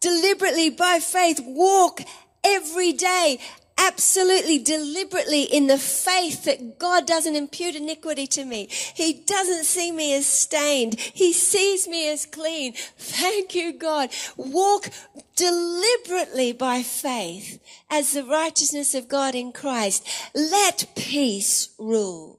Deliberately, 0.00 0.68
by 0.70 0.98
faith, 1.00 1.40
walk 1.42 2.00
every 2.44 2.92
day 2.92 3.38
absolutely 3.78 4.58
deliberately 4.58 5.42
in 5.42 5.66
the 5.66 5.78
faith 5.78 6.44
that 6.44 6.78
God 6.78 7.06
doesn't 7.06 7.36
impute 7.36 7.74
iniquity 7.74 8.26
to 8.28 8.44
me. 8.44 8.68
He 8.70 9.24
doesn't 9.26 9.64
see 9.64 9.90
me 9.92 10.14
as 10.14 10.26
stained. 10.26 10.98
He 11.00 11.32
sees 11.32 11.88
me 11.88 12.10
as 12.10 12.26
clean. 12.26 12.74
Thank 12.98 13.54
you, 13.54 13.72
God. 13.72 14.10
Walk 14.36 14.90
deliberately 15.36 16.52
by 16.52 16.82
faith 16.82 17.60
as 17.90 18.12
the 18.12 18.24
righteousness 18.24 18.94
of 18.94 19.08
God 19.08 19.34
in 19.34 19.52
Christ. 19.52 20.06
Let 20.34 20.86
peace 20.94 21.70
rule. 21.78 22.38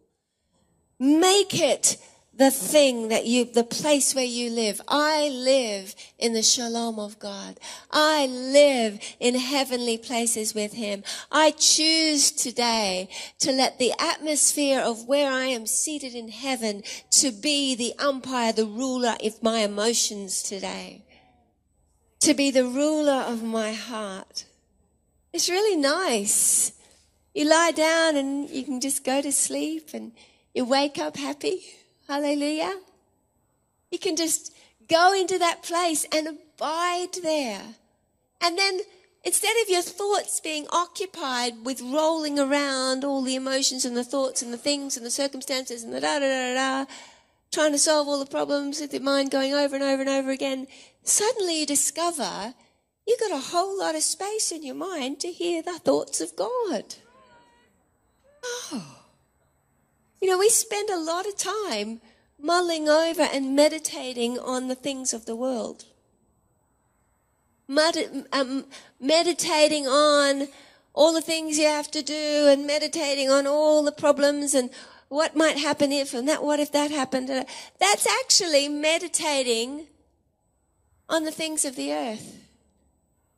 Make 1.00 1.60
it 1.60 1.98
the 2.38 2.52
thing 2.52 3.08
that 3.10 3.26
you, 3.26 3.46
the 3.46 3.64
place 3.64 4.14
where 4.14 4.26
you 4.26 4.50
live. 4.50 4.82
I 4.88 5.30
live 5.30 5.96
in 6.20 6.34
the 6.34 6.44
shalom 6.44 7.00
of 7.00 7.18
God. 7.18 7.58
I 7.92 8.28
live 8.28 9.00
in 9.20 9.36
heavenly 9.36 9.98
places 9.98 10.54
with 10.54 10.74
Him. 10.74 11.04
I 11.32 11.52
choose 11.52 12.32
today 12.32 13.10
to 13.40 13.52
let 13.52 13.80
the 13.80 13.94
atmosphere 14.00 14.82
of 14.82 15.08
where 15.08 15.32
I 15.32 15.46
am 15.46 15.66
seated 15.66 16.14
in 16.14 16.28
heaven 16.28 16.84
to 17.12 17.32
be 17.32 17.76
the 17.76 17.94
umpire, 18.00 18.52
the 18.52 18.66
ruler 18.66 19.16
of 19.24 19.42
my 19.42 19.60
emotions 19.60 20.44
today. 20.44 21.06
To 22.22 22.34
be 22.34 22.52
the 22.52 22.66
ruler 22.66 23.24
of 23.28 23.44
my 23.44 23.72
heart. 23.72 24.46
It's 25.32 25.50
really 25.50 25.78
nice. 25.78 26.74
You 27.34 27.46
lie 27.46 27.72
down 27.72 28.16
and 28.16 28.50
you 28.50 28.64
can 28.64 28.82
just 28.82 29.04
go 29.04 29.22
to 29.22 29.32
sleep 29.32 29.90
and 29.94 30.14
you 30.56 30.64
wake 30.64 30.98
up 30.98 31.18
happy. 31.18 31.62
Hallelujah. 32.08 32.80
You 33.92 34.00
can 34.00 34.16
just 34.16 34.56
go 34.88 35.14
into 35.14 35.38
that 35.38 35.64
place 35.64 36.06
and 36.16 36.28
abide 36.28 37.14
there. 37.22 37.62
And 38.42 38.58
then 38.58 38.80
instead 39.26 39.56
of 39.62 39.70
your 39.70 39.82
thoughts 39.82 40.40
being 40.40 40.66
occupied 40.72 41.66
with 41.66 41.82
rolling 41.82 42.40
around 42.40 43.04
all 43.04 43.22
the 43.22 43.36
emotions 43.36 43.84
and 43.84 43.98
the 43.98 44.04
thoughts 44.04 44.42
and 44.42 44.54
the 44.54 44.58
things 44.58 44.96
and 44.96 45.06
the 45.06 45.12
circumstances 45.12 45.84
and 45.84 45.94
the 45.94 46.00
da 46.00 46.20
da 46.20 46.28
da 46.28 46.54
da, 46.54 46.92
trying 47.52 47.74
to 47.74 47.78
solve 47.78 48.08
all 48.08 48.20
the 48.20 48.26
problems 48.26 48.80
with 48.80 48.94
your 48.94 49.04
mind 49.04 49.32
going 49.32 49.54
over 49.54 49.76
and 49.76 49.84
over 49.84 50.02
and 50.02 50.10
over 50.10 50.32
again, 50.32 50.68
suddenly 51.04 51.60
you 51.60 51.66
discover 51.66 52.54
you've 53.06 53.20
got 53.20 53.32
a 53.32 53.52
whole 53.52 53.78
lot 53.78 53.96
of 53.96 54.04
space 54.04 54.54
in 54.54 54.64
your 54.64 54.76
mind 54.76 55.20
to 55.20 55.32
hear 55.32 55.62
the 55.62 55.80
thoughts 55.80 56.22
of 56.22 56.34
God. 56.38 56.96
Oh. 58.72 59.05
You 60.22 60.30
know, 60.30 60.38
we 60.38 60.50
spend 60.50 60.90
a 60.90 61.00
lot 61.00 61.28
of 61.28 61.38
time 61.38 62.02
mulling 62.40 62.90
over 62.90 63.24
and 63.24 63.56
meditating 63.56 64.40
on 64.40 64.68
the 64.68 64.76
things 64.76 65.14
of 65.14 65.26
the 65.26 65.36
world. 65.36 65.86
Med- 67.68 68.28
um, 68.32 68.66
meditating 69.00 69.88
on 69.88 70.48
all 70.94 71.14
the 71.14 71.22
things 71.22 71.58
you 71.58 71.66
have 71.66 71.92
to 71.92 72.02
do 72.02 72.48
and 72.48 72.68
meditating 72.68 73.30
on 73.30 73.48
all 73.48 73.84
the 73.84 73.92
problems 73.92 74.54
and 74.54 74.70
what 75.10 75.36
might 75.36 75.58
happen 75.58 75.92
if 75.92 76.14
and 76.14 76.28
that 76.28 76.44
what 76.44 76.60
if 76.60 76.72
that 76.72 76.92
happened. 76.92 77.30
That's 77.80 78.08
actually 78.08 78.70
meditating 78.70 79.88
on 81.10 81.24
the 81.24 81.32
things 81.32 81.66
of 81.66 81.76
the 81.76 81.92
earth. 81.92 82.42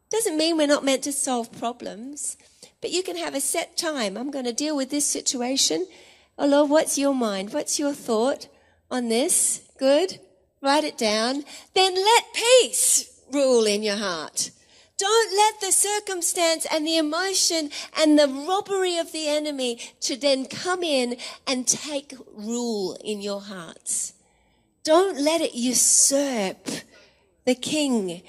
Doesn't 0.10 0.38
mean 0.38 0.58
we're 0.58 0.68
not 0.68 0.86
meant 0.86 1.04
to 1.04 1.12
solve 1.12 1.52
problems 1.58 2.38
but 2.82 2.92
you 2.92 3.04
can 3.04 3.18
have 3.18 3.36
a 3.36 3.42
set 3.42 3.78
time. 3.78 4.18
I'm 4.18 4.32
going 4.32 4.46
to 4.46 4.54
deal 4.54 4.76
with 4.76 4.90
this 4.90 5.06
situation 5.06 5.88
Oh 6.40 6.46
Lord, 6.46 6.70
what's 6.70 6.98
your 6.98 7.16
mind? 7.16 7.52
What's 7.52 7.80
your 7.80 7.94
thought 7.94 8.48
on 8.92 9.10
this? 9.10 9.62
Good. 9.80 10.20
Write 10.62 10.84
it 10.84 10.98
down. 10.98 11.44
Then 11.74 11.96
let 11.96 12.34
peace 12.34 13.22
rule 13.34 13.66
in 13.66 13.82
your 13.82 13.96
heart. 13.96 14.52
Don't 15.00 15.36
let 15.36 15.62
the 15.62 15.72
circumstance 15.72 16.66
and 16.72 16.86
the 16.86 16.98
emotion 16.98 17.70
and 17.96 18.18
the 18.18 18.28
robbery 18.28 18.98
of 18.98 19.12
the 19.12 19.28
enemy 19.28 19.80
to 20.02 20.16
then 20.16 20.46
come 20.46 20.84
in 20.84 21.18
and 21.46 21.68
take 21.68 22.14
rule 22.36 22.98
in 23.04 23.22
your 23.22 23.42
hearts. 23.42 24.14
Don't 24.84 25.20
let 25.20 25.42
it 25.42 25.54
usurp 25.54 26.68
the 27.46 27.56
king 27.56 28.24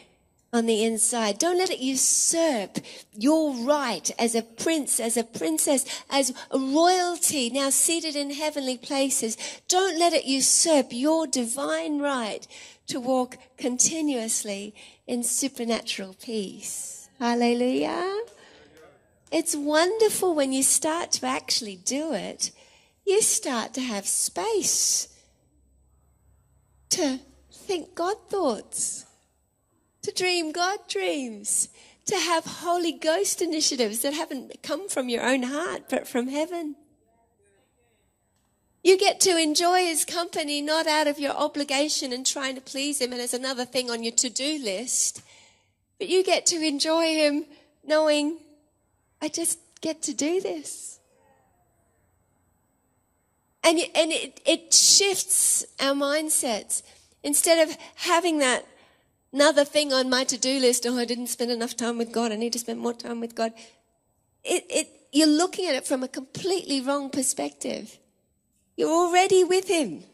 on 0.53 0.67
the 0.67 0.85
inside. 0.85 1.39
Don't 1.39 1.59
let 1.59 1.71
it 1.71 1.81
usurp 1.81 2.79
your 3.13 3.55
right 3.55 4.11
as 4.19 4.35
a 4.35 4.43
prince, 4.43 4.99
as 4.99 5.17
a 5.17 5.25
princess, 5.25 5.85
as 6.09 6.33
a 6.51 6.59
royalty 6.59 7.51
now 7.51 7.71
seated 7.71 8.17
in 8.17 8.31
heavenly 8.31 8.79
places. 8.79 9.37
Don't 9.69 9.99
let 9.99 10.13
it 10.13 10.25
usurp 10.25 10.87
your 10.91 11.27
divine 11.27 12.01
right 12.01 12.47
to 12.87 12.99
walk 12.99 13.37
continuously 13.59 14.75
in 15.07 15.23
supernatural 15.23 16.17
peace. 16.21 17.09
Hallelujah. 17.19 18.21
It's 19.31 19.55
wonderful 19.55 20.35
when 20.35 20.53
you 20.53 20.63
start 20.63 21.13
to 21.13 21.27
actually 21.27 21.77
do 21.77 22.15
it. 22.15 22.51
You 23.05 23.21
start 23.21 23.75
to 23.75 23.83
have 23.83 24.07
space 24.07 25.09
to 26.91 27.21
think 27.53 27.95
God 27.95 28.17
thoughts 28.31 29.05
to 30.03 30.13
dream 30.13 30.53
God 30.53 30.79
dreams, 30.89 31.69
to 32.07 32.17
have 32.17 32.45
Holy 32.45 32.93
Ghost 32.93 33.43
initiatives 33.43 34.01
that 34.01 34.15
haven't 34.15 34.63
come 34.63 34.89
from 34.89 35.09
your 35.09 35.25
own 35.25 35.43
heart, 35.43 35.85
but 35.91 36.09
from 36.09 36.29
heaven. 36.29 36.77
You 38.83 38.97
get 38.97 39.21
to 39.21 39.37
enjoy 39.37 39.81
his 39.81 40.05
company 40.05 40.63
not 40.63 40.87
out 40.87 41.09
of 41.09 41.19
your 41.19 41.33
obligation 41.33 42.13
and 42.13 42.25
trying 42.25 42.55
to 42.55 42.61
please 42.61 43.01
him 43.01 43.13
and 43.13 43.21
as 43.21 43.35
another 43.35 43.65
thing 43.65 43.91
on 43.91 44.03
your 44.03 44.13
to 44.13 44.31
do 44.31 44.59
list, 44.63 45.23
but 45.99 46.09
you 46.09 46.25
get 46.25 46.47
to 46.47 46.63
enjoy 46.65 47.15
him 47.15 47.45
knowing, 47.85 48.39
I 49.21 49.29
just 49.29 49.59
get 49.81 50.01
to 50.03 50.15
do 50.15 50.41
this. 50.41 51.01
And, 53.65 53.79
and 53.95 54.13
it, 54.13 54.41
it 54.47 54.73
shifts 54.73 55.67
our 55.81 55.95
mindsets. 55.95 56.83
Instead 57.23 57.69
of 57.69 57.77
having 57.97 58.39
that 58.39 58.65
another 59.33 59.65
thing 59.65 59.93
on 59.93 60.11
my 60.11 60.25
to-do 60.25 60.59
list. 60.61 60.87
Oh, 60.87 60.99
I 60.99 61.05
didn't 61.05 61.29
spend 61.29 61.51
enough 61.51 61.77
time 61.77 61.99
with 61.99 62.13
God. 62.13 62.33
I 62.33 62.37
need 62.37 62.53
to 62.55 62.59
spend 62.59 62.81
more 62.81 62.95
time 62.95 63.21
with 63.21 63.35
God. 63.35 63.53
It, 64.45 64.65
it, 64.69 64.89
you're 65.13 65.27
looking 65.27 65.67
at 65.67 65.75
it 65.75 65.87
from 65.87 66.03
a 66.03 66.09
completely 66.09 66.81
wrong 66.81 67.11
perspective. 67.11 67.99
You're 68.77 68.91
already 68.91 69.45
with 69.45 69.69
Him 69.69 70.05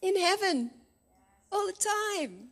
in 0.00 0.18
heaven 0.18 0.70
all 1.50 1.66
the 1.66 1.72
time. 2.18 2.48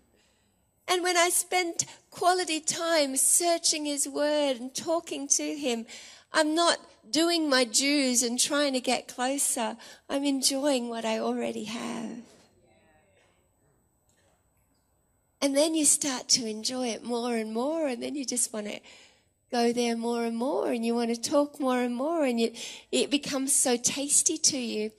And 0.89 1.03
when 1.03 1.17
I 1.17 1.29
spend 1.29 1.85
quality 2.11 2.61
time 2.61 3.17
searching 3.17 3.85
His 3.85 4.09
Word 4.09 4.57
and 4.59 4.75
talking 4.75 5.29
to 5.29 5.55
Him, 5.55 5.87
I'm 6.33 6.55
not 6.55 6.79
doing 7.11 7.49
my 7.49 7.65
dues 7.65 8.23
and 8.23 8.39
trying 8.39 8.73
to 8.73 8.81
get 8.81 9.09
closer. 9.09 9.77
I'm 10.09 10.25
enjoying 10.25 10.89
what 10.89 11.05
I 11.05 11.19
already 11.19 11.65
have. 11.65 12.19
And 15.41 15.57
then 15.57 15.74
you 15.74 15.84
start 15.84 16.28
to 16.30 16.47
enjoy 16.47 16.89
it 16.89 17.05
more 17.05 17.36
and 17.36 17.53
more, 17.53 17.86
and 17.86 18.03
then 18.03 18.14
you 18.16 18.24
just 18.24 18.53
want 18.53 18.66
to 18.66 18.80
go 19.51 19.72
there 19.72 19.97
more 19.97 20.24
and 20.24 20.36
more, 20.36 20.72
and 20.72 20.84
you 20.84 20.95
want 20.95 21.14
to 21.14 21.20
talk 21.20 21.61
more 21.61 21.80
and 21.80 21.95
more, 21.95 22.24
and 22.24 22.41
you, 22.41 22.53
it 22.91 23.11
becomes 23.11 23.55
so 23.55 23.76
tasty 23.76 24.36
to 24.36 24.59
you 24.59 24.91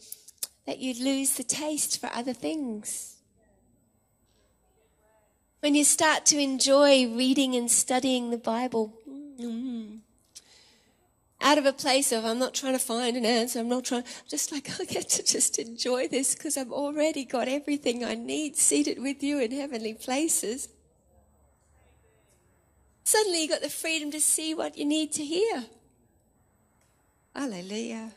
that 0.65 0.79
you 0.79 0.93
lose 1.03 1.35
the 1.35 1.43
taste 1.43 1.99
for 1.99 2.09
other 2.13 2.33
things. 2.33 3.17
When 5.59 5.75
you 5.75 5.83
start 5.83 6.25
to 6.27 6.39
enjoy 6.39 7.07
reading 7.13 7.55
and 7.55 7.69
studying 7.69 8.29
the 8.29 8.37
Bible, 8.37 8.93
mm-hmm 9.07 9.97
out 11.41 11.57
of 11.57 11.65
a 11.65 11.73
place 11.73 12.11
of 12.11 12.25
I'm 12.25 12.39
not 12.39 12.53
trying 12.53 12.73
to 12.73 12.79
find 12.79 13.15
an 13.15 13.25
answer. 13.25 13.59
I'm 13.59 13.69
not 13.69 13.85
trying, 13.85 14.03
just 14.27 14.51
like 14.51 14.69
I 14.79 14.85
get 14.85 15.09
to 15.09 15.23
just 15.23 15.57
enjoy 15.59 16.07
this 16.07 16.35
because 16.35 16.57
I've 16.57 16.71
already 16.71 17.25
got 17.25 17.47
everything 17.47 18.03
I 18.03 18.15
need 18.15 18.57
seated 18.57 19.01
with 19.01 19.23
you 19.23 19.39
in 19.39 19.51
heavenly 19.51 19.93
places. 19.93 20.69
Suddenly 23.03 23.43
you 23.43 23.49
got 23.49 23.61
the 23.61 23.69
freedom 23.69 24.11
to 24.11 24.21
see 24.21 24.53
what 24.53 24.77
you 24.77 24.85
need 24.85 25.11
to 25.13 25.25
hear. 25.25 25.65
Hallelujah. 27.35 28.11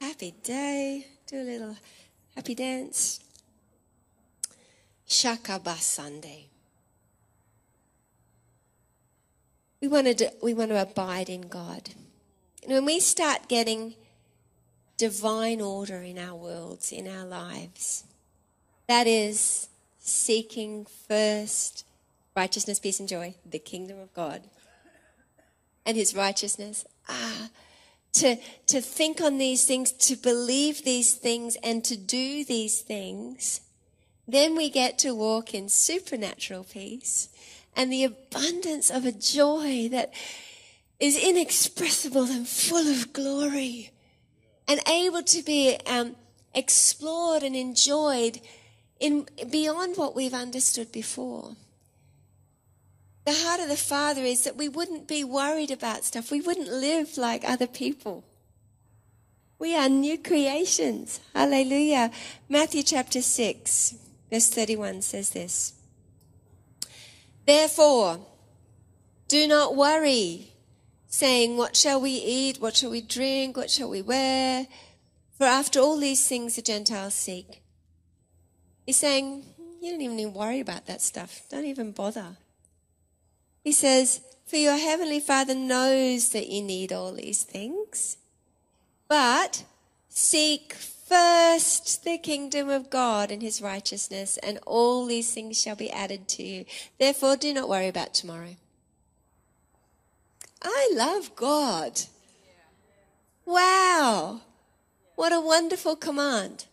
Happy 0.00 0.34
day. 0.42 1.06
Do 1.26 1.40
a 1.40 1.44
little 1.44 1.76
happy 2.34 2.54
dance. 2.54 3.20
Shakaba 5.06 5.76
Sunday. 5.76 6.47
We 9.80 9.88
want 9.88 10.18
to, 10.18 10.32
we 10.42 10.54
want 10.54 10.70
to 10.70 10.82
abide 10.82 11.28
in 11.28 11.42
God. 11.42 11.90
And 12.62 12.72
when 12.72 12.84
we 12.84 13.00
start 13.00 13.48
getting 13.48 13.94
divine 14.96 15.60
order 15.60 16.02
in 16.02 16.18
our 16.18 16.34
worlds, 16.34 16.90
in 16.90 17.06
our 17.06 17.24
lives, 17.24 18.04
that 18.88 19.06
is 19.06 19.68
seeking 20.00 20.86
first 21.06 21.84
righteousness, 22.34 22.78
peace, 22.80 23.00
and 23.00 23.08
joy, 23.08 23.34
the 23.48 23.58
kingdom 23.58 23.98
of 24.00 24.12
God, 24.14 24.42
and 25.86 25.96
his 25.96 26.14
righteousness. 26.14 26.84
Ah, 27.08 27.48
to, 28.14 28.36
to 28.66 28.80
think 28.80 29.20
on 29.20 29.38
these 29.38 29.64
things, 29.64 29.92
to 29.92 30.16
believe 30.16 30.84
these 30.84 31.14
things, 31.14 31.56
and 31.62 31.84
to 31.84 31.96
do 31.96 32.44
these 32.44 32.80
things, 32.80 33.60
then 34.26 34.56
we 34.56 34.70
get 34.70 34.98
to 34.98 35.14
walk 35.14 35.54
in 35.54 35.68
supernatural 35.68 36.64
peace 36.64 37.28
and 37.78 37.92
the 37.92 38.02
abundance 38.02 38.90
of 38.90 39.06
a 39.06 39.12
joy 39.12 39.88
that 39.88 40.12
is 40.98 41.16
inexpressible 41.16 42.24
and 42.24 42.46
full 42.46 42.88
of 42.88 43.12
glory 43.12 43.92
and 44.66 44.80
able 44.88 45.22
to 45.22 45.44
be 45.44 45.78
um, 45.86 46.16
explored 46.52 47.44
and 47.44 47.54
enjoyed 47.54 48.40
in 48.98 49.28
beyond 49.48 49.96
what 49.96 50.16
we've 50.16 50.34
understood 50.34 50.90
before. 50.90 51.54
The 53.24 53.32
heart 53.32 53.60
of 53.60 53.68
the 53.68 53.76
Father 53.76 54.22
is 54.22 54.42
that 54.42 54.56
we 54.56 54.68
wouldn't 54.68 55.06
be 55.06 55.22
worried 55.22 55.70
about 55.70 56.04
stuff. 56.04 56.32
We 56.32 56.40
wouldn't 56.40 56.72
live 56.72 57.16
like 57.16 57.48
other 57.48 57.68
people. 57.68 58.24
We 59.60 59.76
are 59.76 59.88
new 59.88 60.18
creations. 60.18 61.20
Hallelujah. 61.32 62.10
Matthew 62.48 62.82
chapter 62.82 63.22
6, 63.22 63.94
verse 64.30 64.48
31 64.48 65.02
says 65.02 65.30
this. 65.30 65.77
Therefore, 67.48 68.20
do 69.26 69.48
not 69.48 69.74
worry, 69.74 70.52
saying, 71.06 71.56
What 71.56 71.76
shall 71.76 71.98
we 71.98 72.10
eat? 72.10 72.60
What 72.60 72.76
shall 72.76 72.90
we 72.90 73.00
drink? 73.00 73.56
What 73.56 73.70
shall 73.70 73.88
we 73.88 74.02
wear? 74.02 74.66
For 75.38 75.44
after 75.44 75.80
all 75.80 75.96
these 75.96 76.28
things 76.28 76.56
the 76.56 76.60
Gentiles 76.60 77.14
seek. 77.14 77.62
He's 78.84 78.98
saying, 78.98 79.44
You 79.80 79.92
don't 79.92 80.02
even 80.02 80.16
need 80.16 80.24
to 80.24 80.28
worry 80.28 80.60
about 80.60 80.84
that 80.88 81.00
stuff. 81.00 81.44
Don't 81.48 81.64
even 81.64 81.92
bother. 81.92 82.36
He 83.64 83.72
says, 83.72 84.20
For 84.44 84.56
your 84.56 84.76
heavenly 84.76 85.18
Father 85.18 85.54
knows 85.54 86.28
that 86.32 86.48
you 86.48 86.60
need 86.60 86.92
all 86.92 87.12
these 87.12 87.44
things. 87.44 88.18
But 89.08 89.64
seek 90.10 90.74
first 91.08 92.04
the 92.04 92.18
kingdom 92.18 92.68
of 92.68 92.90
God 92.90 93.30
and 93.30 93.42
his 93.42 93.62
righteousness, 93.62 94.38
and 94.42 94.58
all 94.66 95.06
these 95.06 95.32
things 95.32 95.60
shall 95.60 95.76
be 95.76 95.90
added 95.90 96.28
to 96.28 96.42
you. 96.42 96.64
Therefore, 96.98 97.36
do 97.36 97.52
not 97.54 97.68
worry 97.68 97.88
about 97.88 98.14
tomorrow. 98.14 98.56
I 100.62 100.90
love 100.94 101.34
God. 101.36 102.00
Wow. 103.44 104.42
What 105.16 105.32
a 105.32 105.40
wonderful 105.40 105.96
command. 105.96 106.66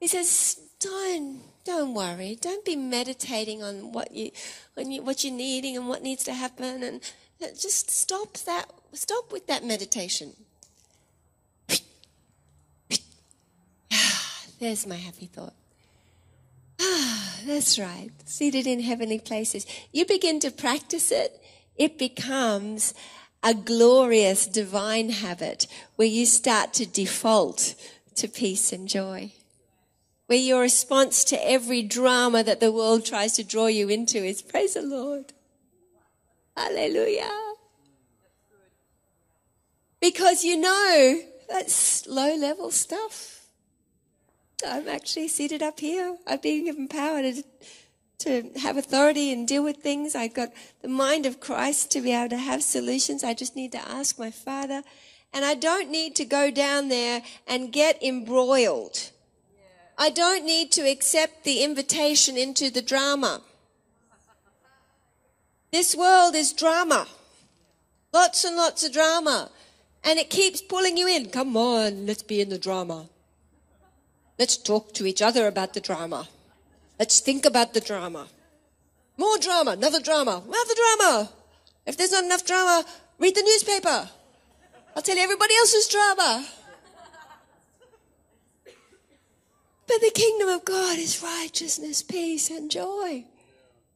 He 0.00 0.08
says, 0.08 0.60
don't, 0.80 1.40
don't 1.64 1.92
worry. 1.94 2.38
Don't 2.40 2.64
be 2.64 2.76
meditating 2.76 3.62
on 3.62 3.92
what 3.92 4.12
you, 4.12 4.30
on 4.76 4.90
you, 4.90 5.02
what 5.02 5.24
you're 5.24 5.32
needing 5.32 5.76
and 5.76 5.88
what 5.88 6.02
needs 6.02 6.24
to 6.24 6.32
happen. 6.32 6.82
And 6.82 7.00
just 7.40 7.90
stop 7.90 8.38
that, 8.46 8.66
stop 8.94 9.32
with 9.32 9.46
that 9.48 9.64
meditation. 9.64 10.32
There's 14.58 14.86
my 14.86 14.96
happy 14.96 15.26
thought. 15.26 15.54
Ah, 16.80 17.36
that's 17.46 17.78
right. 17.78 18.10
Seated 18.24 18.66
in 18.66 18.80
heavenly 18.80 19.18
places. 19.18 19.66
You 19.92 20.04
begin 20.04 20.40
to 20.40 20.50
practice 20.50 21.12
it, 21.12 21.40
it 21.76 21.98
becomes 21.98 22.94
a 23.42 23.54
glorious 23.54 24.46
divine 24.46 25.10
habit 25.10 25.66
where 25.96 26.08
you 26.08 26.26
start 26.26 26.72
to 26.74 26.86
default 26.86 27.74
to 28.16 28.28
peace 28.28 28.72
and 28.72 28.88
joy. 28.88 29.32
Where 30.26 30.38
your 30.38 30.62
response 30.62 31.24
to 31.24 31.48
every 31.48 31.82
drama 31.82 32.42
that 32.42 32.60
the 32.60 32.72
world 32.72 33.06
tries 33.06 33.32
to 33.34 33.44
draw 33.44 33.66
you 33.66 33.88
into 33.88 34.18
is 34.18 34.42
praise 34.42 34.74
the 34.74 34.82
Lord. 34.82 35.32
Hallelujah. 36.56 37.30
Because 40.00 40.44
you 40.44 40.56
know 40.56 41.20
that's 41.48 42.06
low 42.06 42.34
level 42.34 42.70
stuff. 42.70 43.37
I'm 44.66 44.88
actually 44.88 45.28
seated 45.28 45.62
up 45.62 45.80
here. 45.80 46.16
I've 46.26 46.42
been 46.42 46.64
given 46.64 46.88
power 46.88 47.22
to 47.22 47.42
to 48.18 48.50
have 48.60 48.76
authority 48.76 49.32
and 49.32 49.46
deal 49.46 49.62
with 49.62 49.76
things. 49.76 50.16
I've 50.16 50.34
got 50.34 50.48
the 50.82 50.88
mind 50.88 51.24
of 51.24 51.38
Christ 51.38 51.92
to 51.92 52.00
be 52.00 52.12
able 52.12 52.30
to 52.30 52.36
have 52.36 52.62
solutions. 52.62 53.22
I 53.22 53.32
just 53.32 53.54
need 53.54 53.72
to 53.72 53.88
ask 53.88 54.18
my 54.18 54.30
Father. 54.30 54.82
And 55.32 55.44
I 55.44 55.54
don't 55.54 55.90
need 55.90 56.16
to 56.16 56.24
go 56.24 56.50
down 56.50 56.88
there 56.88 57.22
and 57.46 57.72
get 57.72 58.02
embroiled. 58.02 59.10
I 59.96 60.10
don't 60.10 60.44
need 60.44 60.72
to 60.72 60.82
accept 60.82 61.44
the 61.44 61.62
invitation 61.62 62.36
into 62.36 62.70
the 62.70 62.82
drama. 62.82 63.42
This 65.70 65.94
world 65.94 66.34
is 66.34 66.52
drama. 66.52 67.06
Lots 68.12 68.44
and 68.44 68.56
lots 68.56 68.84
of 68.84 68.92
drama. 68.92 69.50
And 70.02 70.18
it 70.18 70.30
keeps 70.30 70.62
pulling 70.62 70.96
you 70.96 71.06
in. 71.06 71.30
Come 71.30 71.56
on, 71.56 72.06
let's 72.06 72.22
be 72.22 72.40
in 72.40 72.48
the 72.48 72.58
drama. 72.58 73.08
Let's 74.38 74.56
talk 74.56 74.94
to 74.94 75.06
each 75.06 75.20
other 75.20 75.46
about 75.46 75.74
the 75.74 75.80
drama. 75.80 76.28
Let's 76.98 77.20
think 77.20 77.44
about 77.44 77.74
the 77.74 77.80
drama. 77.80 78.28
More 79.16 79.36
drama, 79.38 79.72
another 79.72 80.00
drama, 80.00 80.42
another 80.46 80.74
drama. 80.74 81.30
If 81.86 81.96
there's 81.96 82.12
not 82.12 82.24
enough 82.24 82.46
drama, 82.46 82.84
read 83.18 83.34
the 83.34 83.42
newspaper. 83.42 84.08
I'll 84.94 85.02
tell 85.02 85.16
you 85.16 85.22
everybody 85.22 85.54
else's 85.56 85.88
drama. 85.88 86.46
But 89.88 90.00
the 90.00 90.12
kingdom 90.14 90.48
of 90.48 90.64
God 90.64 90.98
is 90.98 91.22
righteousness, 91.22 92.02
peace, 92.02 92.50
and 92.50 92.70
joy. 92.70 93.24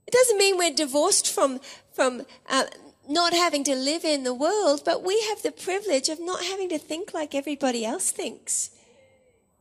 It 0.07 0.13
doesn't 0.13 0.39
mean 0.39 0.59
we're 0.59 0.75
divorced 0.75 1.33
from, 1.33 1.61
from 1.93 2.23
uh, 2.49 2.65
not 3.09 3.33
having 3.33 3.63
to 3.65 3.75
live 3.75 4.05
in 4.05 4.25
the 4.25 4.35
world, 4.35 4.83
but 4.85 5.05
we 5.05 5.21
have 5.29 5.43
the 5.43 5.53
privilege 5.53 6.09
of 6.09 6.19
not 6.19 6.43
having 6.45 6.69
to 6.71 6.79
think 6.79 7.15
like 7.15 7.35
everybody 7.35 7.85
else 7.85 8.11
thinks. 8.11 8.71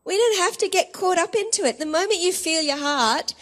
We 0.03 0.17
don't 0.17 0.39
have 0.39 0.57
to 0.57 0.67
get 0.67 0.93
caught 0.93 1.17
up 1.17 1.35
into 1.35 1.63
it. 1.63 1.77
The 1.79 1.85
moment 1.85 2.19
you 2.19 2.33
feel 2.33 2.61
your 2.61 2.77
heart 2.77 3.33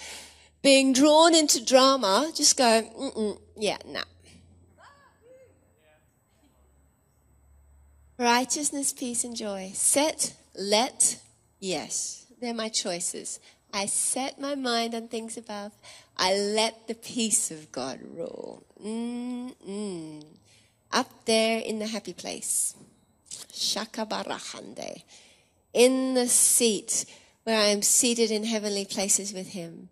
being 0.62 0.92
drawn 0.92 1.34
into 1.34 1.64
drama, 1.64 2.32
just 2.36 2.58
go, 2.58 2.84
Mm-mm, 3.00 3.40
yeah, 3.56 3.78
no. 3.86 3.94
Nah. 3.94 4.04
Righteousness, 8.18 8.92
peace, 8.92 9.24
and 9.24 9.34
joy. 9.34 9.72
Set, 9.74 10.34
let, 10.54 11.22
yes. 11.62 12.26
They're 12.42 12.54
my 12.54 12.68
choices. 12.68 13.40
I 13.74 13.86
set 13.86 14.42
my 14.42 14.56
mind 14.56 14.94
on 14.94 15.08
things 15.08 15.38
above. 15.38 15.72
I 16.18 16.34
let 16.34 16.88
the 16.90 16.96
peace 16.96 17.50
of 17.50 17.72
God 17.72 18.02
rule. 18.14 18.64
Mm-mm. 18.84 20.26
Up 20.92 21.26
there 21.26 21.60
in 21.60 21.80
the 21.80 21.88
happy 21.88 22.14
place. 22.14 22.76
Shakabarahande 23.54 25.04
in 25.74 26.14
the 26.14 26.28
seat 26.28 27.06
where 27.44 27.60
I 27.60 27.68
am 27.68 27.82
seated 27.82 28.32
in 28.32 28.44
heavenly 28.44 28.86
places 28.86 29.34
with 29.34 29.50
him. 29.50 29.90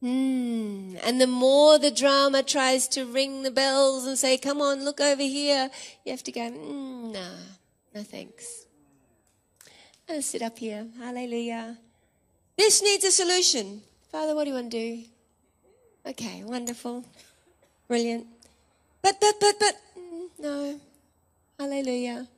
Hmm. 0.00 0.96
And 1.02 1.18
the 1.18 1.26
more 1.26 1.78
the 1.78 1.90
drama 1.90 2.42
tries 2.42 2.88
to 2.88 3.06
ring 3.06 3.42
the 3.42 3.50
bells 3.50 4.06
and 4.06 4.18
say, 4.18 4.36
come 4.36 4.60
on, 4.60 4.84
look 4.84 5.00
over 5.00 5.22
here, 5.22 5.70
you 6.04 6.12
have 6.12 6.22
to 6.24 6.32
go, 6.32 6.40
mm, 6.40 7.12
nah, 7.12 7.38
no 7.94 8.02
thanks. 8.02 8.66
To 10.08 10.20
sit 10.20 10.42
up 10.42 10.58
here. 10.58 10.86
Hallelujah. 10.98 11.78
This 12.58 12.82
needs 12.82 13.04
a 13.04 13.10
solution. 13.10 13.80
Father, 14.12 14.34
what 14.34 14.44
do 14.44 14.50
you 14.50 14.56
want 14.56 14.70
to 14.70 14.78
do? 14.78 15.04
Okay, 16.06 16.44
wonderful. 16.44 17.04
Brilliant. 17.88 18.26
But, 19.00 19.18
but, 19.20 19.40
but, 19.40 19.54
but, 19.58 19.74
mm, 19.98 20.28
no. 20.38 20.80
Hallelujah. 21.58 22.28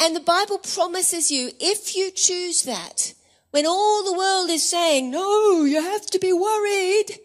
And 0.00 0.14
the 0.14 0.20
Bible 0.20 0.58
promises 0.58 1.30
you, 1.30 1.50
if 1.60 1.96
you 1.96 2.10
choose 2.10 2.62
that, 2.62 3.14
when 3.50 3.66
all 3.66 4.04
the 4.04 4.16
world 4.16 4.50
is 4.50 4.68
saying, 4.68 5.10
no, 5.10 5.64
you 5.64 5.82
have 5.82 6.06
to 6.06 6.18
be 6.18 6.32
worried, 6.32 7.18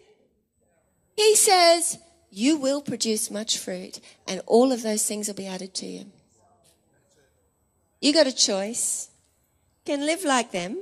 he 1.16 1.36
says, 1.36 1.98
you 2.30 2.56
will 2.56 2.82
produce 2.82 3.30
much 3.30 3.58
fruit 3.58 4.00
and 4.26 4.40
all 4.46 4.72
of 4.72 4.82
those 4.82 5.06
things 5.06 5.28
will 5.28 5.34
be 5.34 5.46
added 5.46 5.72
to 5.74 5.86
you. 5.86 6.06
You 8.00 8.12
got 8.12 8.26
a 8.26 8.34
choice. 8.34 9.08
You 9.86 9.94
can 9.94 10.06
live 10.06 10.24
like 10.24 10.50
them 10.50 10.78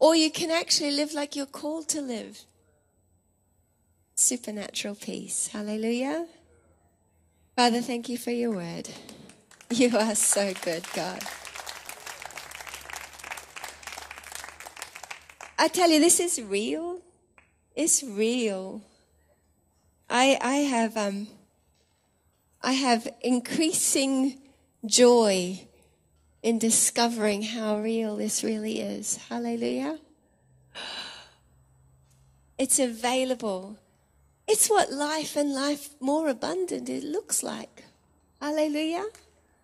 or 0.00 0.16
you 0.16 0.30
can 0.30 0.50
actually 0.50 0.90
live 0.90 1.14
like 1.14 1.36
you're 1.36 1.46
called 1.46 1.88
to 1.90 2.00
live. 2.00 2.40
Supernatural 4.16 4.96
peace. 4.96 5.48
Hallelujah. 5.48 6.26
Father, 7.54 7.80
thank 7.80 8.08
you 8.08 8.18
for 8.18 8.32
your 8.32 8.50
word. 8.50 8.88
You 9.70 9.96
are 9.96 10.14
so 10.14 10.52
good, 10.62 10.84
God. 10.94 11.22
I 15.58 15.68
tell 15.68 15.88
you, 15.88 16.00
this 16.00 16.20
is 16.20 16.40
real. 16.40 17.00
It's 17.74 18.02
real. 18.02 18.82
I, 20.10 20.38
I 20.40 20.56
have, 20.56 20.96
um, 20.96 21.28
I 22.62 22.72
have 22.72 23.08
increasing 23.22 24.38
joy 24.84 25.66
in 26.42 26.58
discovering 26.58 27.42
how 27.42 27.78
real 27.78 28.16
this 28.16 28.44
really 28.44 28.80
is. 28.80 29.18
Hallelujah. 29.28 29.98
It's 32.56 32.78
available. 32.78 33.78
It's 34.46 34.70
what 34.70 34.92
life 34.92 35.34
and 35.34 35.52
life 35.52 35.88
more 35.98 36.28
abundant 36.28 36.88
it 36.88 37.02
looks 37.02 37.42
like. 37.42 37.82
Hallelujah. 38.40 39.06